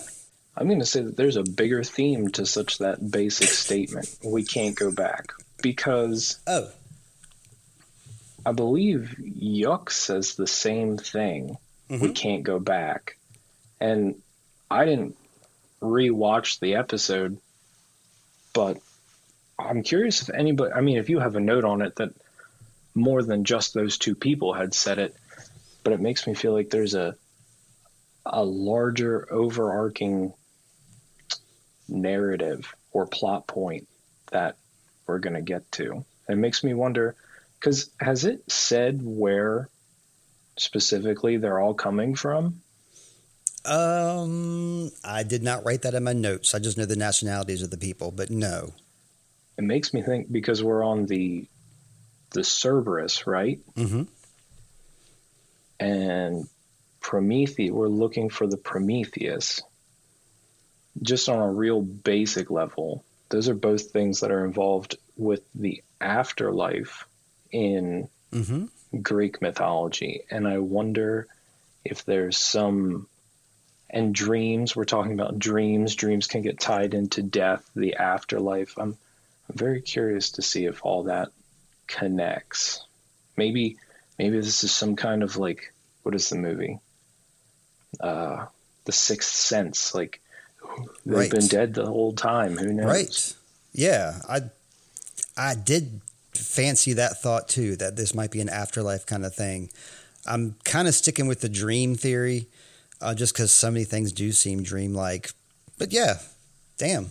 I'm 0.58 0.66
going 0.66 0.80
to 0.80 0.86
say 0.86 1.02
that 1.02 1.16
there's 1.16 1.36
a 1.36 1.44
bigger 1.44 1.84
theme 1.84 2.30
to 2.32 2.44
such 2.44 2.78
that 2.78 3.10
basic 3.10 3.48
statement. 3.48 4.12
We 4.24 4.42
can't 4.42 4.74
go 4.74 4.90
back 4.90 5.32
because 5.62 6.40
oh, 6.48 6.68
I 8.44 8.50
believe 8.50 9.14
Yuk 9.20 9.90
says 9.90 10.34
the 10.34 10.48
same 10.48 10.98
thing. 10.98 11.58
Mm-hmm. 11.88 12.02
We 12.02 12.12
can't 12.12 12.42
go 12.42 12.58
back, 12.58 13.16
and 13.80 14.16
I 14.68 14.84
didn't 14.84 15.16
rewatch 15.80 16.58
the 16.58 16.74
episode, 16.74 17.38
but 18.52 18.78
I'm 19.58 19.84
curious 19.84 20.22
if 20.22 20.30
anybody. 20.30 20.72
I 20.72 20.80
mean, 20.80 20.98
if 20.98 21.08
you 21.08 21.20
have 21.20 21.36
a 21.36 21.40
note 21.40 21.64
on 21.64 21.82
it 21.82 21.94
that 21.96 22.10
more 22.96 23.22
than 23.22 23.44
just 23.44 23.74
those 23.74 23.96
two 23.96 24.16
people 24.16 24.54
had 24.54 24.74
said 24.74 24.98
it, 24.98 25.14
but 25.84 25.92
it 25.92 26.00
makes 26.00 26.26
me 26.26 26.34
feel 26.34 26.52
like 26.52 26.70
there's 26.70 26.94
a 26.94 27.14
a 28.26 28.44
larger 28.44 29.32
overarching 29.32 30.34
narrative 31.88 32.74
or 32.92 33.06
plot 33.06 33.46
point 33.46 33.88
that 34.30 34.56
we're 35.06 35.18
going 35.18 35.34
to 35.34 35.42
get 35.42 35.70
to. 35.72 36.04
It 36.28 36.36
makes 36.36 36.62
me 36.62 36.74
wonder 36.74 37.16
cuz 37.60 37.90
has 37.98 38.24
it 38.24 38.50
said 38.50 39.00
where 39.02 39.68
specifically 40.58 41.36
they're 41.36 41.60
all 41.60 41.74
coming 41.74 42.14
from? 42.14 42.60
Um, 43.64 44.90
I 45.04 45.22
did 45.22 45.42
not 45.42 45.64
write 45.64 45.82
that 45.82 45.94
in 45.94 46.04
my 46.04 46.12
notes. 46.12 46.54
I 46.54 46.58
just 46.58 46.78
know 46.78 46.84
the 46.84 46.96
nationalities 46.96 47.62
of 47.62 47.70
the 47.70 47.76
people, 47.76 48.10
but 48.10 48.30
no. 48.30 48.72
It 49.56 49.64
makes 49.64 49.92
me 49.92 50.02
think 50.02 50.30
because 50.30 50.62
we're 50.62 50.84
on 50.84 51.06
the 51.06 51.46
the 52.30 52.44
Cerberus, 52.44 53.26
right? 53.26 53.58
Mm-hmm. 53.74 54.02
And 55.80 56.48
Prometheus, 57.00 57.72
we're 57.72 57.88
looking 57.88 58.28
for 58.28 58.46
the 58.46 58.56
Prometheus. 58.56 59.62
Just 61.02 61.28
on 61.28 61.38
a 61.38 61.50
real 61.50 61.80
basic 61.80 62.50
level, 62.50 63.04
those 63.28 63.48
are 63.48 63.54
both 63.54 63.90
things 63.90 64.20
that 64.20 64.30
are 64.30 64.44
involved 64.44 64.96
with 65.16 65.42
the 65.54 65.82
afterlife 66.00 67.06
in 67.50 68.08
mm-hmm. 68.32 68.66
Greek 69.02 69.40
mythology. 69.42 70.22
And 70.30 70.46
I 70.46 70.58
wonder 70.58 71.26
if 71.84 72.04
there's 72.04 72.36
some 72.36 73.06
and 73.90 74.14
dreams 74.14 74.76
we're 74.76 74.84
talking 74.84 75.14
about 75.14 75.38
dreams 75.38 75.94
dreams 75.94 76.26
can 76.26 76.42
get 76.42 76.60
tied 76.60 76.92
into 76.92 77.22
death 77.22 77.66
the 77.74 77.94
afterlife 77.94 78.74
i'm, 78.76 78.98
I'm 79.48 79.56
very 79.56 79.80
curious 79.80 80.32
to 80.32 80.42
see 80.42 80.66
if 80.66 80.84
all 80.84 81.04
that 81.04 81.30
connects. 81.88 82.84
Maybe 83.36 83.78
maybe 84.18 84.36
this 84.36 84.62
is 84.62 84.70
some 84.70 84.94
kind 84.94 85.24
of 85.24 85.36
like 85.36 85.72
what 86.04 86.14
is 86.14 86.28
the 86.28 86.36
movie? 86.36 86.78
Uh 88.00 88.46
The 88.84 88.92
Sixth 88.92 89.32
Sense. 89.32 89.94
Like 89.94 90.20
they've 91.04 91.16
right. 91.16 91.30
been 91.30 91.46
dead 91.46 91.74
the 91.74 91.86
whole 91.86 92.12
time. 92.12 92.56
Who 92.56 92.72
knows? 92.72 92.86
Right. 92.86 93.34
Yeah. 93.72 94.20
I 94.28 94.40
I 95.36 95.54
did 95.54 96.00
fancy 96.34 96.94
that 96.94 97.20
thought 97.20 97.48
too, 97.48 97.76
that 97.76 97.96
this 97.96 98.14
might 98.14 98.30
be 98.30 98.40
an 98.40 98.48
afterlife 98.48 99.06
kind 99.06 99.24
of 99.24 99.34
thing. 99.34 99.70
I'm 100.26 100.56
kind 100.64 100.88
of 100.88 100.94
sticking 100.94 101.26
with 101.26 101.40
the 101.40 101.48
dream 101.48 101.94
theory, 101.94 102.46
uh, 103.00 103.14
just 103.14 103.34
because 103.34 103.52
so 103.52 103.70
many 103.70 103.84
things 103.84 104.12
do 104.12 104.32
seem 104.32 104.62
dreamlike. 104.62 105.30
But 105.78 105.92
yeah, 105.92 106.18
damn. 106.76 107.10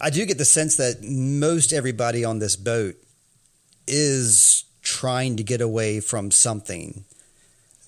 I 0.00 0.10
do 0.10 0.24
get 0.26 0.38
the 0.38 0.44
sense 0.44 0.76
that 0.76 1.02
most 1.02 1.72
everybody 1.72 2.24
on 2.24 2.38
this 2.38 2.56
boat 2.56 2.96
is 3.86 4.64
trying 4.82 5.36
to 5.36 5.42
get 5.42 5.60
away 5.60 6.00
from 6.00 6.30
something. 6.30 7.04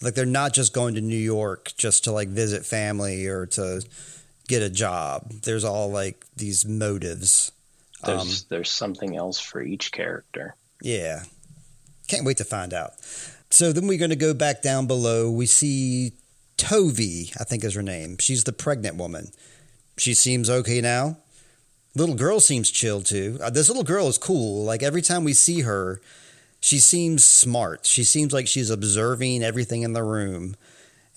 Like 0.01 0.14
they're 0.14 0.26
not 0.26 0.55
just 0.55 0.72
going 0.72 0.94
to 0.94 1.01
New 1.01 1.16
York 1.16 1.72
just 1.76 2.05
to 2.05 2.12
like 2.12 2.28
visit 2.28 2.64
family 2.64 3.26
or 3.26 3.46
to 3.46 3.82
get 4.49 4.62
a 4.62 4.68
job. 4.68 5.30
There's 5.44 5.64
all 5.64 5.90
like 5.90 6.24
these 6.36 6.66
motives. 6.66 7.53
There's 8.05 8.20
um, 8.20 8.46
there's 8.49 8.70
something 8.70 9.16
else 9.16 9.38
for 9.38 9.62
each 9.62 9.92
character. 9.92 10.57
Yeah. 10.82 11.22
Can't 12.09 12.24
wait 12.24 12.38
to 12.38 12.44
find 12.44 12.74
out. 12.74 12.94
So 13.51 13.72
then 13.72 13.86
we're 13.86 13.99
going 13.99 14.11
to 14.11 14.16
go 14.16 14.34
back 14.34 14.62
down 14.62 14.86
below. 14.86 15.30
We 15.30 15.46
see 15.46 16.12
Tove, 16.57 17.32
I 17.40 17.44
think 17.44 17.64
is 17.64 17.74
her 17.74 17.82
name. 17.82 18.16
She's 18.18 18.44
the 18.44 18.53
pregnant 18.53 18.96
woman. 18.96 19.28
She 19.96 20.14
seems 20.14 20.51
okay 20.51 20.80
now 20.80 21.18
little 21.99 22.14
girl 22.14 22.40
seems 22.40 22.70
chill 22.70 23.03
too. 23.03 23.38
Uh, 23.42 23.51
this 23.51 23.68
little 23.68 23.84
girl 23.84 24.09
is 24.09 24.18
cool. 24.18 24.64
Like 24.64 24.82
every 24.82 25.03
time 25.03 25.24
we 25.24 25.34
see 25.34 25.62
her, 25.62 26.01
she 26.61 26.78
seems 26.78 27.24
smart. 27.24 27.86
She 27.86 28.05
seems 28.05 28.32
like 28.32 28.49
she's 28.49 28.70
observing 28.70 29.42
everything 29.42 29.82
in 29.82 29.92
the 29.92 30.03
room. 30.03 30.57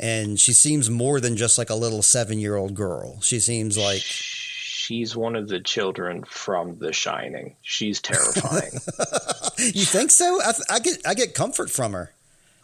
And 0.01 0.39
she 0.39 0.51
seems 0.53 0.89
more 0.89 1.19
than 1.19 1.37
just 1.37 1.57
like 1.57 1.69
a 1.69 1.75
little 1.75 2.01
seven 2.01 2.39
year 2.39 2.55
old 2.55 2.73
girl. 2.73 3.21
She 3.21 3.39
seems 3.39 3.77
like. 3.77 4.01
She's 4.01 5.15
one 5.15 5.35
of 5.35 5.47
the 5.47 5.59
children 5.59 6.23
from 6.23 6.79
The 6.79 6.91
Shining. 6.91 7.55
She's 7.61 8.01
terrifying. 8.01 8.73
you 9.73 9.85
think 9.85 10.09
so? 10.09 10.41
I, 10.41 10.53
I, 10.69 10.79
get 10.79 10.97
I 11.05 11.13
get 11.13 11.35
comfort 11.35 11.69
from 11.69 11.93
her. 11.93 12.11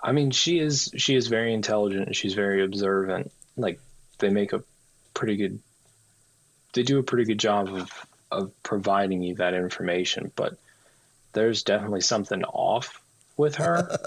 I 0.04 0.12
mean, 0.12 0.32
she 0.32 0.60
is 0.60 0.92
she 0.98 1.16
is 1.16 1.28
very 1.28 1.54
intelligent. 1.54 2.16
She's 2.16 2.34
very 2.34 2.64
observant. 2.64 3.32
Like 3.56 3.80
they 4.18 4.30
make 4.30 4.52
a 4.52 4.64
pretty 5.14 5.38
good 5.38 5.60
they 6.74 6.84
do 6.84 7.00
a 7.00 7.04
pretty 7.04 7.26
good 7.26 7.40
job 7.40 7.70
of 7.70 7.92
of 8.32 8.52
providing 8.64 9.22
you 9.22 9.36
that 9.36 9.54
information, 9.54 10.32
but 10.36 10.58
there's 11.34 11.64
definitely 11.64 12.02
something 12.02 12.44
off 12.44 13.02
with 13.38 13.56
her. 13.56 13.98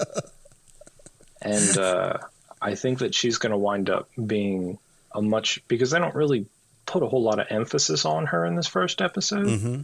and 1.41 1.77
uh, 1.77 2.17
I 2.61 2.75
think 2.75 2.99
that 2.99 3.15
she's 3.15 3.37
going 3.37 3.51
to 3.51 3.57
wind 3.57 3.89
up 3.89 4.09
being 4.23 4.77
a 5.11 5.21
much 5.21 5.61
because 5.67 5.91
they 5.91 5.99
don't 5.99 6.15
really 6.15 6.45
put 6.85 7.03
a 7.03 7.07
whole 7.07 7.23
lot 7.23 7.39
of 7.39 7.47
emphasis 7.49 8.05
on 8.05 8.27
her 8.27 8.45
in 8.45 8.55
this 8.55 8.67
first 8.67 9.01
episode. 9.01 9.47
Mm-hmm. 9.47 9.81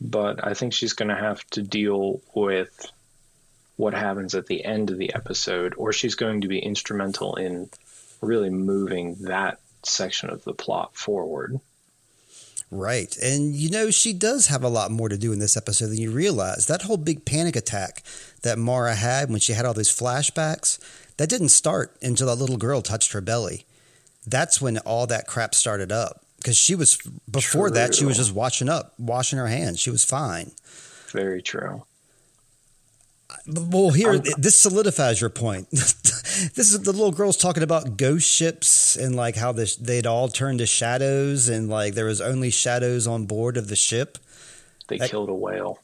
But 0.00 0.46
I 0.46 0.54
think 0.54 0.72
she's 0.72 0.92
going 0.92 1.08
to 1.08 1.16
have 1.16 1.44
to 1.50 1.62
deal 1.62 2.20
with 2.34 2.90
what 3.76 3.94
happens 3.94 4.34
at 4.34 4.46
the 4.46 4.64
end 4.64 4.90
of 4.90 4.98
the 4.98 5.14
episode, 5.14 5.74
or 5.76 5.92
she's 5.92 6.14
going 6.14 6.42
to 6.42 6.48
be 6.48 6.58
instrumental 6.58 7.34
in 7.34 7.68
really 8.20 8.50
moving 8.50 9.16
that 9.22 9.60
section 9.84 10.30
of 10.30 10.44
the 10.44 10.54
plot 10.54 10.96
forward. 10.96 11.60
Right. 12.70 13.16
And 13.18 13.54
you 13.54 13.70
know, 13.70 13.90
she 13.90 14.12
does 14.12 14.48
have 14.48 14.62
a 14.62 14.68
lot 14.68 14.90
more 14.90 15.08
to 15.08 15.16
do 15.16 15.32
in 15.32 15.38
this 15.38 15.56
episode 15.56 15.86
than 15.86 15.96
you 15.98 16.10
realize. 16.10 16.66
That 16.66 16.82
whole 16.82 16.98
big 16.98 17.24
panic 17.24 17.56
attack 17.56 18.02
that 18.42 18.58
Maura 18.58 18.94
had 18.94 19.30
when 19.30 19.40
she 19.40 19.54
had 19.54 19.64
all 19.64 19.72
those 19.74 19.88
flashbacks, 19.90 20.78
that 21.16 21.30
didn't 21.30 21.48
start 21.48 21.96
until 22.02 22.26
that 22.26 22.34
little 22.36 22.58
girl 22.58 22.82
touched 22.82 23.12
her 23.12 23.20
belly. 23.22 23.64
That's 24.26 24.60
when 24.60 24.78
all 24.78 25.06
that 25.06 25.26
crap 25.26 25.54
started 25.54 25.90
up. 25.90 26.22
because 26.38 26.56
she 26.56 26.74
was 26.74 26.98
before 27.30 27.70
that 27.70 27.94
she 27.94 28.04
was 28.04 28.16
just 28.16 28.32
washing 28.34 28.68
up, 28.68 28.94
washing 28.98 29.38
her 29.38 29.48
hands. 29.48 29.80
She 29.80 29.90
was 29.90 30.04
fine. 30.04 30.52
Very 31.10 31.42
true. 31.42 31.84
Well, 33.46 33.90
here 33.90 34.10
I'm- 34.12 34.22
this 34.38 34.56
solidifies 34.58 35.20
your 35.20 35.30
point. 35.30 35.70
this 35.70 36.56
is 36.72 36.80
the 36.80 36.92
little 36.92 37.12
girls 37.12 37.36
talking 37.36 37.62
about 37.62 37.96
ghost 37.96 38.26
ships 38.28 38.96
and 38.96 39.14
like 39.16 39.36
how 39.36 39.52
this 39.52 39.76
they'd 39.76 40.06
all 40.06 40.28
turned 40.28 40.60
to 40.60 40.66
shadows 40.66 41.48
and 41.48 41.68
like 41.68 41.94
there 41.94 42.06
was 42.06 42.20
only 42.20 42.50
shadows 42.50 43.06
on 43.06 43.26
board 43.26 43.56
of 43.56 43.68
the 43.68 43.76
ship. 43.76 44.18
They 44.88 44.98
That- 44.98 45.10
killed 45.10 45.28
a 45.28 45.34
whale. 45.34 45.78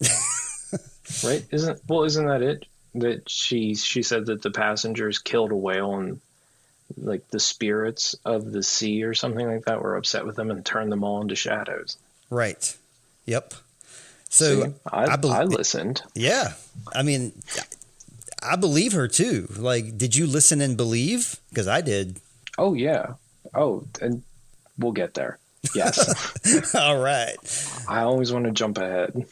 right? 1.24 1.44
Isn't 1.50 1.80
well, 1.88 2.04
isn't 2.04 2.26
that 2.26 2.42
it? 2.42 2.66
That 2.96 3.28
she 3.28 3.74
she 3.74 4.02
said 4.02 4.26
that 4.26 4.42
the 4.42 4.50
passengers 4.50 5.18
killed 5.18 5.52
a 5.52 5.56
whale 5.56 5.94
and 5.96 6.20
like 6.96 7.28
the 7.28 7.38
spirits 7.38 8.14
of 8.24 8.50
the 8.50 8.62
sea 8.64 9.04
or 9.04 9.14
something 9.14 9.46
like 9.46 9.66
that 9.66 9.80
were 9.80 9.96
upset 9.96 10.26
with 10.26 10.34
them 10.36 10.50
and 10.50 10.64
turned 10.66 10.90
them 10.90 11.04
all 11.04 11.22
into 11.22 11.36
shadows. 11.36 11.96
Right. 12.30 12.76
Yep. 13.26 13.54
So 14.30 14.64
See? 14.64 14.72
I, 14.90 15.04
I 15.04 15.18
I, 15.22 15.44
listened. 15.44 16.02
yeah, 16.14 16.54
I 16.94 17.02
mean, 17.02 17.32
I 18.42 18.56
believe 18.56 18.92
her 18.92 19.08
too. 19.08 19.48
Like, 19.56 19.98
did 19.98 20.16
you 20.16 20.26
listen 20.26 20.60
and 20.60 20.76
believe? 20.76 21.36
Because 21.50 21.68
I 21.68 21.80
did. 21.80 22.20
Oh 22.56 22.74
yeah. 22.74 23.14
Oh, 23.54 23.84
and 24.00 24.22
we'll 24.78 24.92
get 24.92 25.14
there. 25.14 25.38
Yes. 25.74 26.72
All 26.74 26.98
right. 26.98 27.36
I 27.88 28.02
always 28.02 28.32
want 28.32 28.46
to 28.46 28.52
jump 28.52 28.78
ahead. 28.78 29.12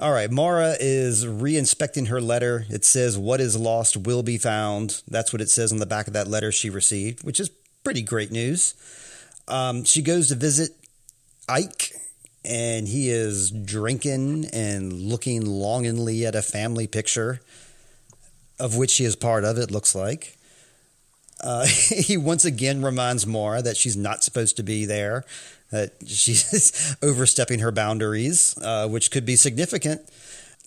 All 0.00 0.12
right, 0.12 0.30
Maura 0.30 0.74
is 0.80 1.26
re-inspecting 1.26 2.06
her 2.06 2.20
letter. 2.20 2.66
It 2.68 2.84
says 2.84 3.16
what 3.16 3.40
is 3.40 3.56
lost 3.56 3.96
will 3.96 4.24
be 4.24 4.38
found. 4.38 5.02
That's 5.08 5.32
what 5.32 5.40
it 5.40 5.48
says 5.48 5.72
on 5.72 5.78
the 5.78 5.86
back 5.86 6.08
of 6.08 6.12
that 6.14 6.26
letter 6.26 6.50
she 6.50 6.68
received, 6.68 7.22
which 7.22 7.38
is 7.38 7.48
pretty 7.84 8.02
great 8.02 8.32
news. 8.32 8.74
Um, 9.46 9.84
she 9.84 10.02
goes 10.02 10.28
to 10.28 10.34
visit 10.34 10.72
Eyk, 11.48 11.92
and 12.44 12.86
he 12.86 13.10
is 13.10 13.50
drinking 13.50 14.46
and 14.52 14.92
looking 14.92 15.44
longingly 15.44 16.26
at 16.26 16.34
a 16.34 16.42
family 16.42 16.86
picture, 16.86 17.40
of 18.60 18.76
which 18.76 18.96
he 18.96 19.04
is 19.04 19.16
part 19.16 19.44
of. 19.44 19.58
It 19.58 19.70
looks 19.70 19.94
like. 19.94 20.36
Uh, 21.40 21.66
he 21.66 22.16
once 22.16 22.44
again 22.44 22.82
reminds 22.82 23.26
Maura 23.26 23.62
that 23.62 23.76
she's 23.76 23.96
not 23.96 24.22
supposed 24.22 24.56
to 24.56 24.62
be 24.62 24.84
there, 24.84 25.24
that 25.70 25.94
she's 26.06 26.96
overstepping 27.02 27.60
her 27.60 27.72
boundaries, 27.72 28.56
uh, 28.62 28.88
which 28.88 29.10
could 29.10 29.26
be 29.26 29.36
significant. 29.36 30.02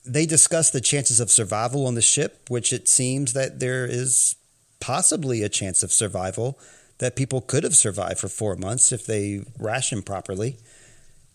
They 0.05 0.25
discuss 0.25 0.69
the 0.69 0.81
chances 0.81 1.19
of 1.19 1.29
survival 1.29 1.85
on 1.85 1.95
the 1.95 2.01
ship, 2.01 2.49
which 2.49 2.71
it 2.71 2.87
seems 2.87 3.33
that 3.33 3.59
there 3.59 3.85
is 3.85 4.35
possibly 4.79 5.43
a 5.43 5.49
chance 5.49 5.83
of 5.83 5.91
survival, 5.91 6.57
that 6.99 7.15
people 7.15 7.41
could 7.41 7.63
have 7.63 7.75
survived 7.75 8.19
for 8.19 8.27
four 8.27 8.55
months 8.55 8.91
if 8.91 9.05
they 9.05 9.41
ration 9.59 10.01
properly. 10.01 10.57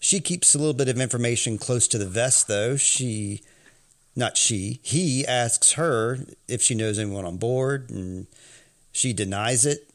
She 0.03 0.19
keeps 0.19 0.53
a 0.53 0.59
little 0.59 0.75
bit 0.75 0.89
of 0.89 1.01
information 1.01 1.59
close 1.59 1.87
to 1.87 1.97
the 1.97 2.07
vest, 2.07 2.49
though. 2.49 2.77
She, 2.77 3.41
not 4.17 4.37
she, 4.37 4.81
he 4.83 5.25
asks 5.25 5.75
her 5.75 6.19
if 6.49 6.61
she 6.61 6.75
knows 6.75 6.99
anyone 6.99 7.25
on 7.25 7.37
board, 7.37 7.89
and 7.89 8.27
she 8.91 9.13
denies 9.13 9.65
it, 9.65 9.89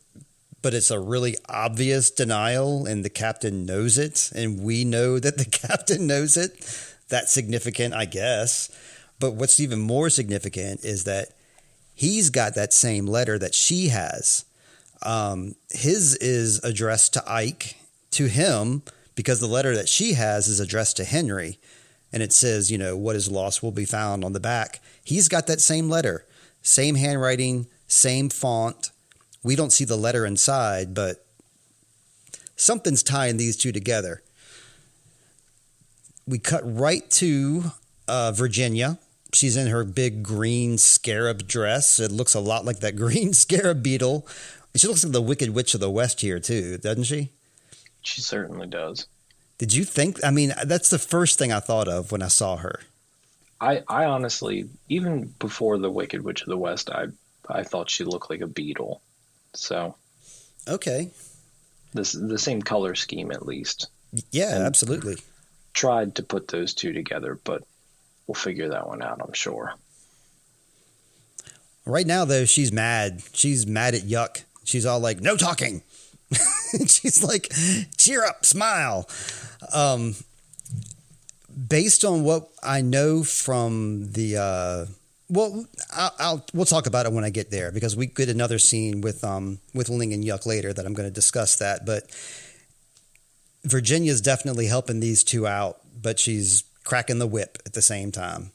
but 0.62 0.74
it's 0.74 0.92
a 0.92 1.00
really 1.00 1.36
obvious 1.50 2.10
denial, 2.10 2.86
and 2.86 3.04
the 3.04 3.10
captain 3.10 3.66
knows 3.66 3.98
it, 3.98 4.32
and 4.34 4.64
we 4.64 4.86
know 4.86 5.20
that 5.20 5.38
the 5.38 5.46
captain 5.68 6.08
knows 6.08 6.38
it. 6.38 6.54
That's 7.10 7.34
significant, 7.34 7.94
I 7.94 8.06
guess. 8.06 8.70
But 9.20 9.34
what's 9.34 9.60
even 9.60 9.80
more 9.80 10.10
significant 10.10 10.86
is 10.86 11.04
that 11.04 11.34
he's 11.94 12.30
got 12.30 12.56
that 12.56 12.72
same 12.72 13.08
letter 13.08 13.38
that 13.38 13.54
she 13.54 13.90
has. 13.90 14.46
Um, 15.02 15.56
his 15.70 16.16
is 16.16 16.64
addressed 16.64 17.12
to 17.16 17.20
Eyk, 17.28 17.74
to 18.12 18.28
him, 18.28 18.84
because 19.18 19.40
the 19.40 19.48
letter 19.48 19.76
that 19.76 19.90
she 19.90 20.14
has 20.14 20.48
is 20.48 20.60
addressed 20.60 20.96
to 20.96 21.04
Henry. 21.04 21.58
And 22.14 22.22
it 22.22 22.32
says, 22.32 22.72
you 22.72 22.78
know, 22.78 22.96
what 22.96 23.16
is 23.16 23.30
lost 23.30 23.64
will 23.64 23.72
be 23.72 23.84
found 23.84 24.24
on 24.24 24.32
the 24.32 24.40
back. 24.40 24.80
He's 25.04 25.28
got 25.28 25.48
that 25.48 25.60
same 25.60 25.90
letter, 25.90 26.26
same 26.62 26.96
handwriting, 26.96 27.66
same 27.88 28.30
font. 28.30 28.92
We 29.44 29.56
don't 29.56 29.74
see 29.74 29.86
the 29.86 29.98
letter 29.98 30.24
inside, 30.24 30.94
but 30.94 31.26
something's 32.56 33.02
tying 33.02 33.38
these 33.38 33.58
two 33.58 33.72
together. 33.72 34.22
We 36.28 36.38
cut 36.38 36.62
right 36.64 37.10
to 37.12 37.72
uh, 38.08 38.34
Virginia. 38.34 39.00
She's 39.34 39.58
in 39.58 39.68
her 39.68 39.84
big 39.84 40.22
green 40.22 40.78
scarab 40.78 41.48
dress. 41.48 42.00
It 42.00 42.12
looks 42.12 42.36
a 42.36 42.40
lot 42.40 42.66
like 42.66 42.82
that 42.82 42.96
green 42.96 43.34
scarab 43.34 43.82
beetle. 43.82 44.28
She 44.76 44.88
looks 44.88 45.04
like 45.04 45.12
the 45.12 45.22
Wicked 45.24 45.50
Witch 45.56 45.74
of 45.74 45.80
the 45.80 45.90
West 45.90 46.22
here, 46.22 46.40
too, 46.40 46.78
doesn't 46.78 47.06
she? 47.06 47.32
She 48.08 48.22
certainly 48.22 48.68
does. 48.68 49.06
Did 49.58 49.74
you 49.74 49.84
think? 49.84 50.24
I 50.24 50.32
mean, 50.32 50.54
that's 50.66 50.90
the 50.90 51.00
first 51.00 51.38
thing 51.38 51.52
I 51.52 51.60
thought 51.60 51.88
of 51.90 52.12
when 52.12 52.22
I 52.22 52.30
saw 52.30 52.56
her. 52.58 52.80
I, 53.60 53.84
I 53.88 54.06
honestly, 54.06 54.70
even 54.88 55.34
before 55.40 55.78
the 55.78 55.90
Wicked 55.92 56.22
Witch 56.24 56.42
of 56.42 56.48
the 56.48 56.58
West, 56.58 56.90
I 56.90 57.08
I 57.50 57.64
thought 57.64 57.90
she 57.90 58.04
looked 58.06 58.30
like 58.30 58.42
a 58.42 58.48
beetle. 58.48 59.02
So 59.56 59.96
Okay. 60.68 61.10
this 61.94 62.12
the 62.14 62.38
same 62.38 62.62
color 62.62 62.96
scheme 62.96 63.32
at 63.32 63.46
least. 63.46 63.88
Yeah, 64.32 64.56
And- 64.56 64.64
absolutely. 64.64 65.18
Tried 65.74 66.16
to 66.16 66.24
put 66.24 66.48
those 66.48 66.74
two 66.74 66.94
together, 66.94 67.38
but 67.44 67.64
we'll 68.26 68.36
figure 68.36 68.70
that 68.70 68.88
one 68.88 69.02
out, 69.04 69.22
I'm 69.22 69.34
sure. 69.34 69.74
Right 71.86 72.08
now, 72.08 72.26
though, 72.26 72.46
she's 72.46 72.72
mad. 72.72 73.22
She's 73.34 73.66
mad 73.68 73.94
at 73.96 74.04
Yuk. 74.06 74.42
She's 74.64 74.86
all 74.86 75.00
like, 75.00 75.22
no 75.22 75.38
talking. 75.38 75.84
she's 76.88 77.24
like, 77.24 77.52
cheer 77.98 78.24
up, 78.24 78.46
smile. 78.46 79.10
Um, 79.74 80.16
based 81.68 82.04
on 82.04 82.24
what 82.24 82.50
I 82.62 82.82
know 82.82 83.24
from 83.24 84.12
the, 84.12 84.38
uh, 84.38 84.86
well, 85.30 85.66
I'll, 85.94 86.16
I'll 86.20 86.46
we'll 86.54 86.66
talk 86.66 86.88
about 86.88 87.06
it 87.06 87.12
when 87.12 87.24
I 87.24 87.30
get 87.30 87.52
there 87.52 87.72
because 87.72 87.96
we 87.96 88.06
get 88.06 88.30
another 88.30 88.60
scene 88.60 89.02
with 89.02 89.26
um 89.26 89.60
with 89.74 89.90
Ling 89.90 90.14
and 90.14 90.24
Yuk 90.24 90.46
later 90.46 90.72
that 90.72 90.86
I'm 90.86 90.94
going 90.94 91.08
to 91.10 91.14
discuss 91.14 91.58
that. 91.58 91.86
But 91.86 92.06
Virginia's 93.64 94.22
definitely 94.22 94.68
helping 94.68 95.02
these 95.02 95.26
two 95.26 95.46
out, 95.46 95.80
but 96.02 96.18
she's 96.18 96.64
cracking 96.86 97.20
the 97.20 97.28
whip 97.28 97.58
at 97.66 97.74
the 97.74 97.82
same 97.82 98.12
time. 98.12 98.52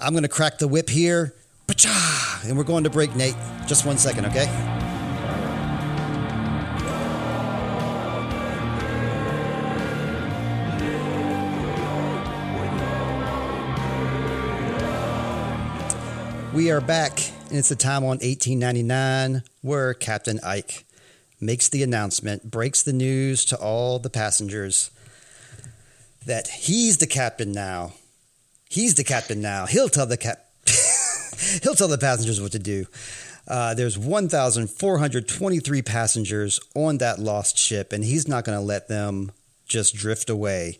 I'm 0.00 0.12
going 0.12 0.22
to 0.22 0.28
crack 0.28 0.58
the 0.58 0.68
whip 0.68 0.88
here. 0.88 1.34
And 2.46 2.56
we're 2.56 2.64
going 2.64 2.84
to 2.84 2.90
break, 2.90 3.14
Nate. 3.14 3.36
Just 3.66 3.86
one 3.86 3.98
second, 3.98 4.26
okay? 4.26 4.73
We 16.54 16.70
are 16.70 16.80
back, 16.80 17.18
and 17.48 17.58
it's 17.58 17.68
the 17.68 17.74
time 17.74 18.04
on 18.04 18.18
1899 18.20 19.42
where 19.62 19.92
Captain 19.92 20.38
Eyk 20.38 20.84
makes 21.40 21.68
the 21.68 21.82
announcement, 21.82 22.48
breaks 22.48 22.80
the 22.80 22.92
news 22.92 23.44
to 23.46 23.56
all 23.56 23.98
the 23.98 24.08
passengers 24.08 24.92
that 26.24 26.46
he's 26.46 26.98
the 26.98 27.08
captain 27.08 27.50
now. 27.50 27.94
He's 28.70 28.94
the 28.94 29.02
captain 29.02 29.40
now. 29.40 29.66
He'll 29.66 29.88
tell 29.88 30.06
the 30.06 30.16
cap. 30.16 30.46
He'll 31.64 31.74
tell 31.74 31.88
the 31.88 31.98
passengers 31.98 32.40
what 32.40 32.52
to 32.52 32.60
do. 32.60 32.86
Uh, 33.48 33.74
there's 33.74 33.98
1,423 33.98 35.82
passengers 35.82 36.60
on 36.76 36.98
that 36.98 37.18
lost 37.18 37.58
ship, 37.58 37.92
and 37.92 38.04
he's 38.04 38.28
not 38.28 38.44
going 38.44 38.56
to 38.56 38.64
let 38.64 38.86
them 38.86 39.32
just 39.66 39.96
drift 39.96 40.30
away. 40.30 40.78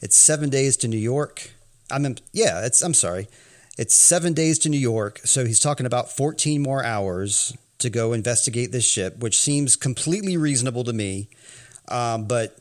It's 0.00 0.14
seven 0.14 0.50
days 0.50 0.76
to 0.78 0.88
New 0.88 0.96
York. 0.96 1.50
I'm 1.90 2.14
yeah. 2.32 2.64
It's 2.64 2.80
I'm 2.80 2.94
sorry. 2.94 3.26
It's 3.76 3.94
seven 3.94 4.32
days 4.32 4.58
to 4.60 4.70
New 4.70 4.78
York, 4.78 5.20
so 5.24 5.44
he's 5.44 5.60
talking 5.60 5.84
about 5.84 6.10
14 6.10 6.62
more 6.62 6.82
hours 6.82 7.54
to 7.78 7.90
go 7.90 8.14
investigate 8.14 8.72
this 8.72 8.88
ship, 8.88 9.18
which 9.18 9.38
seems 9.38 9.76
completely 9.76 10.38
reasonable 10.38 10.82
to 10.84 10.94
me. 10.94 11.28
Um, 11.88 12.24
but 12.26 12.58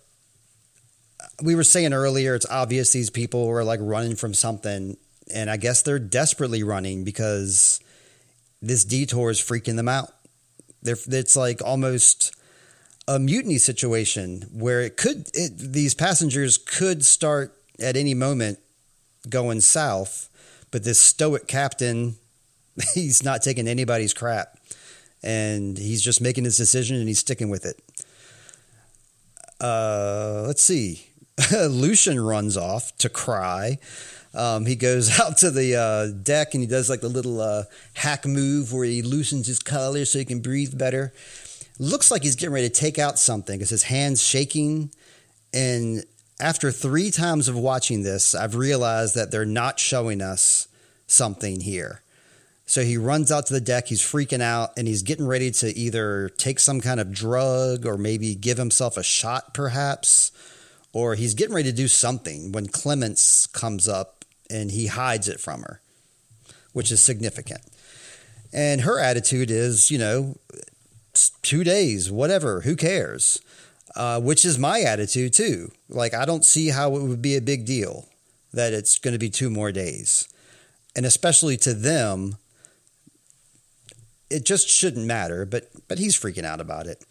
we 1.41 1.55
were 1.55 1.63
saying 1.63 1.93
earlier, 1.93 2.35
it's 2.35 2.45
obvious 2.49 2.91
these 2.91 3.09
people 3.09 3.47
were 3.47 3.63
like 3.63 3.79
running 3.81 4.17
from 4.17 4.33
something, 4.33 4.97
and 5.33 5.49
I 5.49 5.55
guess 5.55 5.81
they're 5.81 5.99
desperately 5.99 6.63
running 6.63 7.05
because 7.05 7.79
this 8.61 8.83
detour 8.83 9.29
is 9.29 9.39
freaking 9.39 9.77
them 9.77 9.87
out. 9.87 10.09
They're, 10.81 10.97
it's 11.07 11.37
like 11.37 11.61
almost 11.63 12.35
a 13.07 13.19
mutiny 13.19 13.57
situation 13.57 14.43
where 14.51 14.81
it 14.81 14.97
could 14.97 15.29
it, 15.33 15.57
these 15.57 15.93
passengers 15.93 16.57
could 16.57 17.05
start 17.05 17.55
at 17.79 17.95
any 17.95 18.13
moment 18.13 18.59
going 19.29 19.61
south, 19.61 20.29
but 20.75 20.83
this 20.83 20.99
stoic 20.99 21.47
captain, 21.47 22.17
he's 22.93 23.23
not 23.23 23.41
taking 23.41 23.65
anybody's 23.65 24.13
crap, 24.13 24.59
and 25.23 25.77
he's 25.77 26.01
just 26.01 26.19
making 26.19 26.43
his 26.43 26.57
decision 26.57 26.97
and 26.97 27.07
he's 27.07 27.19
sticking 27.19 27.47
with 27.47 27.65
it. 27.65 27.81
Uh, 29.61 30.43
let's 30.45 30.61
see. 30.61 31.07
Lucien 31.53 32.19
runs 32.19 32.57
off 32.57 32.93
to 32.97 33.07
cry. 33.07 33.77
Um, 34.33 34.65
he 34.65 34.75
goes 34.75 35.17
out 35.21 35.37
to 35.37 35.49
the 35.49 35.77
uh, 35.77 36.07
deck 36.07 36.53
and 36.53 36.61
he 36.61 36.67
does 36.67 36.89
like 36.89 36.99
the 36.99 37.07
little 37.07 37.39
uh, 37.39 37.63
hack 37.93 38.25
move 38.25 38.73
where 38.73 38.83
he 38.83 39.01
loosens 39.01 39.47
his 39.47 39.59
collar 39.59 40.03
so 40.03 40.19
he 40.19 40.25
can 40.25 40.41
breathe 40.41 40.77
better. 40.77 41.13
looks 41.79 42.11
like 42.11 42.21
he's 42.21 42.35
getting 42.35 42.53
ready 42.53 42.67
to 42.67 42.81
take 42.81 42.99
out 42.99 43.17
something 43.17 43.57
because 43.57 43.69
his 43.69 43.83
hand's 43.83 44.21
shaking. 44.21 44.91
And 45.53 46.03
after 46.39 46.71
three 46.71 47.11
times 47.11 47.47
of 47.47 47.55
watching 47.55 48.03
this, 48.03 48.35
I've 48.35 48.55
realized 48.55 49.15
that 49.15 49.31
they're 49.31 49.45
not 49.45 49.79
showing 49.79 50.21
us 50.21 50.67
something 51.07 51.61
here. 51.61 52.01
So 52.65 52.83
he 52.83 52.97
runs 52.97 53.31
out 53.31 53.45
to 53.47 53.53
the 53.53 53.61
deck, 53.61 53.87
he's 53.87 54.01
freaking 54.01 54.41
out, 54.41 54.71
and 54.75 54.87
he's 54.87 55.03
getting 55.03 55.27
ready 55.27 55.51
to 55.51 55.77
either 55.77 56.29
take 56.29 56.59
some 56.59 56.81
kind 56.81 56.99
of 56.99 57.11
drug 57.11 57.85
or 57.85 57.97
maybe 57.97 58.33
give 58.33 58.57
himself 58.57 58.97
a 58.97 59.03
shot, 59.03 59.53
perhaps, 59.53 60.31
or 60.91 61.15
he's 61.15 61.35
getting 61.35 61.53
ready 61.53 61.69
to 61.69 61.75
do 61.75 61.87
something 61.87 62.51
when 62.51 62.65
Clémence 62.67 63.51
comes 63.53 63.87
up 63.87 64.25
and 64.49 64.71
he 64.71 64.87
hides 64.87 65.29
it 65.29 65.39
from 65.39 65.61
her, 65.61 65.79
which 66.73 66.91
is 66.91 67.01
significant. 67.01 67.61
And 68.51 68.81
her 68.81 68.99
attitude 68.99 69.51
is, 69.51 69.91
you 69.91 69.99
know, 69.99 70.37
two 71.43 71.63
days, 71.63 72.11
whatever, 72.11 72.61
who 72.61 72.75
cares? 72.75 73.39
Uh, 73.95 74.19
which 74.19 74.43
is 74.43 74.59
my 74.59 74.81
attitude 74.81 75.31
too. 75.31 75.71
Like, 75.87 76.13
I 76.13 76.25
don't 76.25 76.43
see 76.43 76.67
how 76.67 76.95
it 76.97 77.01
would 77.01 77.21
be 77.21 77.37
a 77.37 77.41
big 77.41 77.65
deal 77.65 78.09
that 78.53 78.73
it's 78.73 78.99
going 78.99 79.13
to 79.13 79.19
be 79.19 79.29
two 79.29 79.49
more 79.49 79.71
days. 79.71 80.27
And 80.95 81.05
especially 81.05 81.55
to 81.57 81.73
them, 81.73 82.35
it 84.29 84.45
just 84.45 84.67
shouldn't 84.67 85.05
matter, 85.05 85.45
but 85.45 85.69
but 85.87 85.99
he's 85.99 86.19
freaking 86.19 86.45
out 86.45 86.59
about 86.59 86.87
it. 86.87 87.05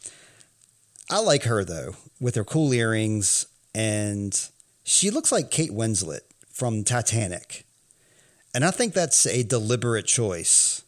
I 1.11 1.21
like 1.21 1.45
her 1.45 1.65
though, 1.65 1.95
with 2.21 2.35
her 2.35 2.45
cool 2.45 2.73
earrings, 2.73 3.47
and 3.75 4.49
she 4.83 5.11
looks 5.11 5.31
like 5.31 5.51
Kate 5.51 5.71
Winslet 5.71 6.21
from 6.51 6.85
Titanic. 6.85 7.65
And 8.55 8.65
I 8.65 8.71
think 8.71 8.95
that's 8.95 9.27
a 9.27 9.43
deliberate 9.43 10.07
choice 10.07 10.83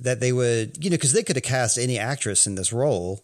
that 0.00 0.20
they 0.20 0.32
would, 0.32 0.82
you 0.82 0.90
know, 0.90 0.96
because 0.96 1.12
they 1.12 1.22
could 1.22 1.36
have 1.36 1.44
cast 1.44 1.78
any 1.78 1.98
actress 1.98 2.46
in 2.46 2.56
this 2.56 2.72
role. 2.72 3.22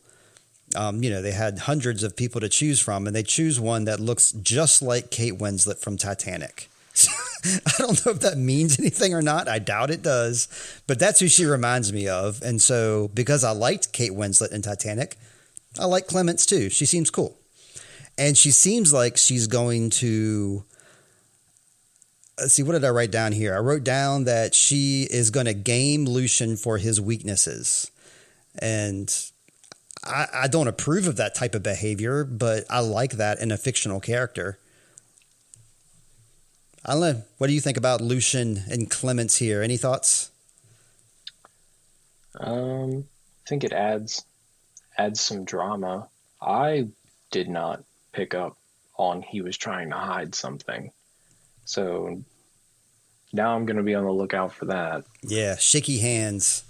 Um, 0.77 1.03
you 1.03 1.11
know, 1.11 1.21
they 1.21 1.33
had 1.33 1.61
hundreds 1.61 2.03
of 2.03 2.17
people 2.17 2.41
to 2.41 2.49
choose 2.49 2.81
from, 2.81 3.07
and 3.07 3.15
they 3.15 3.23
choose 3.23 3.59
one 3.59 3.85
that 3.85 3.99
looks 3.99 4.33
just 4.33 4.83
like 4.83 5.11
Kate 5.11 5.37
Winslet 5.37 5.79
from 5.79 5.97
Titanic. 5.97 6.69
I 7.45 7.73
don't 7.79 8.05
know 8.05 8.13
if 8.13 8.21
that 8.21 8.37
means 8.37 8.79
anything 8.79 9.15
or 9.15 9.23
not. 9.23 9.49
I 9.49 9.59
doubt 9.59 9.91
it 9.91 10.03
does, 10.03 10.49
but 10.87 10.99
that's 10.99 11.21
who 11.21 11.29
she 11.29 11.45
reminds 11.45 11.93
me 11.93 12.09
of. 12.09 12.43
And 12.43 12.61
so, 12.61 13.11
because 13.15 13.45
I 13.45 13.53
liked 13.53 13.93
Kate 13.93 14.13
Winslet 14.13 14.53
in 14.53 14.63
Titanic, 14.63 15.17
I 15.79 15.87
like 15.87 16.07
Clémence 16.07 16.47
too. 16.47 16.69
She 16.69 16.87
seems 16.87 17.11
cool. 17.11 17.37
And 18.19 18.37
she 18.37 18.51
seems 18.51 18.93
like 18.93 19.17
she's 19.17 19.47
going 19.47 19.91
to. 19.91 20.65
Let's 22.39 22.55
see, 22.55 22.63
what 22.63 22.73
did 22.73 22.85
I 22.85 22.91
write 22.91 23.11
down 23.11 23.33
here? 23.33 23.55
I 23.55 23.59
wrote 23.59 23.85
down 23.85 24.25
that 24.25 24.55
she 24.55 25.07
is 25.11 25.31
going 25.31 25.45
to 25.45 25.53
game 25.53 26.07
Lucien 26.07 26.57
for 26.57 26.79
his 26.79 26.99
weaknesses. 27.01 27.91
And 28.59 29.15
I, 30.05 30.27
I 30.33 30.49
don't 30.49 30.69
approve 30.69 31.07
of 31.07 31.17
that 31.17 31.35
type 31.35 31.55
of 31.55 31.63
behavior, 31.63 32.25
but 32.25 32.65
I 32.71 32.81
like 32.81 33.13
that 33.13 33.39
in 33.39 33.53
a 33.53 33.57
fictional 33.57 34.01
character. 34.01 34.59
I 36.85 36.93
don't 36.93 37.01
know. 37.01 37.23
What 37.39 37.49
do 37.49 37.53
you 37.53 37.61
think 37.61 37.77
about 37.77 38.01
Lucien 38.01 38.63
and 38.71 38.91
Clémence 38.91 39.39
here? 39.39 39.63
Any 39.63 39.77
thoughts? 39.77 40.31
Um, 42.39 43.05
I 43.45 43.49
think 43.49 43.65
it 43.65 43.73
adds 43.73 44.25
adds 44.97 45.21
some 45.21 45.45
drama. 45.45 46.09
I 46.41 46.89
did 47.31 47.49
not 47.49 47.85
pick 48.13 48.35
up 48.35 48.57
on 48.97 49.23
he 49.23 49.43
was 49.43 49.57
trying 49.57 49.91
to 49.91 49.97
hide 49.97 50.35
something. 50.35 50.91
So 51.65 52.23
now 53.33 53.55
I'm 53.55 53.67
going 53.67 53.77
to 53.77 53.83
be 53.83 53.95
on 53.95 54.05
the 54.05 54.11
lookout 54.11 54.53
for 54.53 54.67
that. 54.67 55.05
Yeah, 55.23 55.57
shaky 55.57 55.99
hands. 55.99 56.65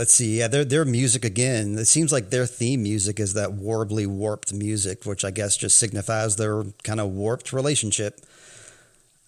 Let's 0.00 0.14
see. 0.14 0.38
Yeah, 0.38 0.48
their 0.48 0.64
their 0.64 0.86
music 0.86 1.26
again. 1.26 1.76
It 1.76 1.84
seems 1.84 2.10
like 2.10 2.30
their 2.30 2.46
theme 2.46 2.82
music 2.84 3.20
is 3.20 3.34
that 3.34 3.50
warbly 3.50 4.06
warped 4.06 4.50
music, 4.50 5.04
which 5.04 5.26
I 5.26 5.30
guess 5.30 5.58
just 5.58 5.78
signifies 5.78 6.36
their 6.36 6.64
kind 6.84 7.00
of 7.00 7.10
warped 7.10 7.52
relationship. 7.52 8.18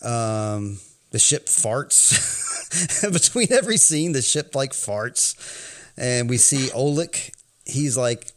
Um, 0.01 0.79
the 1.11 1.19
ship 1.19 1.45
farts 1.45 3.03
between 3.13 3.53
every 3.53 3.77
scene. 3.77 4.13
The 4.13 4.23
ship 4.23 4.55
like 4.55 4.73
farts, 4.73 5.37
and 5.99 6.31
we 6.31 6.39
see 6.39 6.69
Olek. 6.69 7.35
He's 7.67 7.99
like 7.99 8.29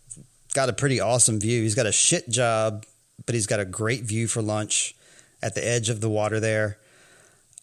got 0.53 0.67
a 0.67 0.73
pretty 0.73 0.99
awesome 0.99 1.39
view. 1.39 1.61
He's 1.61 1.73
got 1.73 1.85
a 1.85 1.93
shit 1.93 2.27
job, 2.27 2.85
but 3.25 3.33
he's 3.33 3.47
got 3.47 3.61
a 3.61 3.65
great 3.65 4.03
view 4.03 4.27
for 4.27 4.41
lunch 4.41 4.93
at 5.41 5.55
the 5.55 5.65
edge 5.65 5.87
of 5.89 6.01
the 6.01 6.09
water 6.09 6.41
there. 6.41 6.79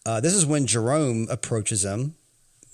Uh, 0.07 0.21
this 0.21 0.33
is 0.33 0.47
when 0.47 0.67
Jerome 0.67 1.27
approaches 1.29 1.85
him 1.85 2.15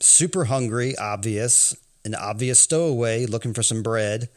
super 0.01 0.45
hungry, 0.45 0.97
obvious, 0.97 1.77
an 2.09 2.15
obvious 2.15 2.59
stowaway 2.59 3.27
looking 3.27 3.55
for 3.55 3.63
some 3.63 3.83
bread. 3.83 4.29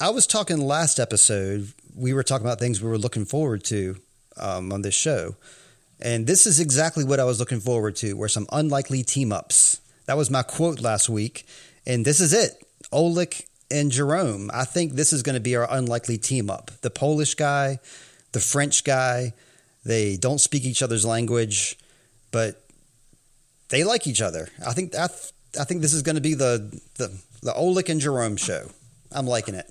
I 0.00 0.10
was 0.10 0.26
talking 0.26 0.58
last 0.60 1.00
episode, 1.00 1.72
we 1.96 2.12
were 2.12 2.22
talking 2.22 2.46
about 2.46 2.60
things 2.60 2.80
we 2.80 2.88
were 2.88 2.98
looking 2.98 3.24
forward 3.24 3.64
to 3.64 3.96
um, 4.36 4.72
on 4.72 4.82
this 4.82 4.94
show. 4.94 5.36
And 6.00 6.26
this 6.26 6.46
is 6.46 6.60
exactly 6.60 7.04
what 7.04 7.20
I 7.20 7.24
was 7.24 7.40
looking 7.40 7.60
forward 7.60 7.96
to 7.96 8.14
were 8.14 8.28
some 8.28 8.46
unlikely 8.52 9.02
team 9.02 9.32
ups. 9.32 9.80
That 10.06 10.16
was 10.16 10.30
my 10.30 10.42
quote 10.42 10.80
last 10.80 11.08
week. 11.08 11.46
And 11.86 12.04
this 12.04 12.20
is 12.20 12.32
it 12.32 12.62
Olek 12.92 13.44
and 13.70 13.90
Jerome. 13.90 14.50
I 14.52 14.64
think 14.64 14.92
this 14.92 15.12
is 15.12 15.22
going 15.22 15.34
to 15.34 15.40
be 15.40 15.56
our 15.56 15.66
unlikely 15.70 16.18
team 16.18 16.50
up. 16.50 16.70
The 16.82 16.90
Polish 16.90 17.34
guy, 17.34 17.78
the 18.32 18.40
French 18.40 18.84
guy, 18.84 19.32
they 19.84 20.16
don't 20.16 20.40
speak 20.40 20.64
each 20.64 20.82
other's 20.82 21.04
language, 21.04 21.78
but 22.30 22.62
they 23.68 23.84
like 23.84 24.06
each 24.06 24.20
other. 24.20 24.48
I 24.66 24.72
think 24.72 24.94
I, 24.94 25.08
I 25.58 25.64
think 25.64 25.80
this 25.80 25.92
is 25.92 26.02
going 26.02 26.16
to 26.16 26.20
be 26.20 26.34
the 26.34 26.80
the 26.96 27.12
the 27.42 27.52
Olek 27.52 27.88
and 27.88 28.00
Jerome 28.00 28.36
show. 28.36 28.70
I'm 29.12 29.26
liking 29.26 29.54
it. 29.54 29.70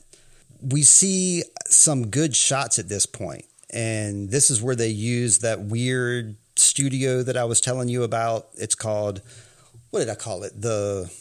We 0.61 0.81
see 0.81 1.43
some 1.67 2.07
good 2.07 2.35
shots 2.35 2.79
at 2.79 2.89
this 2.89 3.05
point, 3.05 3.45
and 3.69 4.29
this 4.29 4.51
is 4.51 4.61
where 4.61 4.75
they 4.75 4.89
use 4.89 5.39
that 5.39 5.61
weird 5.61 6.35
studio 6.57 7.23
that 7.23 7.37
I 7.37 7.45
was 7.45 7.61
telling 7.61 7.87
you 7.87 8.03
about. 8.03 8.47
It's 8.55 8.75
called 8.75 9.21
what 9.89 9.99
did 9.99 10.09
I 10.09 10.15
call 10.15 10.43
it? 10.43 10.59
The 10.59 11.11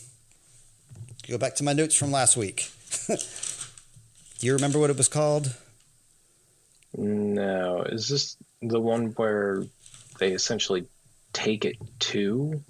go 1.28 1.38
back 1.38 1.54
to 1.56 1.64
my 1.64 1.72
notes 1.72 1.94
from 1.94 2.10
last 2.10 2.36
week. 2.36 2.70
Do 3.08 4.46
you 4.46 4.54
remember 4.54 4.78
what 4.78 4.90
it 4.90 4.96
was 4.96 5.08
called? 5.08 5.54
No, 6.96 7.82
is 7.82 8.08
this 8.08 8.36
the 8.62 8.80
one 8.80 9.08
where 9.12 9.64
they 10.18 10.32
essentially 10.32 10.86
take 11.32 11.64
it 11.64 11.76
to? 12.00 12.60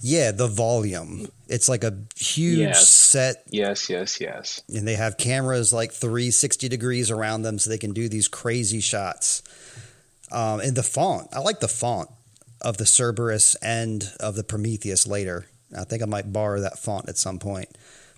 Yeah, 0.00 0.30
the 0.32 0.46
volume. 0.48 1.28
It's 1.48 1.68
like 1.68 1.84
a 1.84 1.96
huge 2.16 2.58
Yes. 2.58 2.88
set, 2.88 3.42
Yes, 3.50 3.88
yes, 3.88 4.20
yes. 4.20 4.60
and 4.68 4.86
they 4.86 4.94
have 4.96 5.16
cameras 5.16 5.72
like 5.72 5.92
360 5.92 6.68
degrees 6.68 7.10
around 7.10 7.42
them 7.42 7.58
so 7.58 7.70
they 7.70 7.78
can 7.78 7.92
do 7.92 8.08
these 8.08 8.28
crazy 8.28 8.80
shots. 8.80 9.42
Um, 10.30 10.60
and 10.60 10.76
the 10.76 10.82
font, 10.82 11.28
I 11.32 11.40
like 11.40 11.60
the 11.60 11.68
font 11.68 12.10
of 12.60 12.76
the 12.76 12.84
Cerberus 12.86 13.54
and 13.56 14.10
of 14.20 14.34
the 14.36 14.44
Prometheus 14.44 15.06
later. 15.06 15.46
I 15.76 15.84
think 15.84 16.02
I 16.02 16.06
might 16.06 16.32
borrow 16.32 16.60
that 16.60 16.78
font 16.78 17.08
at 17.08 17.16
some 17.18 17.38
point. 17.38 17.68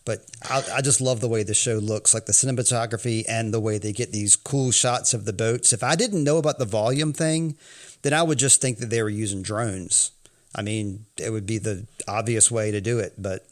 But 0.05 0.25
I, 0.49 0.65
I 0.77 0.81
just 0.81 1.01
love 1.01 1.21
the 1.21 1.29
way 1.29 1.43
the 1.43 1.55
show 1.55 1.75
looks, 1.75 2.15
like 2.15 2.25
the 2.27 2.33
cinematography 2.33 3.25
and 3.29 3.53
the 3.53 3.61
way 3.61 3.79
they 3.79 3.93
get 3.93 4.13
these 4.13 4.35
cool 4.35 4.71
shots 4.73 5.13
of 5.15 5.25
the 5.25 5.33
boats. 5.33 5.73
If 5.73 5.85
I 5.85 5.95
didn't 5.95 6.25
know 6.25 6.39
about 6.39 6.59
the 6.59 6.65
volume 6.65 7.13
thing, 7.13 7.57
then 8.03 8.15
I 8.15 8.23
would 8.23 8.39
just 8.39 8.61
think 8.61 8.79
that 8.79 8.89
they 8.91 9.03
were 9.03 9.11
using 9.11 9.43
drones. 9.43 10.11
I 10.55 10.63
mean, 10.63 11.07
it 11.17 11.31
would 11.31 11.47
be 11.47 11.59
the 11.59 11.87
obvious 12.09 12.51
way 12.51 12.73
to 12.73 12.81
do 12.81 12.99
it, 12.99 13.15
but 13.17 13.47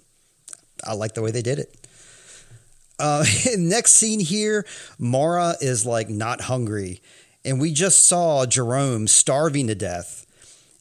I 0.85 0.95
like 0.95 1.15
the 1.15 1.23
way 1.23 1.31
they 1.31 1.43
did 1.43 1.59
it. 1.59 1.75
Uh, 2.99 3.25
next 3.57 3.95
scene 3.95 4.21
here, 4.21 4.67
Maura 4.99 5.55
is 5.61 5.87
like 5.87 6.09
not 6.09 6.43
hungry, 6.43 7.01
and 7.45 7.61
we 7.61 7.73
just 7.73 8.09
saw 8.09 8.47
Jerome 8.47 9.07
starving 9.07 9.69
to 9.69 9.75
death, 9.75 10.27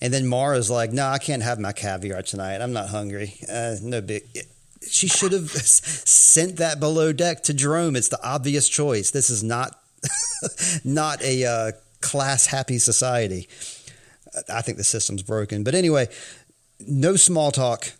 and 0.02 0.14
then 0.14 0.26
Maura's 0.28 0.70
like, 0.70 0.92
"No, 0.92 1.08
I 1.08 1.20
can't 1.20 1.44
have 1.44 1.60
my 1.60 1.72
caviar 1.72 2.24
tonight. 2.24 2.62
I'm 2.62 2.74
not 2.74 2.90
hungry. 2.90 3.36
Uh, 3.48 3.76
no 3.82 4.02
big." 4.02 4.24
She 4.90 5.08
should 5.08 5.32
have 5.34 5.50
sent 5.52 6.58
that 6.58 6.80
below 6.80 7.12
deck 7.14 7.44
to 7.44 7.54
Jerome. 7.54 7.96
It's 7.96 8.10
the 8.10 8.24
obvious 8.24 8.68
choice. 8.68 9.12
This 9.12 9.30
is 9.30 9.44
not 9.44 9.80
not 10.84 11.22
a 11.22 11.46
uh, 11.46 11.72
class 12.02 12.48
happy 12.48 12.80
society. 12.80 13.48
I 14.50 14.62
think 14.62 14.78
the 14.78 14.84
system's 14.84 15.24
broken. 15.24 15.64
But 15.64 15.76
anyway, 15.76 16.08
no 16.80 17.16
small 17.16 17.52
talk. 17.52 17.92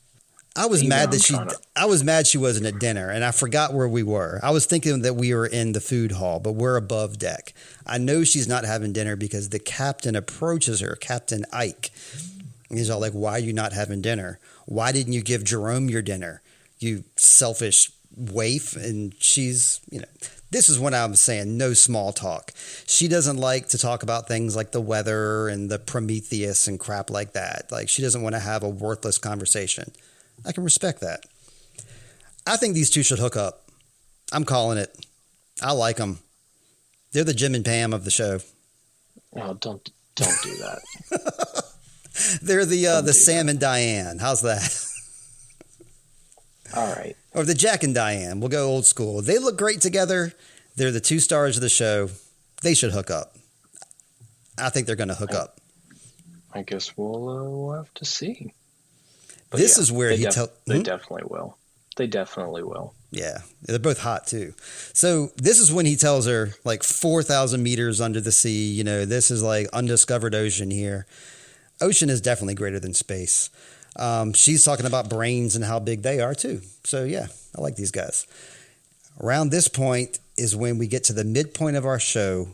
I 0.56 0.66
was 0.66 0.84
mad 0.84 1.12
that 1.12 1.22
she. 1.22 1.34
to- 1.50 1.60
I 1.76 1.86
was 1.86 2.04
mad 2.04 2.26
she 2.26 2.40
wasn't 2.40 2.66
at 2.66 2.80
dinner, 2.80 3.12
and 3.12 3.24
I 3.24 3.30
forgot 3.30 3.74
where 3.76 3.88
we 3.88 4.02
were. 4.02 4.40
I 4.42 4.50
was 4.50 4.66
thinking 4.66 5.04
that 5.04 5.16
we 5.16 5.32
were 5.34 5.46
in 5.46 5.74
the 5.74 5.80
food 5.80 6.14
hall, 6.14 6.40
but 6.40 6.54
we're 6.54 6.78
above 6.78 7.20
deck. 7.20 7.54
I 7.86 8.00
know 8.00 8.24
she's 8.24 8.48
not 8.48 8.66
having 8.66 8.92
dinner 8.92 9.16
because 9.16 9.50
the 9.50 9.60
captain 9.60 10.16
approaches 10.16 10.80
her, 10.80 10.96
Captain 10.96 11.46
Eyk. 11.54 11.92
And 12.70 12.80
he's 12.80 12.90
all 12.90 13.00
like, 13.00 13.14
"Why 13.14 13.34
are 13.34 13.40
you 13.40 13.54
not 13.54 13.74
having 13.74 14.02
dinner? 14.02 14.40
Why 14.66 14.92
didn't 14.92 15.14
you 15.14 15.22
give 15.22 15.44
Jerome 15.44 15.90
your 15.90 16.02
dinner? 16.02 16.42
You 16.80 17.04
selfish 17.18 17.92
waif." 18.16 18.76
And 18.76 19.14
she's, 19.20 19.80
you 19.92 20.00
know, 20.00 20.08
this 20.50 20.70
is 20.70 20.80
what 20.80 20.94
I'm 20.94 21.16
saying. 21.16 21.58
No 21.58 21.74
small 21.74 22.14
talk. 22.14 22.54
She 22.86 23.08
doesn't 23.08 23.38
like 23.38 23.70
to 23.70 23.78
talk 23.78 24.04
about 24.04 24.28
things 24.28 24.56
like 24.56 24.72
the 24.72 24.82
weather 24.82 25.48
and 25.48 25.70
the 25.70 25.80
Prometheus 25.80 26.68
and 26.68 26.80
crap 26.80 27.10
like 27.10 27.34
that. 27.34 27.72
Like 27.72 27.90
she 27.90 28.02
doesn't 28.02 28.22
want 28.22 28.36
to 28.36 28.40
have 28.40 28.64
a 28.64 28.70
worthless 28.70 29.18
conversation. 29.18 29.92
I 30.46 30.52
can 30.52 30.64
respect 30.64 31.02
that. 31.02 31.26
I 32.46 32.56
think 32.58 32.76
these 32.76 32.90
two 32.90 33.04
should 33.04 33.20
hook 33.20 33.36
up. 33.36 33.64
I'm 34.32 34.46
calling 34.46 34.78
it. 34.78 34.96
I 35.62 35.74
like 35.74 35.98
them. 35.98 36.20
They're 37.12 37.24
the 37.24 37.34
Jim 37.34 37.56
and 37.56 37.66
Pam 37.66 37.94
of 37.94 38.06
the 38.06 38.12
show. 38.12 38.40
Oh, 39.36 39.54
don't 39.56 39.90
don't 40.16 40.42
do 40.44 40.56
that. 40.58 41.64
They're 42.42 42.66
the 42.66 42.88
uh, 42.88 43.02
the 43.02 43.14
Sam 43.14 43.46
that. 43.46 43.52
and 43.52 43.60
Diane. 43.60 44.18
How's 44.20 44.42
that? 44.42 44.86
All 46.76 46.94
right. 46.96 47.16
Or 47.38 47.46
the 47.46 47.54
Jack 47.54 47.84
and 47.84 47.94
Diane. 47.94 48.40
We'll 48.40 48.50
go 48.50 48.66
old 48.66 48.88
school. 48.88 49.22
They 49.22 49.38
look 49.38 49.60
great 49.60 49.80
together. 49.80 50.34
They're 50.76 50.92
the 50.92 51.00
two 51.00 51.20
stars 51.20 51.56
of 51.56 51.62
the 51.62 51.70
show. 51.70 52.10
They 52.64 52.74
should 52.74 52.94
hook 52.94 53.12
up. 53.12 53.36
I 54.58 54.72
think 54.72 54.88
they're 54.88 54.96
going 54.96 55.10
to 55.10 55.14
hook 55.14 55.36
I, 55.36 55.38
up. 55.38 55.62
I 56.52 56.64
guess 56.64 56.98
we'll, 56.98 57.30
uh, 57.30 57.44
we'll 57.44 57.76
have 57.76 57.94
to 57.94 58.06
see. 58.06 58.54
But 59.52 59.60
this 59.60 59.78
yeah, 59.78 59.82
is 59.84 59.92
where 59.92 60.10
he 60.12 60.24
def- 60.24 60.34
tells. 60.34 60.50
They 60.66 60.78
hmm? 60.78 60.82
definitely 60.82 61.26
will. 61.28 61.56
They 61.96 62.08
definitely 62.08 62.64
will. 62.64 62.96
Yeah, 63.12 63.38
they're 63.62 63.78
both 63.78 64.00
hot 64.00 64.26
too. 64.26 64.54
So 64.94 65.32
this 65.38 65.60
is 65.60 65.72
when 65.72 65.86
he 65.86 65.96
tells 65.96 66.28
her 66.28 66.54
like 66.64 66.84
four 66.84 67.24
thousand 67.24 67.64
meters 67.64 68.02
under 68.02 68.20
the 68.20 68.32
sea. 68.32 68.72
You 68.72 68.84
know, 68.84 69.06
this 69.06 69.32
is 69.32 69.42
like 69.42 69.68
undiscovered 69.74 70.36
ocean 70.36 70.70
here. 70.70 71.08
Ocean 71.80 72.10
is 72.10 72.20
definitely 72.20 72.56
greater 72.56 72.80
than 72.80 72.94
space. 72.94 73.50
Um, 73.98 74.34
she's 74.34 74.64
talking 74.64 74.86
about 74.86 75.10
brains 75.10 75.56
and 75.56 75.66
how 75.66 75.80
big 75.80 76.04
they 76.04 76.20
are 76.20 76.36
too. 76.36 76.62
So 76.84 77.04
yeah, 77.04 77.28
I 77.58 77.62
like 77.62 77.76
these 77.76 77.92
guys. 77.92 78.28
Around 79.20 79.50
this 79.50 79.68
point 79.68 80.20
is 80.38 80.56
when 80.56 80.78
we 80.78 80.88
get 80.88 81.04
to 81.06 81.14
the 81.14 81.24
midpoint 81.24 81.76
of 81.76 81.86
our 81.86 82.00
show, 82.00 82.50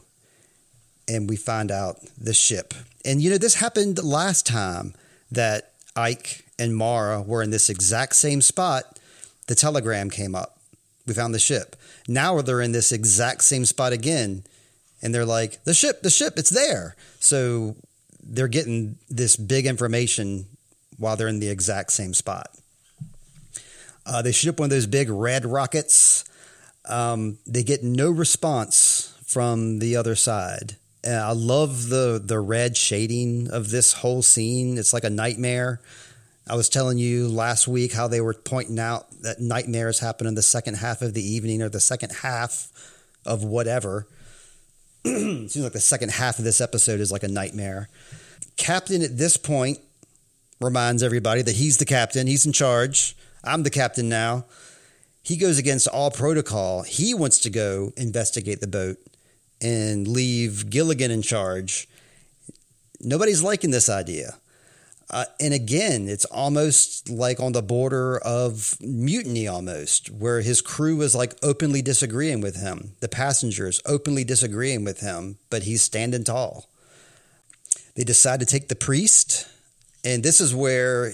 and 1.07 1.29
we 1.29 1.35
find 1.35 1.71
out 1.71 1.97
the 2.17 2.33
ship. 2.33 2.73
And 3.05 3.21
you 3.21 3.29
know, 3.29 3.37
this 3.37 3.55
happened 3.55 4.01
last 4.03 4.45
time 4.45 4.93
that 5.31 5.71
Eyk 5.95 6.43
and 6.57 6.75
Maura 6.75 7.21
were 7.21 7.43
in 7.43 7.49
this 7.49 7.69
exact 7.69 8.15
same 8.15 8.41
spot. 8.41 8.99
The 9.47 9.55
telegram 9.55 10.09
came 10.09 10.35
up. 10.35 10.57
We 11.05 11.13
found 11.13 11.33
the 11.33 11.39
ship. 11.39 11.75
Now 12.07 12.41
they're 12.41 12.61
in 12.61 12.71
this 12.71 12.91
exact 12.91 13.43
same 13.43 13.65
spot 13.65 13.91
again. 13.91 14.43
And 15.01 15.13
they're 15.13 15.25
like, 15.25 15.61
the 15.65 15.73
ship, 15.73 16.01
the 16.01 16.09
ship, 16.09 16.35
it's 16.37 16.49
there. 16.49 16.95
So 17.19 17.75
they're 18.23 18.47
getting 18.47 18.97
this 19.09 19.35
big 19.35 19.65
information 19.65 20.45
while 21.03 21.15
they're 21.15 21.27
in 21.27 21.39
the 21.39 21.49
exact 21.49 21.91
same 21.91 22.13
spot. 22.13 22.49
Uh, 24.05 24.21
they 24.21 24.31
shoot 24.31 24.49
up 24.49 24.59
one 24.59 24.67
of 24.67 24.69
those 24.71 24.87
big 24.87 25.09
red 25.09 25.45
rockets. 25.45 26.25
Um, 26.85 27.37
they 27.45 27.63
get 27.63 27.83
no 27.83 28.09
response 28.09 29.15
from 29.25 29.79
the 29.79 29.95
other 29.95 30.15
side. 30.15 30.77
And 31.03 31.15
I 31.15 31.31
love 31.31 31.89
the 31.89 32.21
the 32.23 32.39
red 32.39 32.77
shading 32.77 33.49
of 33.51 33.69
this 33.69 33.93
whole 33.93 34.21
scene. 34.21 34.77
It's 34.77 34.93
like 34.93 35.03
a 35.03 35.09
nightmare. 35.09 35.81
I 36.47 36.55
was 36.55 36.69
telling 36.69 36.97
you 36.97 37.27
last 37.27 37.67
week 37.67 37.93
how 37.93 38.07
they 38.07 38.21
were 38.21 38.33
pointing 38.33 38.79
out 38.79 39.09
that 39.21 39.39
nightmares 39.39 39.99
happen 39.99 40.27
in 40.27 40.35
the 40.35 40.41
second 40.41 40.75
half 40.75 41.01
of 41.01 41.13
the 41.13 41.25
evening 41.25 41.61
or 41.61 41.69
the 41.69 41.79
second 41.79 42.11
half 42.11 42.69
of 43.25 43.43
whatever. 43.43 44.07
Seems 45.05 45.57
like 45.57 45.73
the 45.73 45.79
second 45.79 46.11
half 46.11 46.39
of 46.39 46.45
this 46.45 46.61
episode 46.61 46.99
is 46.99 47.11
like 47.11 47.23
a 47.23 47.27
nightmare. 47.27 47.89
Captain 48.55 49.01
at 49.01 49.17
this 49.17 49.35
point 49.35 49.79
reminds 50.63 51.03
everybody 51.03 51.41
that 51.41 51.55
he's 51.55 51.77
the 51.77 51.85
captain, 51.85 52.27
he's 52.27 52.45
in 52.45 52.53
charge. 52.53 53.15
I'm 53.43 53.63
the 53.63 53.69
captain 53.69 54.09
now. 54.09 54.45
He 55.21 55.37
goes 55.37 55.57
against 55.57 55.87
all 55.87 56.11
protocol. 56.11 56.83
He 56.83 57.13
wants 57.13 57.39
to 57.39 57.49
go 57.49 57.91
investigate 57.95 58.59
the 58.59 58.67
boat 58.67 58.97
and 59.61 60.07
leave 60.07 60.69
Gilligan 60.69 61.11
in 61.11 61.21
charge. 61.21 61.87
Nobody's 62.99 63.43
liking 63.43 63.71
this 63.71 63.89
idea. 63.89 64.35
Uh, 65.09 65.25
and 65.39 65.53
again, 65.53 66.07
it's 66.07 66.25
almost 66.25 67.09
like 67.09 67.39
on 67.39 67.51
the 67.51 67.61
border 67.61 68.17
of 68.19 68.77
mutiny, 68.81 69.47
almost, 69.47 70.09
where 70.09 70.41
his 70.41 70.61
crew 70.61 71.01
is 71.01 71.13
like 71.13 71.35
openly 71.43 71.81
disagreeing 71.81 72.41
with 72.41 72.55
him. 72.55 72.93
The 72.99 73.09
passengers 73.09 73.79
openly 73.85 74.23
disagreeing 74.23 74.83
with 74.83 75.01
him, 75.01 75.37
but 75.49 75.63
he's 75.63 75.83
standing 75.83 76.23
tall. 76.23 76.67
They 77.95 78.03
decide 78.03 78.39
to 78.39 78.45
take 78.45 78.69
the 78.69 78.75
priest, 78.75 79.47
and 80.03 80.23
this 80.23 80.41
is 80.41 80.53
where 80.53 81.13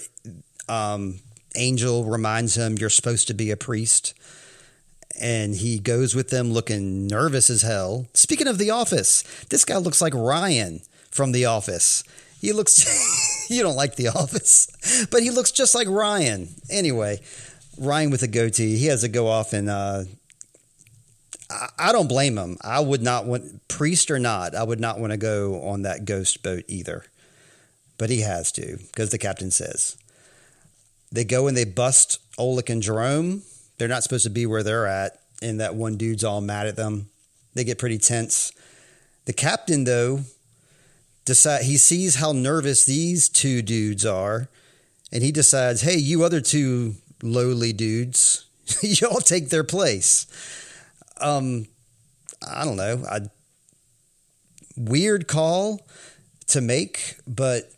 um, 0.67 1.19
Angel 1.55 2.05
reminds 2.05 2.55
him, 2.55 2.77
You're 2.77 2.89
supposed 2.89 3.27
to 3.27 3.33
be 3.33 3.51
a 3.51 3.57
priest. 3.57 4.13
And 5.21 5.53
he 5.53 5.79
goes 5.79 6.15
with 6.15 6.29
them 6.29 6.53
looking 6.53 7.05
nervous 7.05 7.49
as 7.49 7.61
hell. 7.61 8.07
Speaking 8.13 8.47
of 8.47 8.57
The 8.57 8.69
Office, 8.69 9.23
this 9.49 9.65
guy 9.65 9.75
looks 9.75 10.01
like 10.01 10.13
Ryan 10.13 10.79
from 11.11 11.33
The 11.33 11.45
Office. 11.45 12.05
He 12.39 12.53
looks, 12.53 13.49
you 13.49 13.61
don't 13.61 13.75
like 13.75 13.95
The 13.95 14.07
Office, 14.07 15.07
but 15.11 15.21
he 15.21 15.29
looks 15.29 15.51
just 15.51 15.75
like 15.75 15.89
Ryan. 15.89 16.47
Anyway, 16.69 17.19
Ryan 17.77 18.11
with 18.11 18.23
a 18.23 18.27
goatee, 18.27 18.77
he 18.77 18.85
has 18.85 19.01
to 19.01 19.09
go 19.09 19.27
off 19.27 19.51
and 19.51 19.69
uh, 19.69 20.03
I 21.77 21.91
don't 21.91 22.07
blame 22.07 22.37
him. 22.37 22.57
I 22.61 22.79
would 22.79 23.01
not 23.01 23.25
want, 23.25 23.67
priest 23.67 24.11
or 24.11 24.19
not, 24.19 24.55
I 24.55 24.63
would 24.63 24.79
not 24.79 24.99
want 24.99 25.11
to 25.11 25.17
go 25.17 25.63
on 25.63 25.81
that 25.81 26.05
ghost 26.05 26.43
boat 26.43 26.63
either. 26.67 27.03
But 27.99 28.09
he 28.09 28.21
has 28.21 28.51
to 28.53 28.77
because 28.77 29.11
the 29.11 29.19
captain 29.19 29.51
says. 29.51 29.95
They 31.11 31.25
go 31.25 31.47
and 31.47 31.55
they 31.55 31.65
bust 31.65 32.19
Olek 32.37 32.69
and 32.69 32.81
Jerome. 32.81 33.43
They're 33.77 33.87
not 33.87 34.03
supposed 34.03 34.23
to 34.23 34.29
be 34.29 34.45
where 34.45 34.63
they're 34.63 34.87
at, 34.87 35.19
and 35.41 35.59
that 35.59 35.75
one 35.75 35.97
dude's 35.97 36.23
all 36.23 36.41
mad 36.41 36.65
at 36.65 36.75
them. 36.75 37.09
They 37.53 37.63
get 37.63 37.77
pretty 37.77 37.97
tense. 37.97 38.51
The 39.25 39.33
captain, 39.33 39.83
though, 39.83 40.21
decide 41.25 41.63
he 41.63 41.77
sees 41.77 42.15
how 42.15 42.31
nervous 42.31 42.85
these 42.85 43.27
two 43.27 43.61
dudes 43.61 44.05
are, 44.05 44.49
and 45.11 45.21
he 45.21 45.31
decides, 45.31 45.81
"Hey, 45.81 45.97
you 45.97 46.23
other 46.23 46.41
two 46.41 46.95
lowly 47.21 47.73
dudes, 47.73 48.45
y'all 48.81 49.19
take 49.19 49.49
their 49.49 49.63
place." 49.63 50.25
Um, 51.19 51.67
I 52.47 52.63
don't 52.63 52.77
know. 52.77 53.03
I 53.09 53.21
weird 54.77 55.27
call 55.27 55.85
to 56.47 56.61
make, 56.61 57.17
but 57.27 57.71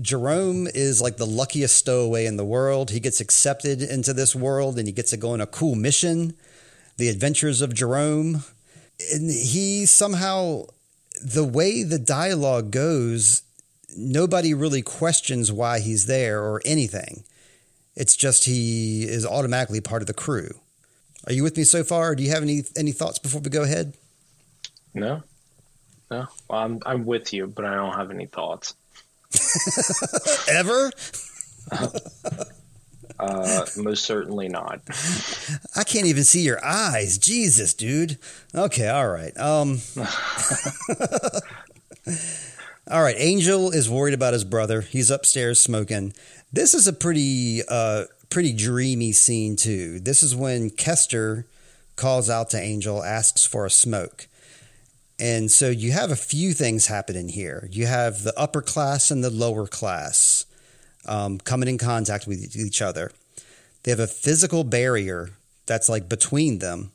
Jerome 0.00 0.66
is 0.66 1.00
like 1.00 1.16
the 1.16 1.26
luckiest 1.26 1.76
stowaway 1.76 2.26
in 2.26 2.36
the 2.36 2.44
world. 2.44 2.90
He 2.90 3.00
gets 3.00 3.20
accepted 3.20 3.80
into 3.82 4.12
this 4.12 4.34
world 4.34 4.78
and 4.78 4.86
he 4.86 4.92
gets 4.92 5.10
to 5.10 5.16
go 5.16 5.32
on 5.32 5.40
a 5.40 5.46
cool 5.46 5.74
mission, 5.74 6.34
The 6.96 7.08
Adventures 7.08 7.60
of 7.60 7.74
Jerome. 7.74 8.44
And 9.12 9.30
he 9.30 9.86
somehow, 9.86 10.64
the 11.22 11.44
way 11.44 11.82
the 11.82 11.98
dialogue 11.98 12.70
goes, 12.70 13.42
nobody 13.96 14.52
really 14.52 14.82
questions 14.82 15.52
why 15.52 15.80
he's 15.80 16.06
there 16.06 16.42
or 16.42 16.60
anything. 16.64 17.24
It's 17.96 18.16
just 18.16 18.44
he 18.44 19.04
is 19.04 19.24
automatically 19.24 19.80
part 19.80 20.02
of 20.02 20.06
the 20.06 20.14
crew. 20.14 20.50
Are 21.26 21.32
you 21.32 21.42
with 21.42 21.56
me 21.56 21.64
so 21.64 21.84
far? 21.84 22.14
do 22.14 22.22
you 22.22 22.30
have 22.30 22.42
any 22.42 22.64
any 22.76 22.92
thoughts 22.92 23.18
before 23.18 23.40
we 23.40 23.50
go 23.50 23.62
ahead? 23.62 23.96
No, 24.92 25.22
no. 26.10 26.26
Well, 26.48 26.60
I'm 26.60 26.80
I'm 26.84 27.06
with 27.06 27.32
you, 27.32 27.46
but 27.46 27.64
I 27.64 27.74
don't 27.74 27.94
have 27.94 28.10
any 28.10 28.26
thoughts. 28.26 28.74
Ever? 30.48 30.90
uh, 33.18 33.66
most 33.76 34.04
certainly 34.04 34.48
not. 34.48 34.80
I 35.76 35.84
can't 35.84 36.06
even 36.06 36.24
see 36.24 36.42
your 36.42 36.64
eyes. 36.64 37.18
Jesus, 37.18 37.74
dude. 37.74 38.18
Okay, 38.54 38.88
all 38.88 39.08
right. 39.08 39.36
Um. 39.38 39.80
all 42.90 43.02
right. 43.02 43.16
Angel 43.18 43.70
is 43.70 43.88
worried 43.88 44.14
about 44.14 44.32
his 44.32 44.44
brother. 44.44 44.80
He's 44.82 45.10
upstairs 45.10 45.60
smoking. 45.60 46.12
This 46.52 46.74
is 46.74 46.86
a 46.86 46.92
pretty 46.92 47.62
uh, 47.68 48.04
pretty 48.30 48.52
dreamy 48.52 49.12
scene 49.12 49.56
too. 49.56 50.00
This 50.00 50.22
is 50.22 50.34
when 50.34 50.70
Kester 50.70 51.46
calls 51.96 52.28
out 52.28 52.50
to 52.50 52.60
Angel, 52.60 53.02
asks 53.02 53.44
for 53.44 53.64
a 53.64 53.70
smoke. 53.70 54.26
And 55.18 55.50
so 55.50 55.70
you 55.70 55.92
have 55.92 56.10
a 56.10 56.16
few 56.16 56.52
things 56.52 56.86
happening 56.86 57.28
here. 57.28 57.68
You 57.70 57.86
have 57.86 58.22
the 58.24 58.38
upper 58.38 58.62
class 58.62 59.10
and 59.10 59.22
the 59.22 59.30
lower 59.30 59.66
class 59.66 60.44
um, 61.06 61.38
coming 61.38 61.68
in 61.68 61.78
contact 61.78 62.26
with 62.26 62.56
each 62.56 62.82
other. 62.82 63.12
They 63.82 63.90
have 63.90 64.00
a 64.00 64.06
physical 64.06 64.64
barrier 64.64 65.30
that's 65.66 65.88
like 65.88 66.08
between 66.08 66.58
them. 66.58 66.92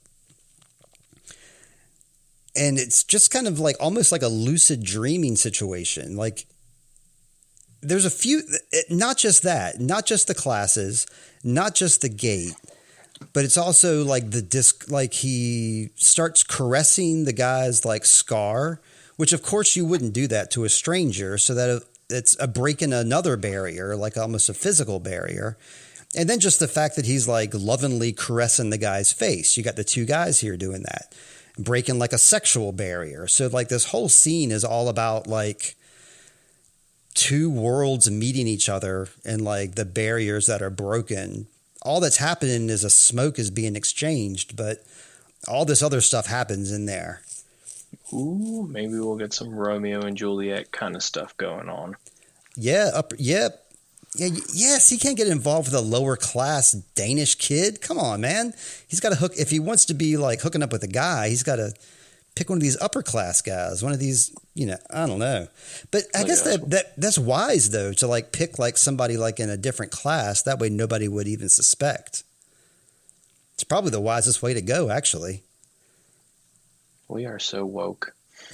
And 2.55 2.77
it's 2.77 3.03
just 3.03 3.31
kind 3.31 3.47
of 3.47 3.59
like 3.59 3.77
almost 3.79 4.11
like 4.11 4.23
a 4.23 4.27
lucid 4.27 4.83
dreaming 4.83 5.35
situation. 5.35 6.17
Like 6.17 6.45
there's 7.81 8.05
a 8.05 8.09
few, 8.09 8.41
not 8.89 9.17
just 9.17 9.43
that, 9.43 9.79
not 9.79 10.05
just 10.05 10.27
the 10.27 10.33
classes, 10.33 11.07
not 11.43 11.73
just 11.75 12.01
the 12.01 12.09
gate, 12.09 12.55
but 13.33 13.45
it's 13.45 13.57
also 13.57 14.03
like 14.03 14.31
the 14.31 14.41
disc, 14.41 14.89
like 14.89 15.13
he 15.13 15.89
starts 15.95 16.43
caressing 16.43 17.25
the 17.25 17.33
guy's 17.33 17.85
like 17.85 18.05
scar, 18.05 18.81
which 19.17 19.33
of 19.33 19.43
course 19.43 19.75
you 19.75 19.85
wouldn't 19.85 20.13
do 20.13 20.27
that 20.27 20.51
to 20.51 20.63
a 20.63 20.69
stranger. 20.69 21.37
So 21.37 21.53
that 21.53 21.83
it's 22.09 22.35
a 22.39 22.47
breaking 22.47 22.93
another 22.93 23.37
barrier, 23.37 23.95
like 23.95 24.17
almost 24.17 24.49
a 24.49 24.53
physical 24.53 24.99
barrier. 24.99 25.57
And 26.15 26.27
then 26.27 26.39
just 26.39 26.59
the 26.59 26.67
fact 26.67 26.95
that 26.95 27.05
he's 27.05 27.27
like 27.27 27.53
lovingly 27.53 28.13
caressing 28.13 28.71
the 28.71 28.79
guy's 28.79 29.13
face. 29.13 29.57
You 29.57 29.63
got 29.63 29.75
the 29.75 29.83
two 29.83 30.05
guys 30.05 30.39
here 30.39 30.57
doing 30.57 30.81
that, 30.83 31.13
breaking 31.57 31.99
like 31.99 32.13
a 32.13 32.17
sexual 32.17 32.71
barrier. 32.71 33.27
So 33.27 33.47
like 33.47 33.69
this 33.69 33.85
whole 33.85 34.09
scene 34.09 34.51
is 34.51 34.63
all 34.63 34.89
about 34.89 35.27
like 35.27 35.75
two 37.13 37.49
worlds 37.49 38.09
meeting 38.09 38.47
each 38.47 38.69
other 38.69 39.07
and 39.23 39.43
like 39.43 39.75
the 39.75 39.85
barriers 39.85 40.47
that 40.47 40.63
are 40.63 40.69
broken 40.69 41.47
all 41.81 41.99
that's 41.99 42.17
happening 42.17 42.69
is 42.69 42.83
a 42.83 42.89
smoke 42.89 43.39
is 43.39 43.51
being 43.51 43.75
exchanged, 43.75 44.55
but 44.55 44.83
all 45.47 45.65
this 45.65 45.81
other 45.81 46.01
stuff 46.01 46.27
happens 46.27 46.71
in 46.71 46.85
there. 46.85 47.21
Ooh, 48.13 48.67
maybe 48.69 48.93
we'll 48.93 49.17
get 49.17 49.33
some 49.33 49.49
Romeo 49.49 50.01
and 50.01 50.17
Juliet 50.17 50.71
kind 50.71 50.95
of 50.95 51.03
stuff 51.03 51.35
going 51.37 51.69
on. 51.69 51.95
Yeah, 52.55 52.91
up, 52.93 53.13
yeah, 53.17 53.49
yeah, 54.15 54.29
yes, 54.53 54.89
he 54.89 54.97
can't 54.97 55.17
get 55.17 55.27
involved 55.27 55.71
with 55.71 55.75
a 55.75 55.85
lower 55.85 56.15
class 56.15 56.71
Danish 56.71 57.35
kid. 57.35 57.81
Come 57.81 57.99
on, 57.99 58.21
man. 58.21 58.53
He's 58.87 58.99
got 58.99 59.09
to 59.09 59.15
hook 59.15 59.33
if 59.37 59.51
he 59.51 59.59
wants 59.59 59.85
to 59.85 59.93
be 59.93 60.17
like 60.17 60.41
hooking 60.41 60.63
up 60.63 60.71
with 60.71 60.83
a 60.83 60.87
guy. 60.87 61.29
He's 61.29 61.43
got 61.43 61.57
to 61.57 61.73
pick 62.39 62.49
one 62.49 62.57
of 62.57 62.61
these 62.63 62.79
upper 62.79 63.03
class 63.03 63.41
guys. 63.41 63.83
One 63.83 63.91
of 63.91 63.99
these, 63.99 64.33
you 64.53 64.65
know, 64.65 64.77
I 64.89 65.05
don't 65.05 65.19
know. 65.19 65.49
But 65.91 66.03
I, 66.15 66.23
guess 66.23 66.43
that, 66.43 66.69
that 66.69 66.95
that's 66.95 67.17
wise 67.17 67.71
though 67.71 67.91
to 67.93 68.07
like 68.07 68.31
pick 68.31 68.57
like 68.57 68.77
somebody 68.77 69.17
like 69.17 69.41
in 69.41 69.49
a 69.49 69.57
different 69.57 69.91
class. 69.91 70.43
That 70.43 70.57
way, 70.57 70.69
nobody 70.69 71.09
would 71.09 71.27
even 71.27 71.49
suspect. 71.49 72.23
It's 73.55 73.65
probably 73.65 73.91
the 73.91 73.99
wisest 73.99 74.41
way 74.41 74.53
to 74.53 74.61
go, 74.61 74.89
actually. 74.89 75.43
We 77.09 77.25
are 77.25 77.39
so 77.39 77.65
woke. 77.65 78.15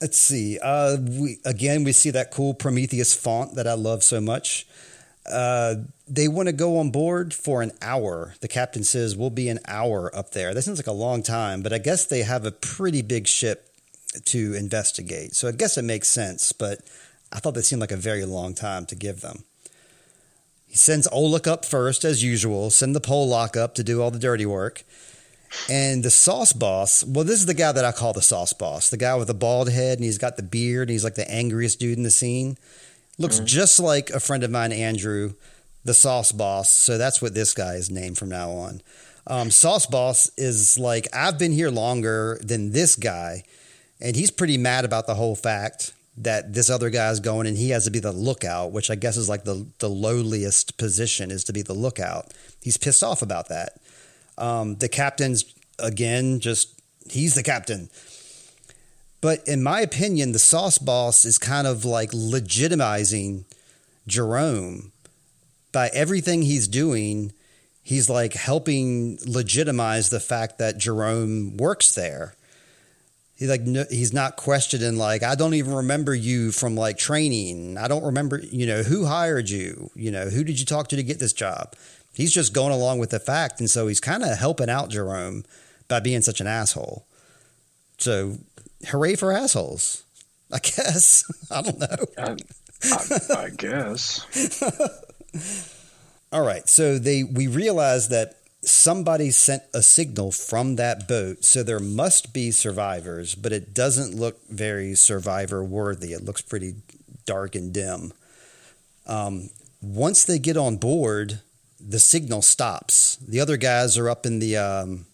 Let's 0.00 0.16
see. 0.16 0.58
Uh, 0.58 0.96
we 0.98 1.40
again 1.44 1.84
we 1.84 1.92
see 1.92 2.10
that 2.10 2.30
cool 2.30 2.54
Prometheus 2.54 3.12
font 3.12 3.56
that 3.56 3.66
I 3.66 3.74
love 3.74 4.02
so 4.02 4.22
much. 4.22 4.66
Uh, 5.30 5.74
they 6.08 6.28
want 6.28 6.48
to 6.48 6.52
go 6.52 6.78
on 6.78 6.90
board 6.90 7.34
for 7.34 7.62
an 7.62 7.72
hour. 7.82 8.34
The 8.40 8.48
captain 8.48 8.84
says 8.84 9.16
we'll 9.16 9.30
be 9.30 9.48
an 9.48 9.58
hour 9.66 10.14
up 10.14 10.30
there. 10.30 10.54
That 10.54 10.62
sounds 10.62 10.78
like 10.78 10.86
a 10.86 10.92
long 10.92 11.22
time, 11.22 11.62
but 11.62 11.72
I 11.72 11.78
guess 11.78 12.06
they 12.06 12.22
have 12.22 12.44
a 12.44 12.52
pretty 12.52 13.02
big 13.02 13.26
ship 13.26 13.68
to 14.24 14.54
investigate. 14.54 15.34
So 15.34 15.48
I 15.48 15.52
guess 15.52 15.76
it 15.76 15.82
makes 15.82 16.08
sense. 16.08 16.52
But 16.52 16.80
I 17.32 17.40
thought 17.40 17.54
that 17.54 17.64
seemed 17.64 17.80
like 17.80 17.92
a 17.92 17.96
very 17.96 18.24
long 18.24 18.54
time 18.54 18.86
to 18.86 18.94
give 18.94 19.20
them. 19.20 19.44
He 20.66 20.76
sends 20.76 21.08
Olek 21.08 21.46
up 21.46 21.64
first, 21.64 22.04
as 22.04 22.22
usual. 22.22 22.70
Send 22.70 22.94
the 22.94 23.00
Pollock 23.00 23.56
up 23.56 23.74
to 23.76 23.84
do 23.84 24.02
all 24.02 24.10
the 24.10 24.18
dirty 24.18 24.46
work. 24.46 24.84
And 25.70 26.02
the 26.02 26.10
sauce 26.10 26.52
boss, 26.52 27.04
well, 27.04 27.24
this 27.24 27.38
is 27.38 27.46
the 27.46 27.54
guy 27.54 27.72
that 27.72 27.84
I 27.84 27.92
call 27.92 28.12
the 28.12 28.20
sauce 28.20 28.52
boss, 28.52 28.90
the 28.90 28.96
guy 28.96 29.14
with 29.14 29.28
the 29.28 29.34
bald 29.34 29.70
head 29.70 29.96
and 29.96 30.04
he's 30.04 30.18
got 30.18 30.36
the 30.36 30.42
beard 30.42 30.88
and 30.88 30.90
he's 30.90 31.04
like 31.04 31.14
the 31.14 31.30
angriest 31.30 31.78
dude 31.78 31.96
in 31.96 32.02
the 32.02 32.10
scene. 32.10 32.58
Looks 33.16 33.36
mm-hmm. 33.36 33.46
just 33.46 33.78
like 33.78 34.10
a 34.10 34.20
friend 34.20 34.42
of 34.42 34.50
mine, 34.50 34.72
Andrew, 34.72 35.34
the 35.86 35.94
sauce 35.94 36.32
boss. 36.32 36.70
So 36.70 36.98
that's 36.98 37.22
what 37.22 37.34
this 37.34 37.54
guy 37.54 37.74
is 37.74 37.90
named 37.90 38.18
from 38.18 38.28
now 38.28 38.50
on. 38.50 38.82
Um, 39.28 39.50
sauce 39.50 39.86
boss 39.86 40.30
is 40.36 40.78
like, 40.78 41.08
I've 41.14 41.38
been 41.38 41.52
here 41.52 41.70
longer 41.70 42.38
than 42.42 42.72
this 42.72 42.96
guy. 42.96 43.44
And 44.00 44.14
he's 44.14 44.30
pretty 44.30 44.58
mad 44.58 44.84
about 44.84 45.06
the 45.06 45.14
whole 45.14 45.36
fact 45.36 45.94
that 46.18 46.52
this 46.52 46.70
other 46.70 46.90
guy 46.90 47.10
is 47.10 47.20
going 47.20 47.46
and 47.46 47.56
he 47.56 47.70
has 47.70 47.84
to 47.84 47.90
be 47.90 47.98
the 47.98 48.12
lookout, 48.12 48.72
which 48.72 48.90
I 48.90 48.94
guess 48.94 49.16
is 49.16 49.28
like 49.28 49.44
the, 49.44 49.66
the 49.78 49.88
lowliest 49.88 50.76
position 50.76 51.30
is 51.30 51.44
to 51.44 51.52
be 51.52 51.62
the 51.62 51.74
lookout. 51.74 52.32
He's 52.62 52.76
pissed 52.76 53.02
off 53.02 53.22
about 53.22 53.48
that. 53.48 53.80
Um, 54.38 54.76
the 54.76 54.88
captain's 54.88 55.44
again 55.78 56.40
just 56.40 56.80
he's 57.10 57.34
the 57.34 57.42
captain. 57.42 57.88
But 59.20 59.46
in 59.48 59.62
my 59.62 59.80
opinion, 59.80 60.32
the 60.32 60.38
sauce 60.38 60.78
boss 60.78 61.24
is 61.24 61.38
kind 61.38 61.66
of 61.66 61.84
like 61.84 62.10
legitimizing 62.10 63.44
Jerome 64.06 64.92
by 65.76 65.90
everything 65.92 66.40
he's 66.40 66.66
doing. 66.66 67.32
He's 67.82 68.08
like 68.08 68.32
helping 68.32 69.18
legitimize 69.26 70.08
the 70.08 70.20
fact 70.20 70.56
that 70.56 70.78
Jerome 70.78 71.58
works 71.58 71.94
there. 71.94 72.34
He's 73.34 73.50
like 73.50 73.60
no, 73.60 73.84
he's 73.90 74.14
not 74.14 74.36
questioning 74.36 74.96
like 74.96 75.22
I 75.22 75.34
don't 75.34 75.52
even 75.52 75.74
remember 75.74 76.14
you 76.14 76.50
from 76.50 76.76
like 76.76 76.96
training. 76.96 77.76
I 77.76 77.88
don't 77.88 78.04
remember 78.04 78.38
you 78.38 78.66
know 78.66 78.82
who 78.82 79.04
hired 79.04 79.50
you. 79.50 79.90
You 79.94 80.10
know 80.10 80.30
who 80.30 80.44
did 80.44 80.58
you 80.58 80.64
talk 80.64 80.88
to 80.88 80.96
to 80.96 81.02
get 81.02 81.18
this 81.18 81.34
job 81.34 81.74
he's 82.16 82.32
just 82.32 82.54
going 82.54 82.72
along 82.72 82.98
with 82.98 83.10
the 83.10 83.20
fact. 83.20 83.60
And 83.60 83.70
so 83.70 83.86
he's 83.86 84.00
kind 84.00 84.24
of 84.24 84.38
helping 84.38 84.70
out 84.70 84.88
Jerome 84.88 85.44
by 85.86 86.00
being 86.00 86.22
such 86.22 86.40
an 86.40 86.46
asshole. 86.46 87.06
So 87.98 88.38
hooray 88.88 89.16
for 89.16 89.32
assholes, 89.32 90.02
I 90.50 90.58
guess. 90.58 91.24
I 91.50 91.60
don't 91.60 91.78
know. 91.78 91.96
I, 92.18 92.36
I, 92.84 93.44
I 93.44 93.50
guess. 93.50 94.24
All 96.32 96.44
right. 96.44 96.68
So 96.68 96.98
they 96.98 97.22
we 97.22 97.46
realize 97.46 98.08
that 98.08 98.36
somebody 98.62 99.30
sent 99.30 99.62
a 99.72 99.82
signal 99.82 100.32
from 100.32 100.76
that 100.76 101.06
boat. 101.06 101.44
So 101.44 101.62
there 101.62 101.80
must 101.80 102.32
be 102.32 102.50
survivors, 102.50 103.34
but 103.34 103.52
it 103.52 103.72
doesn't 103.72 104.14
look 104.14 104.40
very 104.48 104.94
survivor 104.94 105.62
worthy. 105.62 106.12
It 106.12 106.24
looks 106.24 106.42
pretty 106.42 106.74
dark 107.24 107.54
and 107.54 107.72
dim. 107.72 108.12
Um, 109.06 109.50
once 109.80 110.24
they 110.24 110.38
get 110.38 110.56
on 110.56 110.76
board, 110.76 111.40
the 111.80 112.00
signal 112.00 112.42
stops. 112.42 113.16
The 113.16 113.40
other 113.40 113.56
guys 113.56 113.96
are 113.96 114.08
up 114.08 114.26
in 114.26 114.40
the 114.40 114.56
um, 114.56 115.06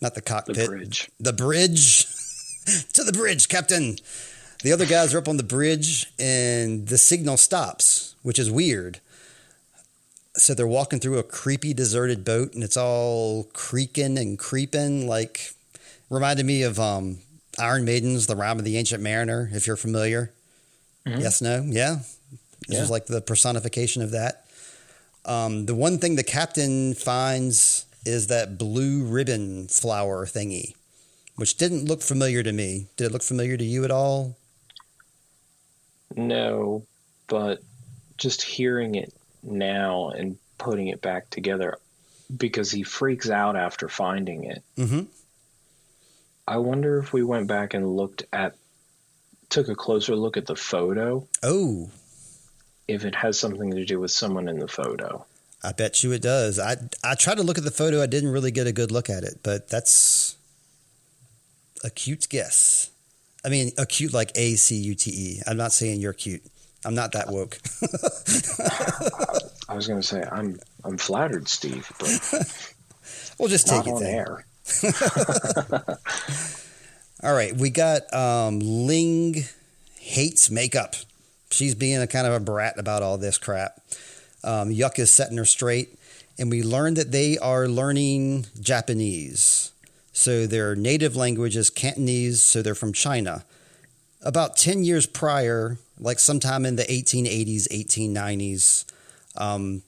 not 0.00 0.14
the 0.14 0.20
cockpit, 0.20 0.56
the 0.56 0.66
bridge, 0.66 1.10
the 1.18 1.32
bridge 1.32 2.06
to 2.92 3.02
the 3.02 3.12
bridge, 3.12 3.48
Captain. 3.48 3.96
The 4.62 4.72
other 4.72 4.86
guys 4.86 5.14
are 5.14 5.18
up 5.18 5.28
on 5.28 5.36
the 5.36 5.44
bridge, 5.44 6.06
and 6.18 6.86
the 6.88 6.98
signal 6.98 7.36
stops, 7.36 8.16
which 8.22 8.38
is 8.38 8.50
weird. 8.50 9.00
So 10.38 10.54
they're 10.54 10.66
walking 10.66 11.00
through 11.00 11.18
a 11.18 11.24
creepy, 11.24 11.74
deserted 11.74 12.24
boat, 12.24 12.54
and 12.54 12.62
it's 12.62 12.76
all 12.76 13.44
creaking 13.52 14.16
and 14.18 14.38
creeping, 14.38 15.08
like 15.08 15.52
reminded 16.08 16.46
me 16.46 16.62
of 16.62 16.78
um, 16.78 17.18
Iron 17.58 17.84
Maiden's 17.84 18.26
"The 18.26 18.36
Rime 18.36 18.58
of 18.58 18.64
the 18.64 18.76
Ancient 18.76 19.02
Mariner." 19.02 19.50
If 19.52 19.66
you're 19.66 19.76
familiar, 19.76 20.32
mm-hmm. 21.06 21.20
yes, 21.20 21.42
no, 21.42 21.64
yeah. 21.66 21.96
This 22.68 22.76
yeah. 22.76 22.80
was 22.80 22.90
like 22.90 23.06
the 23.06 23.20
personification 23.20 24.02
of 24.02 24.12
that. 24.12 24.46
Um, 25.24 25.66
the 25.66 25.74
one 25.74 25.98
thing 25.98 26.16
the 26.16 26.22
captain 26.22 26.94
finds 26.94 27.84
is 28.06 28.28
that 28.28 28.58
blue 28.58 29.04
ribbon 29.04 29.66
flower 29.68 30.24
thingy, 30.24 30.74
which 31.36 31.56
didn't 31.56 31.84
look 31.84 32.00
familiar 32.00 32.42
to 32.42 32.52
me. 32.52 32.86
Did 32.96 33.06
it 33.06 33.12
look 33.12 33.22
familiar 33.22 33.56
to 33.56 33.64
you 33.64 33.84
at 33.84 33.90
all? 33.90 34.36
No, 36.16 36.84
but 37.26 37.60
just 38.16 38.42
hearing 38.42 38.94
it 38.94 39.12
now 39.42 40.10
and 40.10 40.36
putting 40.58 40.88
it 40.88 41.00
back 41.00 41.30
together 41.30 41.78
because 42.34 42.70
he 42.70 42.82
freaks 42.82 43.30
out 43.30 43.56
after 43.56 43.88
finding 43.88 44.44
it. 44.44 44.62
Mm-hmm. 44.76 45.02
I 46.46 46.58
wonder 46.58 46.98
if 46.98 47.12
we 47.12 47.22
went 47.22 47.46
back 47.46 47.74
and 47.74 47.96
looked 47.96 48.24
at, 48.32 48.56
took 49.50 49.68
a 49.68 49.74
closer 49.74 50.16
look 50.16 50.36
at 50.36 50.46
the 50.46 50.56
photo. 50.56 51.26
Oh, 51.42 51.90
if 52.86 53.04
it 53.04 53.14
has 53.14 53.38
something 53.38 53.72
to 53.72 53.84
do 53.84 54.00
with 54.00 54.10
someone 54.10 54.48
in 54.48 54.58
the 54.58 54.68
photo. 54.68 55.26
I 55.62 55.72
bet 55.72 56.02
you 56.02 56.12
it 56.12 56.22
does. 56.22 56.58
I 56.58 56.76
I 57.04 57.14
tried 57.14 57.36
to 57.36 57.42
look 57.42 57.58
at 57.58 57.64
the 57.64 57.70
photo. 57.70 58.02
I 58.02 58.06
didn't 58.06 58.30
really 58.30 58.50
get 58.50 58.66
a 58.66 58.72
good 58.72 58.90
look 58.90 59.10
at 59.10 59.24
it, 59.24 59.40
but 59.42 59.68
that's 59.68 60.36
a 61.84 61.90
cute 61.90 62.28
guess. 62.30 62.90
I 63.44 63.50
mean, 63.50 63.72
a 63.76 63.84
cute 63.84 64.12
like 64.12 64.32
A 64.34 64.54
C 64.54 64.76
U 64.76 64.94
T 64.94 65.10
E. 65.10 65.42
I'm 65.46 65.56
not 65.56 65.72
saying 65.72 66.00
you're 66.00 66.12
cute. 66.12 66.42
I'm 66.84 66.94
not 66.94 67.12
that 67.12 67.28
woke. 67.28 67.58
I 69.68 69.74
was 69.74 69.88
going 69.88 70.00
to 70.00 70.06
say 70.06 70.22
I'm 70.30 70.58
I'm 70.84 70.96
flattered, 70.96 71.48
Steve, 71.48 71.90
but 71.98 72.72
we'll 73.38 73.48
just 73.48 73.66
take 73.66 73.86
it 73.86 73.98
there. 73.98 74.44
All 77.22 77.34
right, 77.34 77.54
we 77.56 77.70
got 77.70 78.12
um, 78.14 78.60
Ling 78.60 79.44
hates 79.96 80.50
makeup 80.50 80.94
she's 81.50 81.74
being 81.74 82.00
a 82.00 82.06
kind 82.06 82.26
of 82.26 82.32
a 82.32 82.40
brat 82.40 82.78
about 82.78 83.02
all 83.02 83.18
this 83.18 83.38
crap. 83.38 83.80
Um, 84.44 84.70
Yuk 84.70 84.98
is 84.98 85.10
setting 85.10 85.36
her 85.36 85.44
straight, 85.44 85.98
and 86.38 86.50
we 86.50 86.62
learn 86.62 86.94
that 86.94 87.12
they 87.12 87.38
are 87.38 87.68
learning 87.68 88.46
Japanese. 88.60 89.72
So 90.12 90.46
their 90.46 90.74
native 90.74 91.16
language 91.16 91.56
is 91.56 91.70
Cantonese, 91.70 92.42
so 92.42 92.62
they're 92.62 92.74
from 92.74 92.92
China. 92.92 93.44
About 94.28 94.58
10 94.58 94.84
years 94.84 95.06
prior, 95.06 95.78
like 95.98 96.18
sometime 96.18 96.66
in 96.66 96.76
the 96.76 96.82
1880s, 96.82 97.66
1890s, 97.68 98.84
um, 99.38 99.80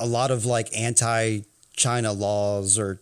a 0.00 0.04
lot 0.04 0.32
of 0.32 0.44
like 0.44 0.76
anti 0.76 1.42
China 1.76 2.12
laws 2.12 2.76
or 2.76 3.00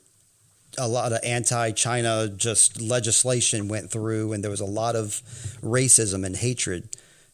a 0.77 0.87
lot 0.87 1.13
of 1.13 1.21
anti 1.25 1.71
China 1.71 2.29
just 2.29 2.79
legislation 2.79 3.69
went 3.69 3.91
through, 3.91 4.35
and 4.35 4.45
there 4.45 4.51
was 4.51 4.61
a 4.61 4.67
lot 4.67 4.97
of 4.97 5.23
racism 5.63 6.27
and 6.27 6.37
hatred 6.37 6.91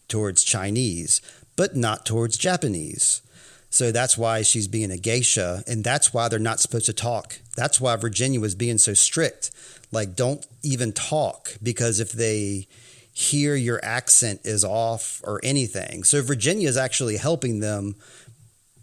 towards 0.07 0.45
Chinese, 0.45 1.21
but 1.57 1.75
not 1.75 2.07
towards 2.07 2.39
Japanese. 2.39 3.23
So 3.71 3.91
that's 3.91 4.17
why 4.17 4.43
she's 4.43 4.69
being 4.69 4.93
a 4.93 4.97
geisha, 4.97 5.65
and 5.67 5.83
that's 5.83 6.15
why 6.15 6.29
they're 6.29 6.39
not 6.39 6.61
supposed 6.61 6.87
to 6.87 6.93
talk. 6.93 7.41
That's 7.57 7.81
why 7.81 7.97
Virginia 7.97 8.39
was 8.39 8.55
being 8.55 8.79
so 8.79 8.95
strict. 8.95 9.51
Like, 9.91 10.15
don't 10.15 10.47
even 10.63 10.93
talk 10.93 11.57
because 11.61 11.99
if 11.99 12.13
they 12.13 12.69
hear 13.17 13.57
your 13.57 13.83
accent 13.83 14.43
is 14.45 14.63
off 14.63 15.23
or 15.25 15.41
anything. 15.43 16.05
So 16.05 16.21
Virginia 16.21 16.69
is 16.69 16.77
actually 16.77 17.17
helping 17.17 17.61
them 17.61 17.95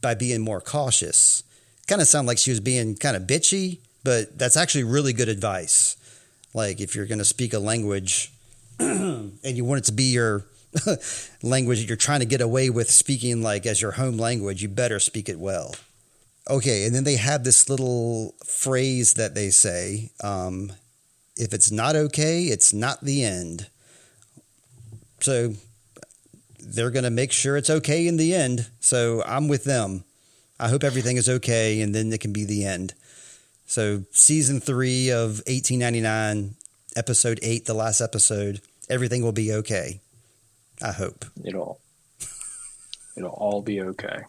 by 0.01 0.15
being 0.15 0.41
more 0.41 0.59
cautious. 0.59 1.43
Kind 1.87 2.01
of 2.01 2.07
sound 2.07 2.27
like 2.27 2.39
she 2.39 2.49
was 2.49 2.59
being 2.59 2.95
kind 2.95 3.15
of 3.15 3.23
bitchy, 3.23 3.77
but 4.03 4.35
that's 4.35 4.57
actually 4.57 4.85
really 4.85 5.13
good 5.13 5.29
advice. 5.29 5.97
Like 6.51 6.81
if 6.81 6.95
you're 6.95 7.05
going 7.05 7.19
to 7.19 7.25
speak 7.25 7.53
a 7.53 7.59
language 7.59 8.33
and 8.79 9.37
you 9.43 9.65
want 9.65 9.83
it 9.83 9.85
to 9.85 9.91
be 9.91 10.05
your 10.05 10.47
language 11.43 11.81
that 11.81 11.87
you're 11.87 11.95
trying 11.95 12.21
to 12.21 12.25
get 12.25 12.41
away 12.41 12.71
with 12.71 12.89
speaking 12.89 13.43
like 13.43 13.67
as 13.67 13.83
your 13.83 13.91
home 13.91 14.17
language, 14.17 14.63
you 14.63 14.67
better 14.67 14.99
speak 14.99 15.29
it 15.29 15.37
well. 15.37 15.75
Okay, 16.49 16.87
and 16.87 16.95
then 16.95 17.03
they 17.03 17.17
have 17.17 17.43
this 17.43 17.69
little 17.69 18.33
phrase 18.43 19.13
that 19.13 19.35
they 19.35 19.51
say 19.51 20.09
um, 20.23 20.71
if 21.37 21.53
it's 21.53 21.69
not 21.69 21.95
okay, 21.95 22.45
it's 22.45 22.73
not 22.73 23.01
the 23.01 23.23
end. 23.23 23.67
So 25.23 25.53
they're 26.59 26.91
going 26.91 27.05
to 27.05 27.09
make 27.09 27.31
sure 27.31 27.55
it's 27.55 27.69
okay 27.69 28.07
in 28.07 28.17
the 28.17 28.35
end. 28.35 28.67
So 28.81 29.23
I'm 29.25 29.47
with 29.47 29.63
them. 29.63 30.03
I 30.59 30.67
hope 30.67 30.83
everything 30.83 31.15
is 31.15 31.29
okay 31.29 31.81
and 31.81 31.95
then 31.95 32.11
it 32.11 32.19
can 32.19 32.33
be 32.33 32.43
the 32.43 32.65
end. 32.65 32.93
So, 33.65 34.03
season 34.11 34.59
three 34.59 35.09
of 35.09 35.41
1899, 35.47 36.55
episode 36.97 37.39
eight, 37.41 37.65
the 37.65 37.73
last 37.73 38.01
episode, 38.01 38.59
everything 38.89 39.23
will 39.23 39.31
be 39.31 39.53
okay. 39.53 40.01
I 40.81 40.91
hope. 40.91 41.23
It'll, 41.43 41.79
it'll 43.15 43.29
all 43.29 43.61
be 43.61 43.81
okay. 43.81 44.23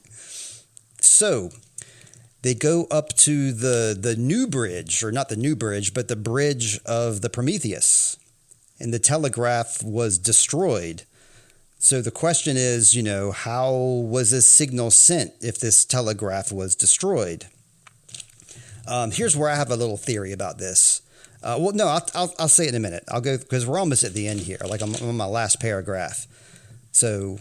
So, 1.01 1.51
they 2.43 2.55
go 2.55 2.87
up 2.91 3.09
to 3.19 3.53
the 3.53 3.99
the 4.01 4.15
new 4.15 4.47
bridge, 4.47 5.03
or 5.03 5.11
not 5.11 5.29
the 5.29 5.37
new 5.37 5.57
bridge, 5.57 5.93
but 5.93 6.07
the 6.07 6.17
bridge 6.17 6.79
of 6.87 7.21
the 7.21 7.29
Prometheus, 7.29 8.17
and 8.81 8.93
the 8.93 8.99
telegraph 8.99 9.83
was 9.83 10.19
destroyed. 10.19 11.03
So 11.79 12.01
the 12.01 12.11
question 12.11 12.57
is, 12.57 12.95
you 12.95 13.03
know, 13.03 13.31
how 13.31 13.73
was 13.73 14.31
this 14.31 14.47
signal 14.47 14.91
sent 14.91 15.33
if 15.41 15.59
this 15.61 15.85
telegraph 15.85 16.51
was 16.51 16.75
destroyed? 16.75 17.47
Um, 18.87 19.11
here's 19.11 19.37
where 19.37 19.51
I 19.51 19.55
have 19.55 19.71
a 19.71 19.77
little 19.77 19.97
theory 19.97 20.33
about 20.33 20.59
this. 20.59 21.03
Uh, 21.43 21.59
well, 21.61 21.73
no, 21.73 21.87
I'll, 21.89 22.07
I'll, 22.15 22.35
I'll, 22.39 22.49
say 22.49 22.65
it 22.65 22.71
in 22.71 22.75
a 22.75 22.81
minute. 22.81 23.05
I'll 23.09 23.21
go 23.21 23.37
because 23.37 23.67
we're 23.67 23.79
almost 23.79 24.03
at 24.03 24.15
the 24.15 24.27
end 24.29 24.41
here. 24.41 24.59
Like 24.67 24.81
I'm, 24.81 24.95
on 24.95 25.17
my 25.17 25.27
last 25.27 25.61
paragraph, 25.61 26.27
so 26.91 27.39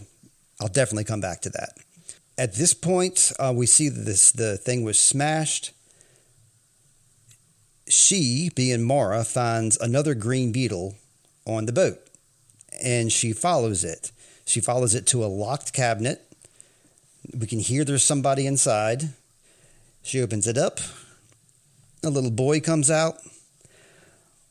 I'll 0.60 0.68
definitely 0.68 1.04
come 1.04 1.22
back 1.22 1.40
to 1.42 1.50
that. 1.50 1.78
At 2.36 2.54
this 2.54 2.74
point, 2.74 3.32
uh, 3.38 3.52
we 3.56 3.64
see 3.64 3.88
that 3.88 4.02
this 4.02 4.30
the 4.30 4.58
thing 4.58 4.84
was 4.84 4.98
smashed. 4.98 5.72
She, 7.88 8.50
being 8.54 8.82
Maura, 8.82 9.24
finds 9.24 9.78
another 9.78 10.14
green 10.14 10.52
beetle 10.52 10.96
on 11.46 11.66
the 11.66 11.72
boat, 11.72 11.98
and 12.82 13.12
she 13.12 13.32
follows 13.32 13.84
it. 13.84 14.12
She 14.44 14.60
follows 14.60 14.94
it 14.94 15.06
to 15.08 15.24
a 15.24 15.26
locked 15.26 15.72
cabinet. 15.72 16.22
We 17.38 17.46
can 17.46 17.58
hear 17.58 17.84
there's 17.84 18.02
somebody 18.02 18.46
inside. 18.46 19.10
She 20.02 20.20
opens 20.20 20.46
it 20.46 20.58
up. 20.58 20.80
A 22.02 22.10
little 22.10 22.30
boy 22.30 22.60
comes 22.60 22.90
out. 22.90 23.16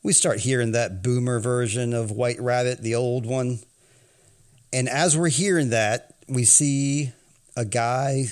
We 0.02 0.12
start 0.12 0.40
hearing 0.40 0.72
that 0.72 1.02
boomer 1.02 1.38
version 1.38 1.94
of 1.94 2.10
White 2.10 2.40
Rabbit, 2.40 2.82
the 2.82 2.94
old 2.94 3.24
one. 3.24 3.60
And 4.72 4.88
as 4.88 5.16
we're 5.16 5.28
hearing 5.28 5.70
that, 5.70 6.16
we 6.28 6.44
see 6.44 7.12
a 7.56 7.64
guy 7.64 8.26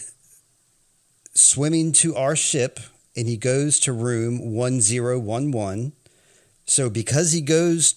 swimming 1.35 1.93
to 1.93 2.17
our 2.17 2.37
ship 2.37 2.81
and 3.17 3.29
he 3.29 3.37
goes 3.37 3.79
to 3.81 3.93
room 3.93 4.53
1011. 4.53 5.93
So 6.67 6.91
because 6.91 7.33
he 7.33 7.41
goes 7.41 7.95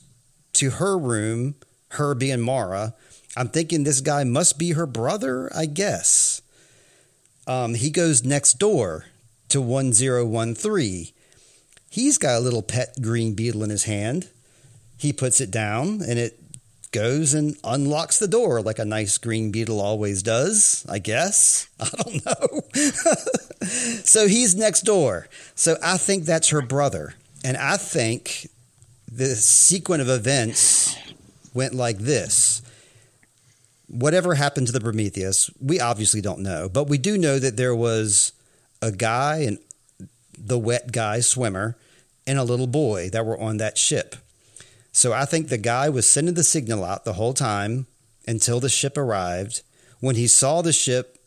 to 0.56 0.72
her 0.72 0.98
room, 0.98 1.56
her 1.90 2.16
being 2.16 2.42
Maura, 2.42 2.94
I'm 3.38 3.50
thinking 3.50 3.84
this 3.84 4.02
guy 4.02 4.24
must 4.24 4.58
be 4.58 4.72
her 4.72 4.86
brother, 4.86 5.52
I 5.56 5.66
guess. 5.66 6.42
Um, 7.48 7.74
he 7.74 7.90
goes 7.90 8.24
next 8.24 8.54
door 8.54 9.06
to 9.50 9.62
1013. 9.62 11.08
He's 11.90 12.18
got 12.18 12.38
a 12.38 12.40
little 12.40 12.62
pet 12.62 12.96
green 13.02 13.36
beetle 13.36 13.64
in 13.64 13.70
his 13.70 13.84
hand. 13.84 14.30
He 14.98 15.14
puts 15.14 15.40
it 15.42 15.52
down 15.52 16.02
and 16.02 16.18
it 16.18 16.40
goes 16.92 17.34
and 17.34 17.58
unlocks 17.64 18.20
the 18.20 18.28
door 18.28 18.62
like 18.62 18.80
a 18.80 18.86
nice 18.86 19.18
green 19.18 19.52
beetle 19.52 19.82
always 19.82 20.24
does, 20.24 20.86
I 20.90 21.00
guess. 21.00 21.68
I 21.80 21.90
don't 21.90 22.26
know. 22.26 22.62
so 24.04 24.28
he's 24.28 24.56
next 24.56 24.82
door. 24.82 25.28
So 25.56 25.78
I 25.84 25.98
think 25.98 26.24
that's 26.24 26.50
her 26.50 26.62
brother. 26.62 27.16
And 27.44 27.58
I 27.58 27.78
think 27.78 28.48
the 29.16 29.36
sequence 29.36 30.02
of 30.02 30.10
events 30.10 30.98
went 31.54 31.74
like 31.74 32.00
this 32.00 32.62
whatever 33.88 34.34
happened 34.34 34.68
to 34.68 34.74
the 34.74 34.82
Prometheus, 34.82 35.50
we 35.62 35.80
obviously 35.80 36.20
don't 36.20 36.40
know, 36.40 36.68
but 36.68 36.90
we 36.90 36.98
do 36.98 37.18
know 37.18 37.40
that 37.40 37.56
there 37.56 37.76
was 37.76 38.34
a 38.82 38.92
guy 38.92 39.38
and 39.38 39.60
the 40.38 40.58
wet 40.58 40.92
guy 40.92 41.20
swimmer 41.20 41.78
and 42.28 42.40
a 42.40 42.44
little 42.44 42.68
boy 42.68 43.10
that 43.12 43.26
were 43.26 43.40
on 43.40 43.58
that 43.58 43.78
ship. 43.78 44.16
So 44.92 45.14
I 45.14 45.26
think 45.26 45.48
the 45.48 45.58
guy 45.58 45.88
was 45.90 46.08
sending 46.08 46.34
the 46.34 46.44
signal 46.44 46.84
out 46.84 47.06
the 47.06 47.14
whole 47.14 47.34
time 47.34 47.86
until 48.28 48.60
the 48.60 48.70
ship 48.70 48.98
arrived. 48.98 49.62
When 50.00 50.16
he 50.16 50.28
saw 50.28 50.62
the 50.62 50.74
ship 50.74 51.20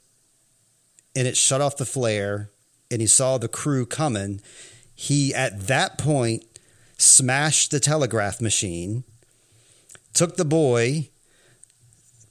and 1.14 1.28
it 1.28 1.36
shut 1.36 1.60
off 1.60 1.76
the 1.76 1.86
flare 1.86 2.50
and 2.90 3.00
he 3.00 3.06
saw 3.06 3.38
the 3.38 3.48
crew 3.48 3.86
coming, 3.86 4.40
he 4.94 5.32
at 5.32 5.68
that 5.68 5.96
point 5.96 6.47
smashed 6.98 7.70
the 7.70 7.80
telegraph 7.80 8.40
machine, 8.40 9.04
took 10.12 10.36
the 10.36 10.44
boy 10.44 11.08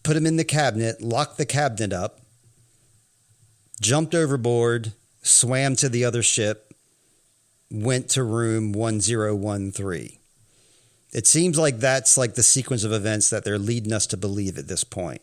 put 0.08 0.16
him 0.16 0.26
in 0.26 0.38
the 0.38 0.46
cabinet, 0.46 1.02
locked 1.02 1.38
the 1.38 1.46
cabinet 1.46 1.92
up, 1.92 2.22
jumped 3.82 4.16
overboard, 4.16 4.94
swam 5.22 5.76
to 5.76 5.90
the 5.90 6.06
other 6.06 6.24
ship, 6.24 6.74
went 7.70 8.08
to 8.08 8.24
room 8.24 8.72
1013. 8.72 10.18
It 11.12 11.28
seems 11.28 11.60
like 11.60 11.80
that's 11.80 12.18
like 12.18 12.36
the 12.36 12.44
sequence 12.44 12.86
of 12.86 12.94
events 12.94 13.30
that 13.32 13.44
they're 13.44 13.60
leading 13.60 13.92
us 13.92 14.08
to 14.08 14.16
believe 14.16 14.58
at 14.58 14.70
this 14.70 14.86
point. 14.86 15.22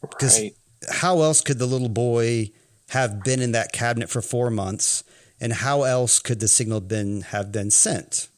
Because 0.00 0.38
right. 0.38 0.54
how 0.88 1.22
else 1.22 1.40
could 1.40 1.58
the 1.58 1.66
little 1.66 1.88
boy 1.88 2.50
have 2.90 3.24
been 3.24 3.42
in 3.42 3.52
that 3.52 3.72
cabinet 3.72 4.08
for 4.08 4.22
four 4.22 4.50
months? 4.50 5.02
And 5.42 5.52
how 5.52 5.82
else 5.82 6.20
could 6.20 6.38
the 6.38 6.46
signal 6.46 6.80
been 6.80 7.22
have 7.22 7.50
been 7.50 7.72
sent? 7.72 8.28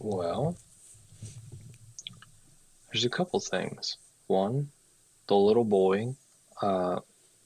Well, 0.00 0.56
there's 2.92 3.04
a 3.04 3.08
couple 3.08 3.38
things. 3.38 3.98
One, 4.26 4.70
the 5.28 5.36
little 5.36 5.64
boy 5.64 6.16
uh, 6.60 6.98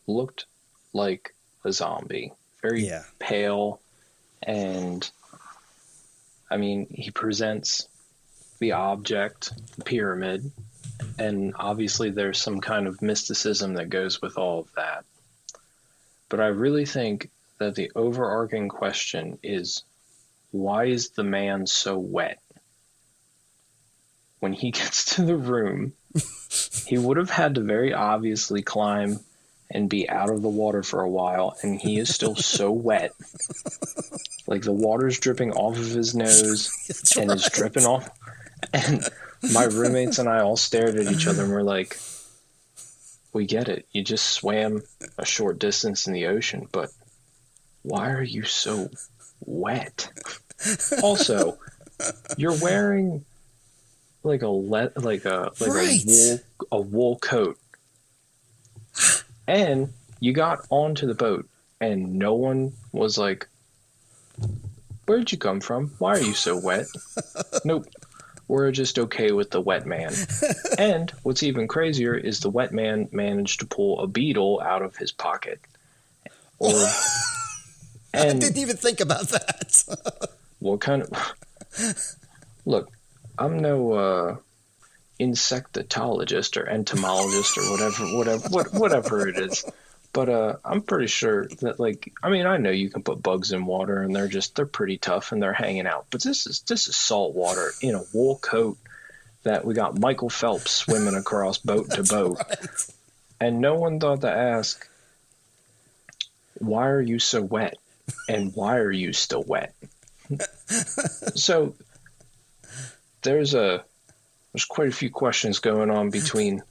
looked 0.07 0.47
like 0.95 1.35
a 1.67 1.73
zombie, 1.73 2.33
very 2.63 2.87
yeah. 2.87 3.03
pale, 3.19 3.79
and 4.43 5.11
I 6.51 6.57
mean, 6.57 6.87
he 6.91 7.11
presents 7.11 7.89
the 8.59 8.73
object, 8.73 9.53
the 9.77 9.85
pyramid, 9.85 10.51
and 11.19 11.53
obviously 11.59 12.09
there's 12.09 12.41
some 12.41 12.63
kind 12.63 12.87
of 12.87 13.03
mysticism 13.03 13.75
that 13.75 13.91
goes 13.91 14.23
with 14.23 14.39
all 14.39 14.61
of 14.61 14.73
that. 14.77 15.05
But 16.29 16.41
I 16.41 16.47
really 16.47 16.85
think 16.85 17.31
that 17.59 17.75
the 17.75 17.91
overarching 17.95 18.69
question 18.69 19.39
is 19.43 19.83
why 20.51 20.85
is 20.85 21.11
the 21.11 21.25
man 21.25 21.67
so 21.67 21.99
wet? 21.99 22.39
when 24.41 24.53
he 24.53 24.71
gets 24.73 25.17
to 25.17 25.23
the 25.25 25.37
room, 25.37 25.93
he 26.87 26.99
would 26.99 27.17
have 27.17 27.31
had 27.31 27.55
to 27.57 27.61
very 27.61 27.93
obviously 27.93 28.63
climb 28.63 29.21
and 29.71 29.91
be 29.91 30.09
out 30.09 30.31
of 30.31 30.41
the 30.41 30.49
water 30.49 30.83
for 30.83 31.03
a 31.03 31.11
while, 31.11 31.55
and 31.63 31.79
he 31.79 31.99
is 31.99 32.15
still 32.15 32.35
so 32.35 32.71
wet. 32.73 33.13
Like 34.47 34.63
the 34.63 34.73
water's 34.73 35.19
dripping 35.21 35.53
off 35.53 35.77
of 35.77 35.91
his 35.91 36.15
nose 36.15 36.75
That's 36.89 37.17
and 37.17 37.29
right. 37.29 37.39
it's 37.39 37.51
dripping 37.51 37.85
off. 37.85 38.09
And 38.73 39.07
my 39.53 39.65
roommates 39.65 40.19
and 40.19 40.29
I 40.29 40.41
all 40.41 40.57
stared 40.57 40.97
at 40.97 41.13
each 41.13 41.27
other 41.27 41.45
and 41.45 41.53
we're 41.53 41.63
like, 41.63 41.99
we 43.33 43.47
get 43.47 43.69
it. 43.69 43.87
You 43.93 44.03
just 44.03 44.27
swam 44.27 44.83
a 45.19 45.25
short 45.25 45.59
distance 45.59 46.07
in 46.07 46.13
the 46.13 46.27
ocean, 46.27 46.69
but 46.73 46.91
why 47.83 48.11
are 48.11 48.23
you 48.23 48.45
so 48.45 48.91
wet? 49.41 50.11
Also, 51.05 51.57
you're 52.37 52.59
wearing 52.61 53.25
like 54.25 54.43
a 54.43 54.49
le- 54.49 54.91
like 54.97 55.25
a 55.25 55.53
like 55.61 55.71
right. 55.71 56.01
a 56.03 56.07
wool 56.07 56.41
a 56.73 56.81
wool 56.81 57.19
coat. 57.19 57.57
and 59.47 59.93
you 60.19 60.33
got 60.33 60.67
onto 60.71 61.07
the 61.07 61.15
boat 61.15 61.49
and 61.81 62.15
no 62.15 62.35
one 62.35 62.73
was 62.91 63.17
like 63.19 63.47
Where'd 65.07 65.33
you 65.33 65.39
come 65.39 65.61
from? 65.61 65.93
Why 65.99 66.17
are 66.17 66.21
you 66.21 66.35
so 66.35 66.59
wet? 66.59 66.87
nope. 67.65 67.87
We're 68.49 68.73
just 68.73 68.99
okay 68.99 69.31
with 69.33 69.51
the 69.51 69.61
wet 69.61 69.87
man. 69.87 70.13
and 70.79 71.11
what's 71.23 71.43
even 71.43 71.69
crazier 71.69 72.15
is 72.15 72.41
the 72.41 72.51
wet 72.51 72.73
man 72.73 73.09
managed 73.13 73.61
to 73.61 73.67
pull 73.67 74.01
a 74.01 74.07
beetle 74.07 74.61
out 74.65 74.83
of 74.83 74.97
his 74.97 75.13
pocket. 75.13 75.61
Or 76.59 76.73
and 78.15 78.39
I 78.39 78.41
didn't 78.41 78.59
even 78.59 78.77
think 78.77 79.01
about 79.01 79.29
that. 79.29 80.31
what 80.59 80.81
kind 80.81 81.03
of 81.03 82.15
Look, 82.65 82.91
I'm 83.39 83.61
no 83.61 83.93
uh, 83.93 84.37
insectologist 85.21 86.57
or 86.57 86.69
entomologist 86.69 87.59
or 87.59 87.71
whatever, 87.71 88.05
whatever, 88.17 88.49
what, 88.49 88.73
whatever 88.73 89.29
it 89.29 89.39
is. 89.39 89.65
But 90.13 90.29
uh, 90.29 90.57
I'm 90.65 90.83
pretty 90.83 91.07
sure 91.07 91.47
that, 91.61 91.79
like, 91.79 92.13
I 92.23 92.31
mean, 92.31 92.47
I 92.47 92.57
know 92.57 92.71
you 92.71 92.91
can 92.91 93.03
put 93.03 93.23
bugs 93.23 93.53
in 93.53 93.67
water 93.67 94.03
and 94.03 94.15
they're 94.17 94.27
just 94.27 94.57
they're 94.57 94.67
pretty 94.67 94.97
tough 94.99 95.33
and 95.33 95.43
they're 95.43 95.53
hanging 95.53 95.87
out. 95.87 96.07
But 96.11 96.23
this 96.23 96.47
is 96.47 96.61
this 96.63 96.89
is 96.89 96.97
salt 96.97 97.35
water 97.35 97.73
in 97.83 97.95
a 97.95 98.03
wool 98.13 98.39
coat 98.39 98.79
that 99.45 99.65
we 99.65 99.75
got 99.75 99.99
Michael 100.01 100.31
Phelps 100.31 100.71
swimming 100.73 101.15
across 101.15 101.59
boat 101.71 101.91
to 101.93 102.03
boat, 102.03 102.39
Right. 102.49 102.67
and 103.41 103.61
no 103.61 103.75
one 103.77 104.01
thought 104.01 104.23
to 104.23 104.31
ask, 104.31 104.89
"Why 106.59 106.89
are 106.89 107.01
you 107.03 107.19
so 107.19 107.43
wet?" 107.43 107.77
and 108.29 108.53
"Why 108.55 108.79
are 108.79 108.91
you 108.91 109.13
still 109.13 109.45
wet?" 109.47 109.75
so 111.35 111.75
there's 113.23 113.55
a 113.55 113.85
there's 114.53 114.65
quite 114.65 114.89
a 114.89 114.93
few 114.93 115.11
questions 115.11 115.59
going 115.59 115.91
on 115.91 116.11
between 116.11 116.63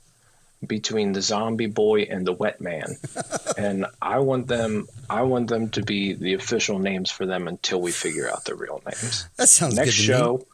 between 0.65 1.11
the 1.13 1.21
zombie 1.21 1.67
boy 1.67 2.01
and 2.01 2.25
the 2.25 2.33
wet 2.33 2.59
man 2.59 2.97
and 3.57 3.85
i 4.01 4.17
want 4.17 4.47
them 4.47 4.87
i 5.09 5.21
want 5.21 5.47
them 5.49 5.69
to 5.69 5.83
be 5.83 6.13
the 6.13 6.33
official 6.33 6.79
names 6.79 7.11
for 7.11 7.25
them 7.27 7.47
until 7.47 7.79
we 7.79 7.91
figure 7.91 8.27
out 8.29 8.43
their 8.45 8.55
real 8.55 8.81
names 8.85 9.27
That 9.37 9.49
sounds 9.49 9.75
next 9.75 9.91
good 9.97 10.05
to 10.07 10.11
me. 10.11 10.17
show 10.17 10.47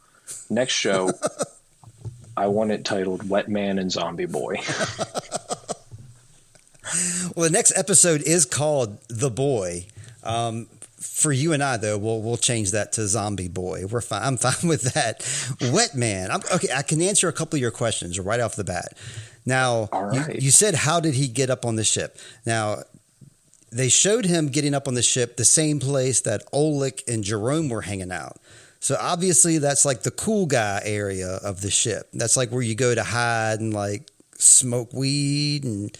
next 0.50 0.74
show 0.74 1.10
i 2.36 2.46
want 2.48 2.70
it 2.70 2.84
titled 2.84 3.28
wet 3.28 3.48
man 3.48 3.78
and 3.78 3.90
zombie 3.90 4.26
boy 4.26 4.56
Well, 7.34 7.44
the 7.46 7.50
next 7.50 7.76
episode 7.76 8.22
is 8.22 8.44
called 8.44 8.98
"The 9.08 9.30
Boy." 9.30 9.86
Um, 10.22 10.66
for 11.00 11.32
you 11.32 11.52
and 11.52 11.62
I, 11.62 11.76
though, 11.78 11.98
we'll 11.98 12.20
we'll 12.22 12.36
change 12.36 12.70
that 12.72 12.92
to 12.92 13.08
"Zombie 13.08 13.48
Boy." 13.48 13.86
We're 13.86 14.00
fine. 14.02 14.22
I'm 14.22 14.36
fine 14.36 14.68
with 14.68 14.82
that. 14.94 15.26
Wet 15.72 15.94
Man. 15.96 16.30
I'm, 16.30 16.40
okay, 16.54 16.68
I 16.72 16.82
can 16.82 17.00
answer 17.02 17.26
a 17.28 17.32
couple 17.32 17.56
of 17.56 17.60
your 17.62 17.70
questions 17.72 18.20
right 18.20 18.38
off 18.38 18.54
the 18.54 18.64
bat. 18.64 18.92
Now, 19.46 19.88
All 19.92 20.12
you- 20.14 20.36
you, 20.40 20.50
said 20.50 20.74
how 20.74 21.00
did 21.00 21.14
he 21.14 21.28
get 21.28 21.50
up 21.50 21.64
on 21.64 21.76
the 21.76 21.84
ship? 21.84 22.18
Now, 22.46 22.82
they 23.70 23.88
showed 23.88 24.24
him 24.24 24.48
getting 24.48 24.72
up 24.74 24.86
on 24.88 24.94
the 24.94 25.02
ship 25.02 25.36
the 25.36 25.44
same 25.44 25.80
place 25.80 26.20
that 26.22 26.42
Olek 26.52 27.02
and 27.08 27.24
Jerome 27.24 27.68
were 27.68 27.82
hanging 27.82 28.12
out. 28.12 28.38
So 28.80 28.96
obviously, 29.00 29.58
that's 29.58 29.84
like 29.84 30.02
the 30.02 30.10
cool 30.10 30.46
guy 30.46 30.80
area 30.84 31.28
of 31.42 31.60
the 31.62 31.70
ship. 31.70 32.08
That's 32.14 32.36
like 32.36 32.50
where 32.50 32.62
you 32.62 32.74
go 32.74 32.94
to 32.94 33.02
hide 33.02 33.60
and 33.60 33.72
like 33.74 34.10
smoke 34.36 34.92
weed 34.92 35.64
and 35.64 35.96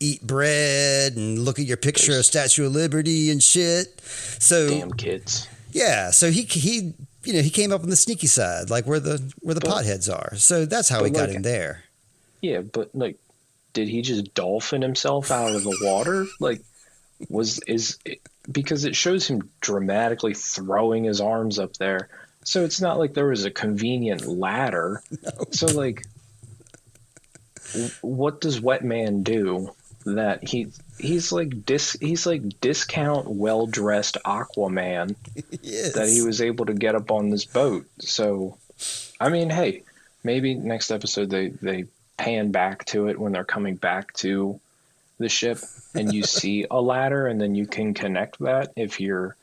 eat 0.00 0.22
bread 0.26 1.14
and 1.16 1.38
look 1.38 1.58
at 1.58 1.64
your 1.66 1.76
picture 1.76 2.18
of 2.18 2.24
Statue 2.24 2.66
of 2.66 2.72
Liberty 2.72 3.30
and 3.30 3.42
shit. 3.42 4.00
So 4.38 4.68
damn 4.68 4.92
kids 4.92 5.46
yeah, 5.72 6.10
so 6.10 6.30
he 6.30 6.42
he 6.42 6.92
you 7.24 7.32
know 7.34 7.40
he 7.42 7.50
came 7.50 7.72
up 7.72 7.82
on 7.82 7.88
the 7.90 7.96
sneaky 7.96 8.26
side, 8.26 8.68
like 8.70 8.86
where 8.86 9.00
the 9.00 9.22
where 9.40 9.54
the 9.54 9.60
But- 9.60 9.84
potheads 9.84 10.12
are. 10.12 10.34
So 10.36 10.64
that's 10.66 10.88
how 10.88 11.04
he 11.04 11.10
got 11.10 11.28
like- 11.28 11.36
in 11.36 11.42
there. 11.42 11.84
Yeah 12.42 12.60
but 12.60 12.90
like 12.94 13.18
did 13.72 13.88
he 13.88 14.02
just 14.02 14.34
dolphin 14.34 14.82
himself 14.82 15.30
out 15.30 15.54
of 15.54 15.62
the 15.62 15.78
water 15.82 16.26
like 16.38 16.60
was 17.30 17.60
is 17.60 17.98
because 18.50 18.84
it 18.84 18.94
shows 18.94 19.26
him 19.26 19.48
dramatically 19.60 20.34
throwing 20.34 21.04
his 21.04 21.20
arms 21.20 21.58
up 21.58 21.72
there 21.78 22.08
so 22.44 22.64
it's 22.64 22.80
not 22.80 22.98
like 22.98 23.14
there 23.14 23.28
was 23.28 23.44
a 23.44 23.50
convenient 23.50 24.26
ladder 24.26 25.02
so 25.50 25.66
like 25.68 26.04
what 28.02 28.40
does 28.40 28.60
wet 28.60 28.84
man 28.84 29.22
do 29.22 29.72
that 30.04 30.46
he 30.46 30.68
he's 30.98 31.32
like 31.32 31.64
dis 31.64 31.96
he's 32.00 32.26
like 32.26 32.60
discount 32.60 33.28
well 33.28 33.66
dressed 33.66 34.16
aquaman 34.24 35.14
yes. 35.62 35.94
that 35.94 36.08
he 36.08 36.22
was 36.22 36.40
able 36.40 36.66
to 36.66 36.74
get 36.74 36.94
up 36.94 37.10
on 37.10 37.30
this 37.30 37.44
boat. 37.44 37.86
So, 38.00 38.56
I 39.20 39.28
mean, 39.28 39.50
hey, 39.50 39.82
maybe 40.22 40.54
next 40.54 40.90
episode 40.90 41.30
they 41.30 41.48
they 41.48 41.86
pan 42.16 42.50
back 42.50 42.84
to 42.86 43.08
it 43.08 43.18
when 43.18 43.32
they're 43.32 43.44
coming 43.44 43.76
back 43.76 44.12
to 44.14 44.60
the 45.18 45.28
ship, 45.28 45.58
and 45.94 46.12
you 46.12 46.22
see 46.24 46.66
a 46.70 46.80
ladder, 46.80 47.26
and 47.26 47.40
then 47.40 47.54
you 47.54 47.66
can 47.66 47.94
connect 47.94 48.38
that 48.40 48.72
if 48.76 49.00
you're, 49.00 49.36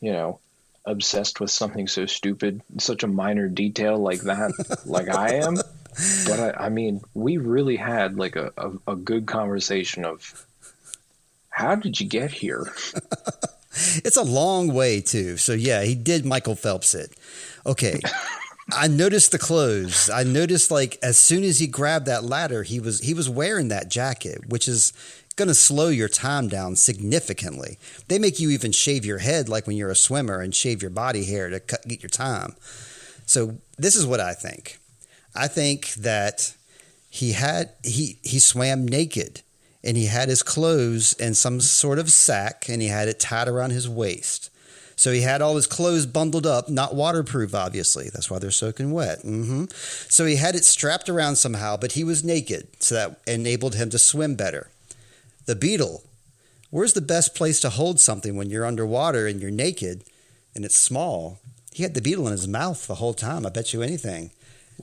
you 0.00 0.12
know, 0.12 0.38
obsessed 0.84 1.40
with 1.40 1.50
something 1.50 1.86
so 1.86 2.06
stupid, 2.06 2.62
such 2.78 3.02
a 3.02 3.08
minor 3.08 3.48
detail 3.48 3.98
like 3.98 4.20
that, 4.22 4.52
like 4.84 5.08
I 5.08 5.34
am. 5.34 5.56
But 6.26 6.40
I, 6.40 6.66
I 6.66 6.68
mean, 6.68 7.00
we 7.14 7.36
really 7.36 7.76
had 7.76 8.16
like 8.16 8.36
a, 8.36 8.52
a, 8.56 8.92
a 8.92 8.96
good 8.96 9.26
conversation 9.26 10.04
of 10.04 10.46
how 11.50 11.74
did 11.74 12.00
you 12.00 12.06
get 12.06 12.30
here? 12.30 12.72
It's 14.04 14.16
a 14.16 14.22
long 14.22 14.74
way 14.74 15.00
too. 15.00 15.36
So 15.36 15.52
yeah, 15.52 15.82
he 15.84 15.94
did 15.94 16.26
Michael 16.26 16.56
Phelps 16.56 16.94
it. 16.94 17.12
Okay. 17.64 18.00
I 18.72 18.88
noticed 18.88 19.32
the 19.32 19.38
clothes. 19.38 20.10
I 20.10 20.22
noticed 20.22 20.70
like 20.70 20.98
as 21.02 21.18
soon 21.18 21.44
as 21.44 21.58
he 21.58 21.66
grabbed 21.66 22.06
that 22.06 22.24
ladder, 22.24 22.62
he 22.62 22.80
was 22.80 23.00
he 23.00 23.14
was 23.14 23.28
wearing 23.28 23.68
that 23.68 23.88
jacket, 23.88 24.48
which 24.48 24.68
is 24.68 24.92
going 25.36 25.48
to 25.48 25.54
slow 25.54 25.88
your 25.88 26.08
time 26.08 26.48
down 26.48 26.76
significantly. 26.76 27.78
They 28.08 28.18
make 28.18 28.38
you 28.38 28.50
even 28.50 28.72
shave 28.72 29.04
your 29.04 29.18
head 29.18 29.48
like 29.48 29.66
when 29.66 29.76
you're 29.76 29.90
a 29.90 29.96
swimmer 29.96 30.40
and 30.40 30.54
shave 30.54 30.82
your 30.82 30.90
body 30.90 31.24
hair 31.24 31.48
to 31.48 31.60
cut, 31.60 31.86
get 31.88 32.02
your 32.02 32.10
time. 32.10 32.54
So 33.26 33.56
this 33.78 33.96
is 33.96 34.06
what 34.06 34.20
I 34.20 34.34
think. 34.34 34.78
I 35.34 35.46
think 35.46 35.94
that 35.94 36.54
he 37.08 37.32
had 37.32 37.70
he 37.82 38.18
he 38.22 38.38
swam 38.38 38.86
naked 38.86 39.42
and 39.82 39.96
he 39.96 40.06
had 40.06 40.28
his 40.28 40.42
clothes 40.42 41.12
in 41.14 41.34
some 41.34 41.60
sort 41.60 41.98
of 41.98 42.10
sack 42.10 42.68
and 42.68 42.82
he 42.82 42.88
had 42.88 43.08
it 43.08 43.18
tied 43.18 43.48
around 43.48 43.70
his 43.70 43.88
waist. 43.88 44.50
So 45.00 45.12
he 45.12 45.22
had 45.22 45.40
all 45.40 45.56
his 45.56 45.66
clothes 45.66 46.04
bundled 46.04 46.46
up, 46.46 46.68
not 46.68 46.94
waterproof, 46.94 47.54
obviously. 47.54 48.10
That's 48.10 48.30
why 48.30 48.38
they're 48.38 48.50
soaking 48.50 48.92
wet. 48.92 49.20
hmm 49.22 49.64
So 50.10 50.26
he 50.26 50.36
had 50.36 50.54
it 50.54 50.66
strapped 50.66 51.08
around 51.08 51.36
somehow, 51.36 51.78
but 51.78 51.92
he 51.92 52.04
was 52.04 52.22
naked, 52.22 52.68
so 52.80 52.94
that 52.96 53.18
enabled 53.26 53.76
him 53.76 53.88
to 53.90 53.98
swim 53.98 54.34
better. 54.34 54.68
The 55.46 55.56
beetle. 55.56 56.02
Where's 56.68 56.92
the 56.92 57.00
best 57.00 57.34
place 57.34 57.60
to 57.60 57.70
hold 57.70 57.98
something 57.98 58.36
when 58.36 58.50
you're 58.50 58.66
underwater 58.66 59.26
and 59.26 59.40
you're 59.40 59.50
naked 59.50 60.04
and 60.54 60.66
it's 60.66 60.76
small? 60.76 61.38
He 61.72 61.82
had 61.82 61.94
the 61.94 62.02
beetle 62.02 62.26
in 62.26 62.32
his 62.32 62.46
mouth 62.46 62.86
the 62.86 62.96
whole 62.96 63.14
time. 63.14 63.46
I 63.46 63.48
bet 63.48 63.72
you 63.72 63.80
anything. 63.80 64.32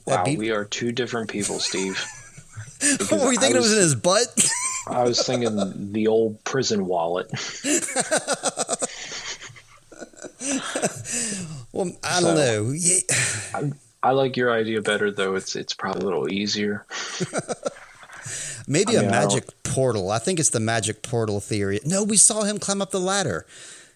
That 0.06 0.16
Wow, 0.18 0.24
beet- 0.24 0.38
we 0.40 0.50
are 0.50 0.64
two 0.64 0.90
different 0.90 1.30
people, 1.30 1.60
Steve. 1.60 2.04
What 3.10 3.10
were 3.20 3.32
you 3.32 3.38
thinking 3.38 3.56
it 3.56 3.60
was 3.60 3.70
was- 3.70 3.72
in 3.78 3.82
his 3.82 3.94
butt? 3.96 4.50
I 4.88 5.02
was 5.02 5.20
thinking 5.24 5.92
the 5.92 6.06
old 6.08 6.42
prison 6.44 6.86
wallet. 6.86 7.28
well, 11.72 11.90
I 12.04 12.20
don't 12.20 12.36
So- 12.36 12.62
know. 12.64 12.70
Yeah. 12.72 13.70
I 14.02 14.12
like 14.12 14.36
your 14.36 14.52
idea 14.52 14.80
better, 14.80 15.10
though. 15.10 15.34
It's 15.34 15.56
it's 15.56 15.74
probably 15.74 16.02
a 16.02 16.04
little 16.04 16.32
easier. 16.32 16.86
Maybe 18.66 18.96
I 18.96 19.00
a 19.00 19.02
mean, 19.04 19.10
I 19.14 19.20
don't- 19.22 19.30
magic 19.34 19.62
portal. 19.62 20.10
I 20.10 20.18
think 20.18 20.38
it's 20.38 20.50
the 20.50 20.60
magic 20.60 21.02
portal 21.02 21.40
theory. 21.40 21.80
No, 21.84 22.02
we 22.04 22.16
saw 22.16 22.42
him 22.42 22.58
climb 22.58 22.82
up 22.82 22.90
the 22.90 23.00
ladder. 23.00 23.46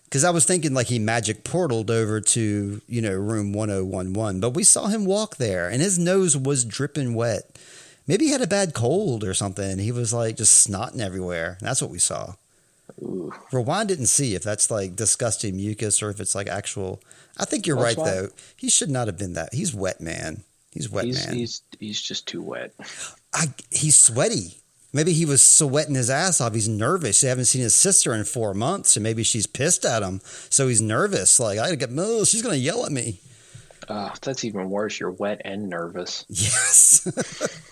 Because 0.05 0.24
I 0.24 0.30
was 0.30 0.44
thinking 0.44 0.74
like 0.74 0.89
he 0.89 0.98
magic 0.98 1.43
portaled 1.43 1.89
over 1.89 2.20
to, 2.20 2.82
you 2.86 3.01
know, 3.01 3.14
room 3.14 3.52
1011. 3.55 4.40
But 4.40 4.51
we 4.51 4.62
saw 4.64 4.86
him 4.89 5.06
walk 5.06 5.36
there 5.36 5.70
and 5.70 5.80
his 5.80 5.98
nose 5.98 6.36
was 6.36 6.66
dripping 6.66 7.14
wet. 7.14 7.59
Maybe 8.06 8.26
he 8.26 8.32
had 8.32 8.43
a 8.43 8.47
bad 8.47 8.74
cold 8.74 9.24
or 9.24 9.32
something. 9.32 9.78
He 9.78 9.90
was 9.90 10.12
like 10.12 10.36
just 10.36 10.68
snotting 10.68 11.01
everywhere. 11.01 11.56
That's 11.62 11.80
what 11.80 11.90
we 11.90 11.98
saw. 11.98 12.34
Ooh, 13.03 13.33
Rewind 13.53 13.89
didn't 13.89 14.07
see 14.07 14.35
if 14.35 14.43
that's 14.43 14.70
like 14.70 14.95
disgusting 14.97 15.57
mucus 15.57 16.03
or 16.03 16.11
if 16.11 16.20
it's 16.20 16.35
like 16.35 16.47
actual. 16.49 17.01
I 17.39 17.45
think 17.45 17.66
you're 17.66 17.77
That's 17.77 17.97
right, 17.97 17.99
why- 17.99 18.11
though. 18.11 18.29
He 18.57 18.69
should 18.69 18.91
not 18.91 19.09
have 19.09 19.19
been 19.19 19.33
that. 19.35 19.53
He's 19.55 19.74
wet, 19.74 20.01
man. 20.01 20.45
He's 20.70 20.89
wet, 20.89 21.05
he's 21.05 21.27
man. 21.27 21.37
he's 21.37 21.62
he's 21.81 22.01
just 22.01 22.27
too 22.29 22.41
wet. 22.43 22.73
I, 23.35 23.47
he's 23.70 23.97
sweaty. 23.97 24.59
Maybe 24.95 25.12
he 25.15 25.24
was 25.24 25.43
sweating 25.43 25.95
his 25.95 26.11
ass 26.11 26.41
off. 26.41 26.53
He's 26.55 26.69
nervous. 26.69 27.20
They 27.23 27.29
haven't 27.29 27.47
seen 27.47 27.62
his 27.62 27.74
sister 27.74 28.15
in 28.15 28.24
four 28.24 28.53
months, 28.55 28.95
and 28.97 29.03
maybe 29.03 29.23
she's 29.23 29.47
pissed 29.47 29.85
at 29.87 30.03
him. 30.03 30.20
So 30.51 30.69
he's 30.69 30.83
nervous. 30.83 31.41
Like 31.41 31.59
I 31.59 31.74
get, 31.74 31.91
oh, 31.97 32.24
she's 32.24 32.43
gonna 32.43 32.57
yell 32.57 32.85
at 32.87 32.93
me. 32.93 33.19
Uh, 33.89 34.15
that's 34.23 34.45
even 34.45 34.70
worse. 34.70 35.01
You're 35.01 35.11
wet 35.11 35.41
and 35.45 35.69
nervous. 35.69 36.24
Yes. 36.29 37.09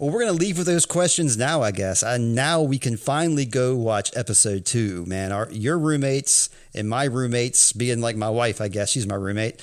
well, 0.00 0.08
we're 0.08 0.20
gonna 0.20 0.32
leave 0.32 0.56
with 0.56 0.66
those 0.66 0.86
questions 0.86 1.36
now, 1.36 1.60
I 1.60 1.72
guess. 1.72 2.02
And 2.02 2.34
now 2.34 2.62
we 2.62 2.78
can 2.78 2.96
finally 2.96 3.44
go 3.44 3.76
watch 3.76 4.10
episode 4.16 4.64
two. 4.64 5.04
Man, 5.04 5.30
our 5.30 5.46
your 5.52 5.78
roommates 5.78 6.48
and 6.74 6.88
my 6.88 7.04
roommates, 7.04 7.74
being 7.74 8.00
like 8.00 8.16
my 8.16 8.30
wife, 8.30 8.62
I 8.62 8.68
guess 8.68 8.88
she's 8.88 9.06
my 9.06 9.14
roommate, 9.14 9.60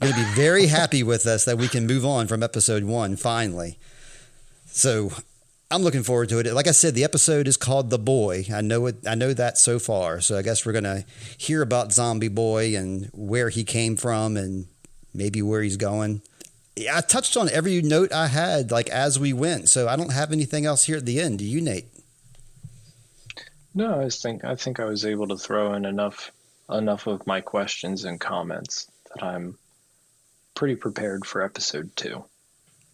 going 0.00 0.12
to 0.12 0.18
be 0.18 0.26
very 0.34 0.66
happy 0.66 1.04
with 1.04 1.24
us 1.24 1.44
that 1.44 1.56
we 1.56 1.68
can 1.68 1.86
move 1.86 2.04
on 2.04 2.26
from 2.26 2.42
episode 2.42 2.82
one 2.82 3.14
finally. 3.14 3.78
So 4.66 5.12
I'm 5.70 5.82
looking 5.82 6.02
forward 6.02 6.30
to 6.30 6.40
it. 6.40 6.52
Like 6.52 6.66
I 6.66 6.72
said, 6.72 6.96
the 6.96 7.04
episode 7.04 7.46
is 7.46 7.56
called 7.56 7.90
"The 7.90 7.98
Boy." 7.98 8.44
I 8.52 8.62
know 8.62 8.86
it. 8.86 9.06
I 9.06 9.14
know 9.14 9.32
that 9.34 9.56
so 9.56 9.78
far. 9.78 10.20
So 10.20 10.36
I 10.36 10.42
guess 10.42 10.66
we're 10.66 10.72
gonna 10.72 11.04
hear 11.38 11.62
about 11.62 11.92
Zombie 11.92 12.26
Boy 12.26 12.76
and 12.76 13.08
where 13.12 13.50
he 13.50 13.62
came 13.62 13.94
from 13.94 14.36
and 14.36 14.66
maybe 15.14 15.42
where 15.42 15.62
he's 15.62 15.76
going. 15.76 16.22
Yeah, 16.76 16.98
I 16.98 17.00
touched 17.00 17.36
on 17.38 17.48
every 17.48 17.80
note 17.80 18.12
I 18.12 18.26
had 18.26 18.70
like 18.70 18.90
as 18.90 19.18
we 19.18 19.32
went, 19.32 19.70
so 19.70 19.88
I 19.88 19.96
don't 19.96 20.12
have 20.12 20.30
anything 20.30 20.66
else 20.66 20.84
here 20.84 20.98
at 20.98 21.06
the 21.06 21.20
end. 21.20 21.38
Do 21.38 21.44
you, 21.44 21.62
Nate? 21.62 21.86
No, 23.74 24.00
I 24.00 24.10
think 24.10 24.44
I 24.44 24.56
think 24.56 24.78
I 24.78 24.84
was 24.84 25.04
able 25.04 25.28
to 25.28 25.38
throw 25.38 25.72
in 25.74 25.84
enough 25.86 26.30
enough 26.70 27.06
of 27.06 27.26
my 27.26 27.40
questions 27.40 28.04
and 28.04 28.20
comments 28.20 28.90
that 29.14 29.24
I'm 29.24 29.56
pretty 30.54 30.76
prepared 30.76 31.24
for 31.24 31.42
episode 31.42 31.94
two. 31.96 32.24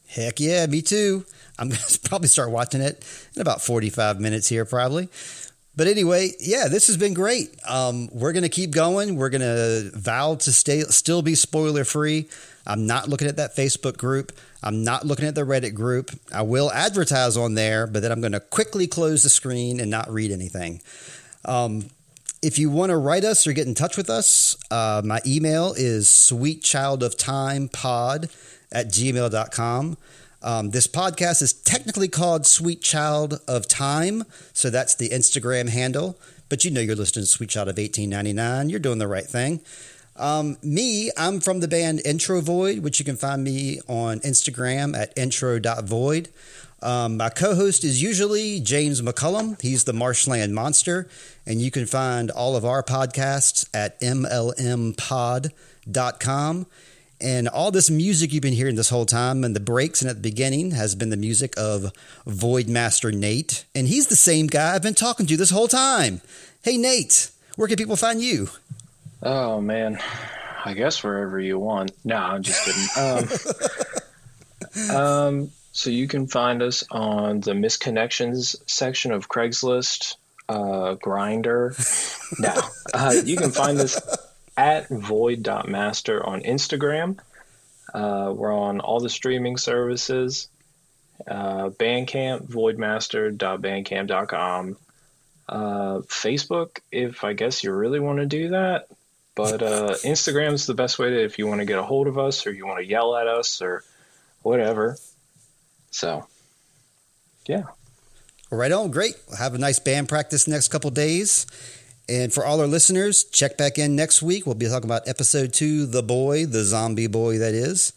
Heck 0.08 0.40
yeah, 0.40 0.66
me 0.66 0.82
too. 0.82 1.24
I'm 1.58 1.68
going 1.70 1.80
to 1.80 2.00
probably 2.00 2.28
start 2.28 2.50
watching 2.50 2.80
it 2.80 3.04
in 3.34 3.42
about 3.42 3.62
45 3.62 4.20
minutes 4.20 4.48
here, 4.48 4.64
probably. 4.64 5.08
But 5.74 5.86
anyway, 5.86 6.32
yeah, 6.38 6.68
this 6.68 6.88
has 6.88 6.98
been 6.98 7.14
great. 7.14 7.56
Um, 7.66 8.10
we're 8.12 8.32
going 8.32 8.42
to 8.42 8.50
keep 8.50 8.72
going. 8.72 9.16
We're 9.16 9.30
going 9.30 9.40
to 9.40 9.90
vow 9.94 10.34
to 10.34 10.52
stay, 10.52 10.82
still 10.82 11.22
be 11.22 11.34
spoiler 11.34 11.84
free. 11.84 12.28
I'm 12.66 12.86
not 12.86 13.08
looking 13.08 13.26
at 13.26 13.36
that 13.36 13.56
Facebook 13.56 13.96
group. 13.96 14.32
I'm 14.62 14.84
not 14.84 15.06
looking 15.06 15.26
at 15.26 15.34
the 15.34 15.42
Reddit 15.42 15.74
group. 15.74 16.10
I 16.32 16.42
will 16.42 16.70
advertise 16.72 17.36
on 17.36 17.54
there, 17.54 17.86
but 17.86 18.02
then 18.02 18.12
I'm 18.12 18.20
going 18.20 18.32
to 18.32 18.40
quickly 18.40 18.86
close 18.86 19.22
the 19.22 19.30
screen 19.30 19.80
and 19.80 19.90
not 19.90 20.10
read 20.10 20.30
anything. 20.30 20.82
Um, 21.44 21.86
if 22.42 22.58
you 22.58 22.70
want 22.70 22.90
to 22.90 22.96
write 22.96 23.24
us 23.24 23.46
or 23.46 23.52
get 23.52 23.66
in 23.66 23.74
touch 23.74 23.96
with 23.96 24.10
us, 24.10 24.56
uh, 24.70 25.00
my 25.04 25.20
email 25.24 25.74
is 25.76 26.08
sweetchildoftimepod 26.08 28.30
at 28.72 28.88
gmail.com. 28.88 29.96
Um, 30.42 30.70
this 30.70 30.86
podcast 30.86 31.42
is 31.42 31.52
technically 31.52 32.08
called 32.08 32.46
Sweet 32.46 32.82
Child 32.82 33.40
of 33.46 33.68
Time, 33.68 34.24
so 34.52 34.70
that's 34.70 34.94
the 34.94 35.10
Instagram 35.10 35.68
handle. 35.68 36.18
But 36.48 36.64
you 36.64 36.70
know 36.70 36.80
you're 36.80 36.96
listening 36.96 37.24
to 37.24 37.30
Sweet 37.30 37.50
Child 37.50 37.68
of 37.68 37.78
1899. 37.78 38.68
You're 38.68 38.80
doing 38.80 38.98
the 38.98 39.08
right 39.08 39.24
thing. 39.24 39.60
Um, 40.16 40.58
me, 40.62 41.10
I'm 41.16 41.40
from 41.40 41.60
the 41.60 41.68
band 41.68 42.00
Introvoid, 42.00 42.80
which 42.80 42.98
you 42.98 43.04
can 43.04 43.16
find 43.16 43.42
me 43.42 43.80
on 43.88 44.20
Instagram 44.20 44.96
at 44.96 45.16
intro.void. 45.16 46.28
Um, 46.82 47.16
my 47.16 47.30
co 47.30 47.54
host 47.54 47.84
is 47.84 48.02
usually 48.02 48.60
James 48.60 49.00
McCollum. 49.00 49.60
He's 49.62 49.84
the 49.84 49.92
Marsh 49.92 50.26
Land 50.26 50.54
Monster. 50.54 51.08
And 51.46 51.60
you 51.60 51.70
can 51.70 51.86
find 51.86 52.30
all 52.30 52.56
of 52.56 52.64
our 52.64 52.82
podcasts 52.82 53.68
at 53.72 54.00
mlmpod.com. 54.00 55.46
And 57.22 57.48
all 57.48 57.70
this 57.70 57.88
music 57.88 58.32
you've 58.32 58.42
been 58.42 58.52
hearing 58.52 58.74
this 58.74 58.88
whole 58.88 59.06
time 59.06 59.44
and 59.44 59.54
the 59.54 59.60
breaks 59.60 60.02
and 60.02 60.10
at 60.10 60.16
the 60.16 60.22
beginning 60.22 60.72
has 60.72 60.96
been 60.96 61.10
the 61.10 61.16
music 61.16 61.54
of 61.56 61.92
Voidmaster 62.26 63.14
Nate. 63.14 63.64
And 63.76 63.86
he's 63.86 64.08
the 64.08 64.16
same 64.16 64.48
guy 64.48 64.74
I've 64.74 64.82
been 64.82 64.94
talking 64.94 65.26
to 65.26 65.36
this 65.36 65.50
whole 65.50 65.68
time. 65.68 66.20
Hey, 66.62 66.76
Nate, 66.76 67.30
where 67.54 67.68
can 67.68 67.76
people 67.76 67.94
find 67.94 68.20
you? 68.20 68.48
Oh, 69.22 69.60
man. 69.60 70.00
I 70.64 70.74
guess 70.74 71.02
wherever 71.04 71.38
you 71.38 71.60
want. 71.60 71.92
No, 72.04 72.16
I'm 72.16 72.42
just 72.42 72.64
kidding. 72.64 73.30
Um, 74.90 74.96
um, 74.96 75.50
so 75.70 75.90
you 75.90 76.08
can 76.08 76.26
find 76.26 76.60
us 76.60 76.84
on 76.90 77.40
the 77.40 77.52
misconnections 77.52 78.56
section 78.68 79.12
of 79.12 79.28
Craigslist, 79.28 80.16
uh, 80.48 80.96
Grindr. 80.96 81.78
no, 82.40 82.52
uh, 82.94 83.14
you 83.24 83.36
can 83.36 83.52
find 83.52 83.78
us 83.78 84.00
at 84.56 84.88
void.master 84.88 86.24
on 86.24 86.42
Instagram. 86.42 87.18
Uh, 87.92 88.32
we're 88.34 88.52
on 88.52 88.78
all 88.80 89.00
the 89.00 89.10
streaming 89.10 89.56
services. 89.56 90.48
Uh, 91.26 91.70
Bandcamp, 91.70 92.48
voidmaster.bandcamp.com. 92.48 94.76
Uh, 95.48 95.98
Facebook, 96.06 96.78
if 96.90 97.24
I 97.24 97.32
guess 97.32 97.64
you 97.64 97.72
really 97.72 98.00
want 98.00 98.18
to 98.18 98.26
do 98.26 98.50
that. 98.50 98.88
But 99.34 99.62
uh, 99.62 99.94
is 100.04 100.66
the 100.66 100.74
best 100.74 100.98
way 100.98 101.08
to, 101.10 101.24
if 101.24 101.38
you 101.38 101.46
want 101.46 101.60
to 101.60 101.64
get 101.64 101.78
a 101.78 101.82
hold 101.82 102.06
of 102.06 102.18
us 102.18 102.46
or 102.46 102.52
you 102.52 102.66
want 102.66 102.80
to 102.80 102.86
yell 102.86 103.16
at 103.16 103.26
us 103.26 103.62
or 103.62 103.82
whatever. 104.42 104.98
So, 105.90 106.26
yeah. 107.46 107.62
right 108.58 108.72
on. 108.72 108.90
Great. 108.90 109.14
We'll 109.28 109.38
have 109.38 109.54
a 109.54 109.58
nice 109.58 109.78
band 109.78 110.08
practice 110.08 110.46
next 110.46 110.68
couple 110.68 110.90
days. 110.90 111.46
And 112.12 112.30
for 112.30 112.44
all 112.44 112.60
our 112.60 112.66
listeners, 112.66 113.24
check 113.24 113.56
back 113.56 113.78
in 113.78 113.96
next 113.96 114.20
week. 114.20 114.44
We'll 114.44 114.54
be 114.54 114.68
talking 114.68 114.84
about 114.84 115.08
episode 115.08 115.54
two, 115.54 115.86
The 115.86 116.02
Boy, 116.02 116.44
the 116.44 116.62
zombie 116.62 117.06
boy 117.06 117.38
that 117.38 117.54
is. 117.54 117.94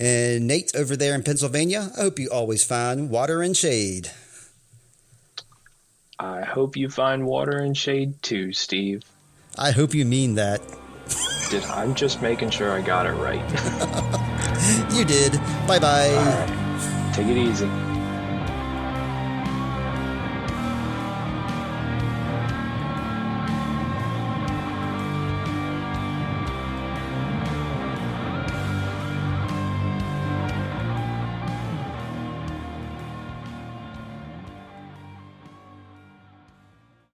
And 0.00 0.46
Nate 0.46 0.74
over 0.74 0.96
there 0.96 1.14
in 1.14 1.22
Pennsylvania, 1.22 1.90
I 1.98 2.00
hope 2.00 2.18
you 2.18 2.30
always 2.30 2.64
find 2.64 3.10
water 3.10 3.42
and 3.42 3.54
shade. 3.54 4.10
I 6.18 6.40
hope 6.40 6.78
you 6.78 6.88
find 6.88 7.26
water 7.26 7.58
and 7.58 7.76
shade 7.76 8.22
too, 8.22 8.54
Steve. 8.54 9.02
I 9.58 9.72
hope 9.72 9.92
you 9.92 10.06
mean 10.06 10.36
that. 10.36 10.62
Did 11.50 11.62
I'm 11.64 11.94
just 11.94 12.22
making 12.22 12.48
sure 12.48 12.72
I 12.72 12.80
got 12.80 13.04
it 13.04 13.12
right. 13.12 13.42
you 14.94 15.04
did. 15.04 15.32
Bye 15.66 15.78
bye. 15.78 16.08
Right. 16.08 17.12
Take 17.14 17.26
it 17.26 17.36
easy. 17.36 17.68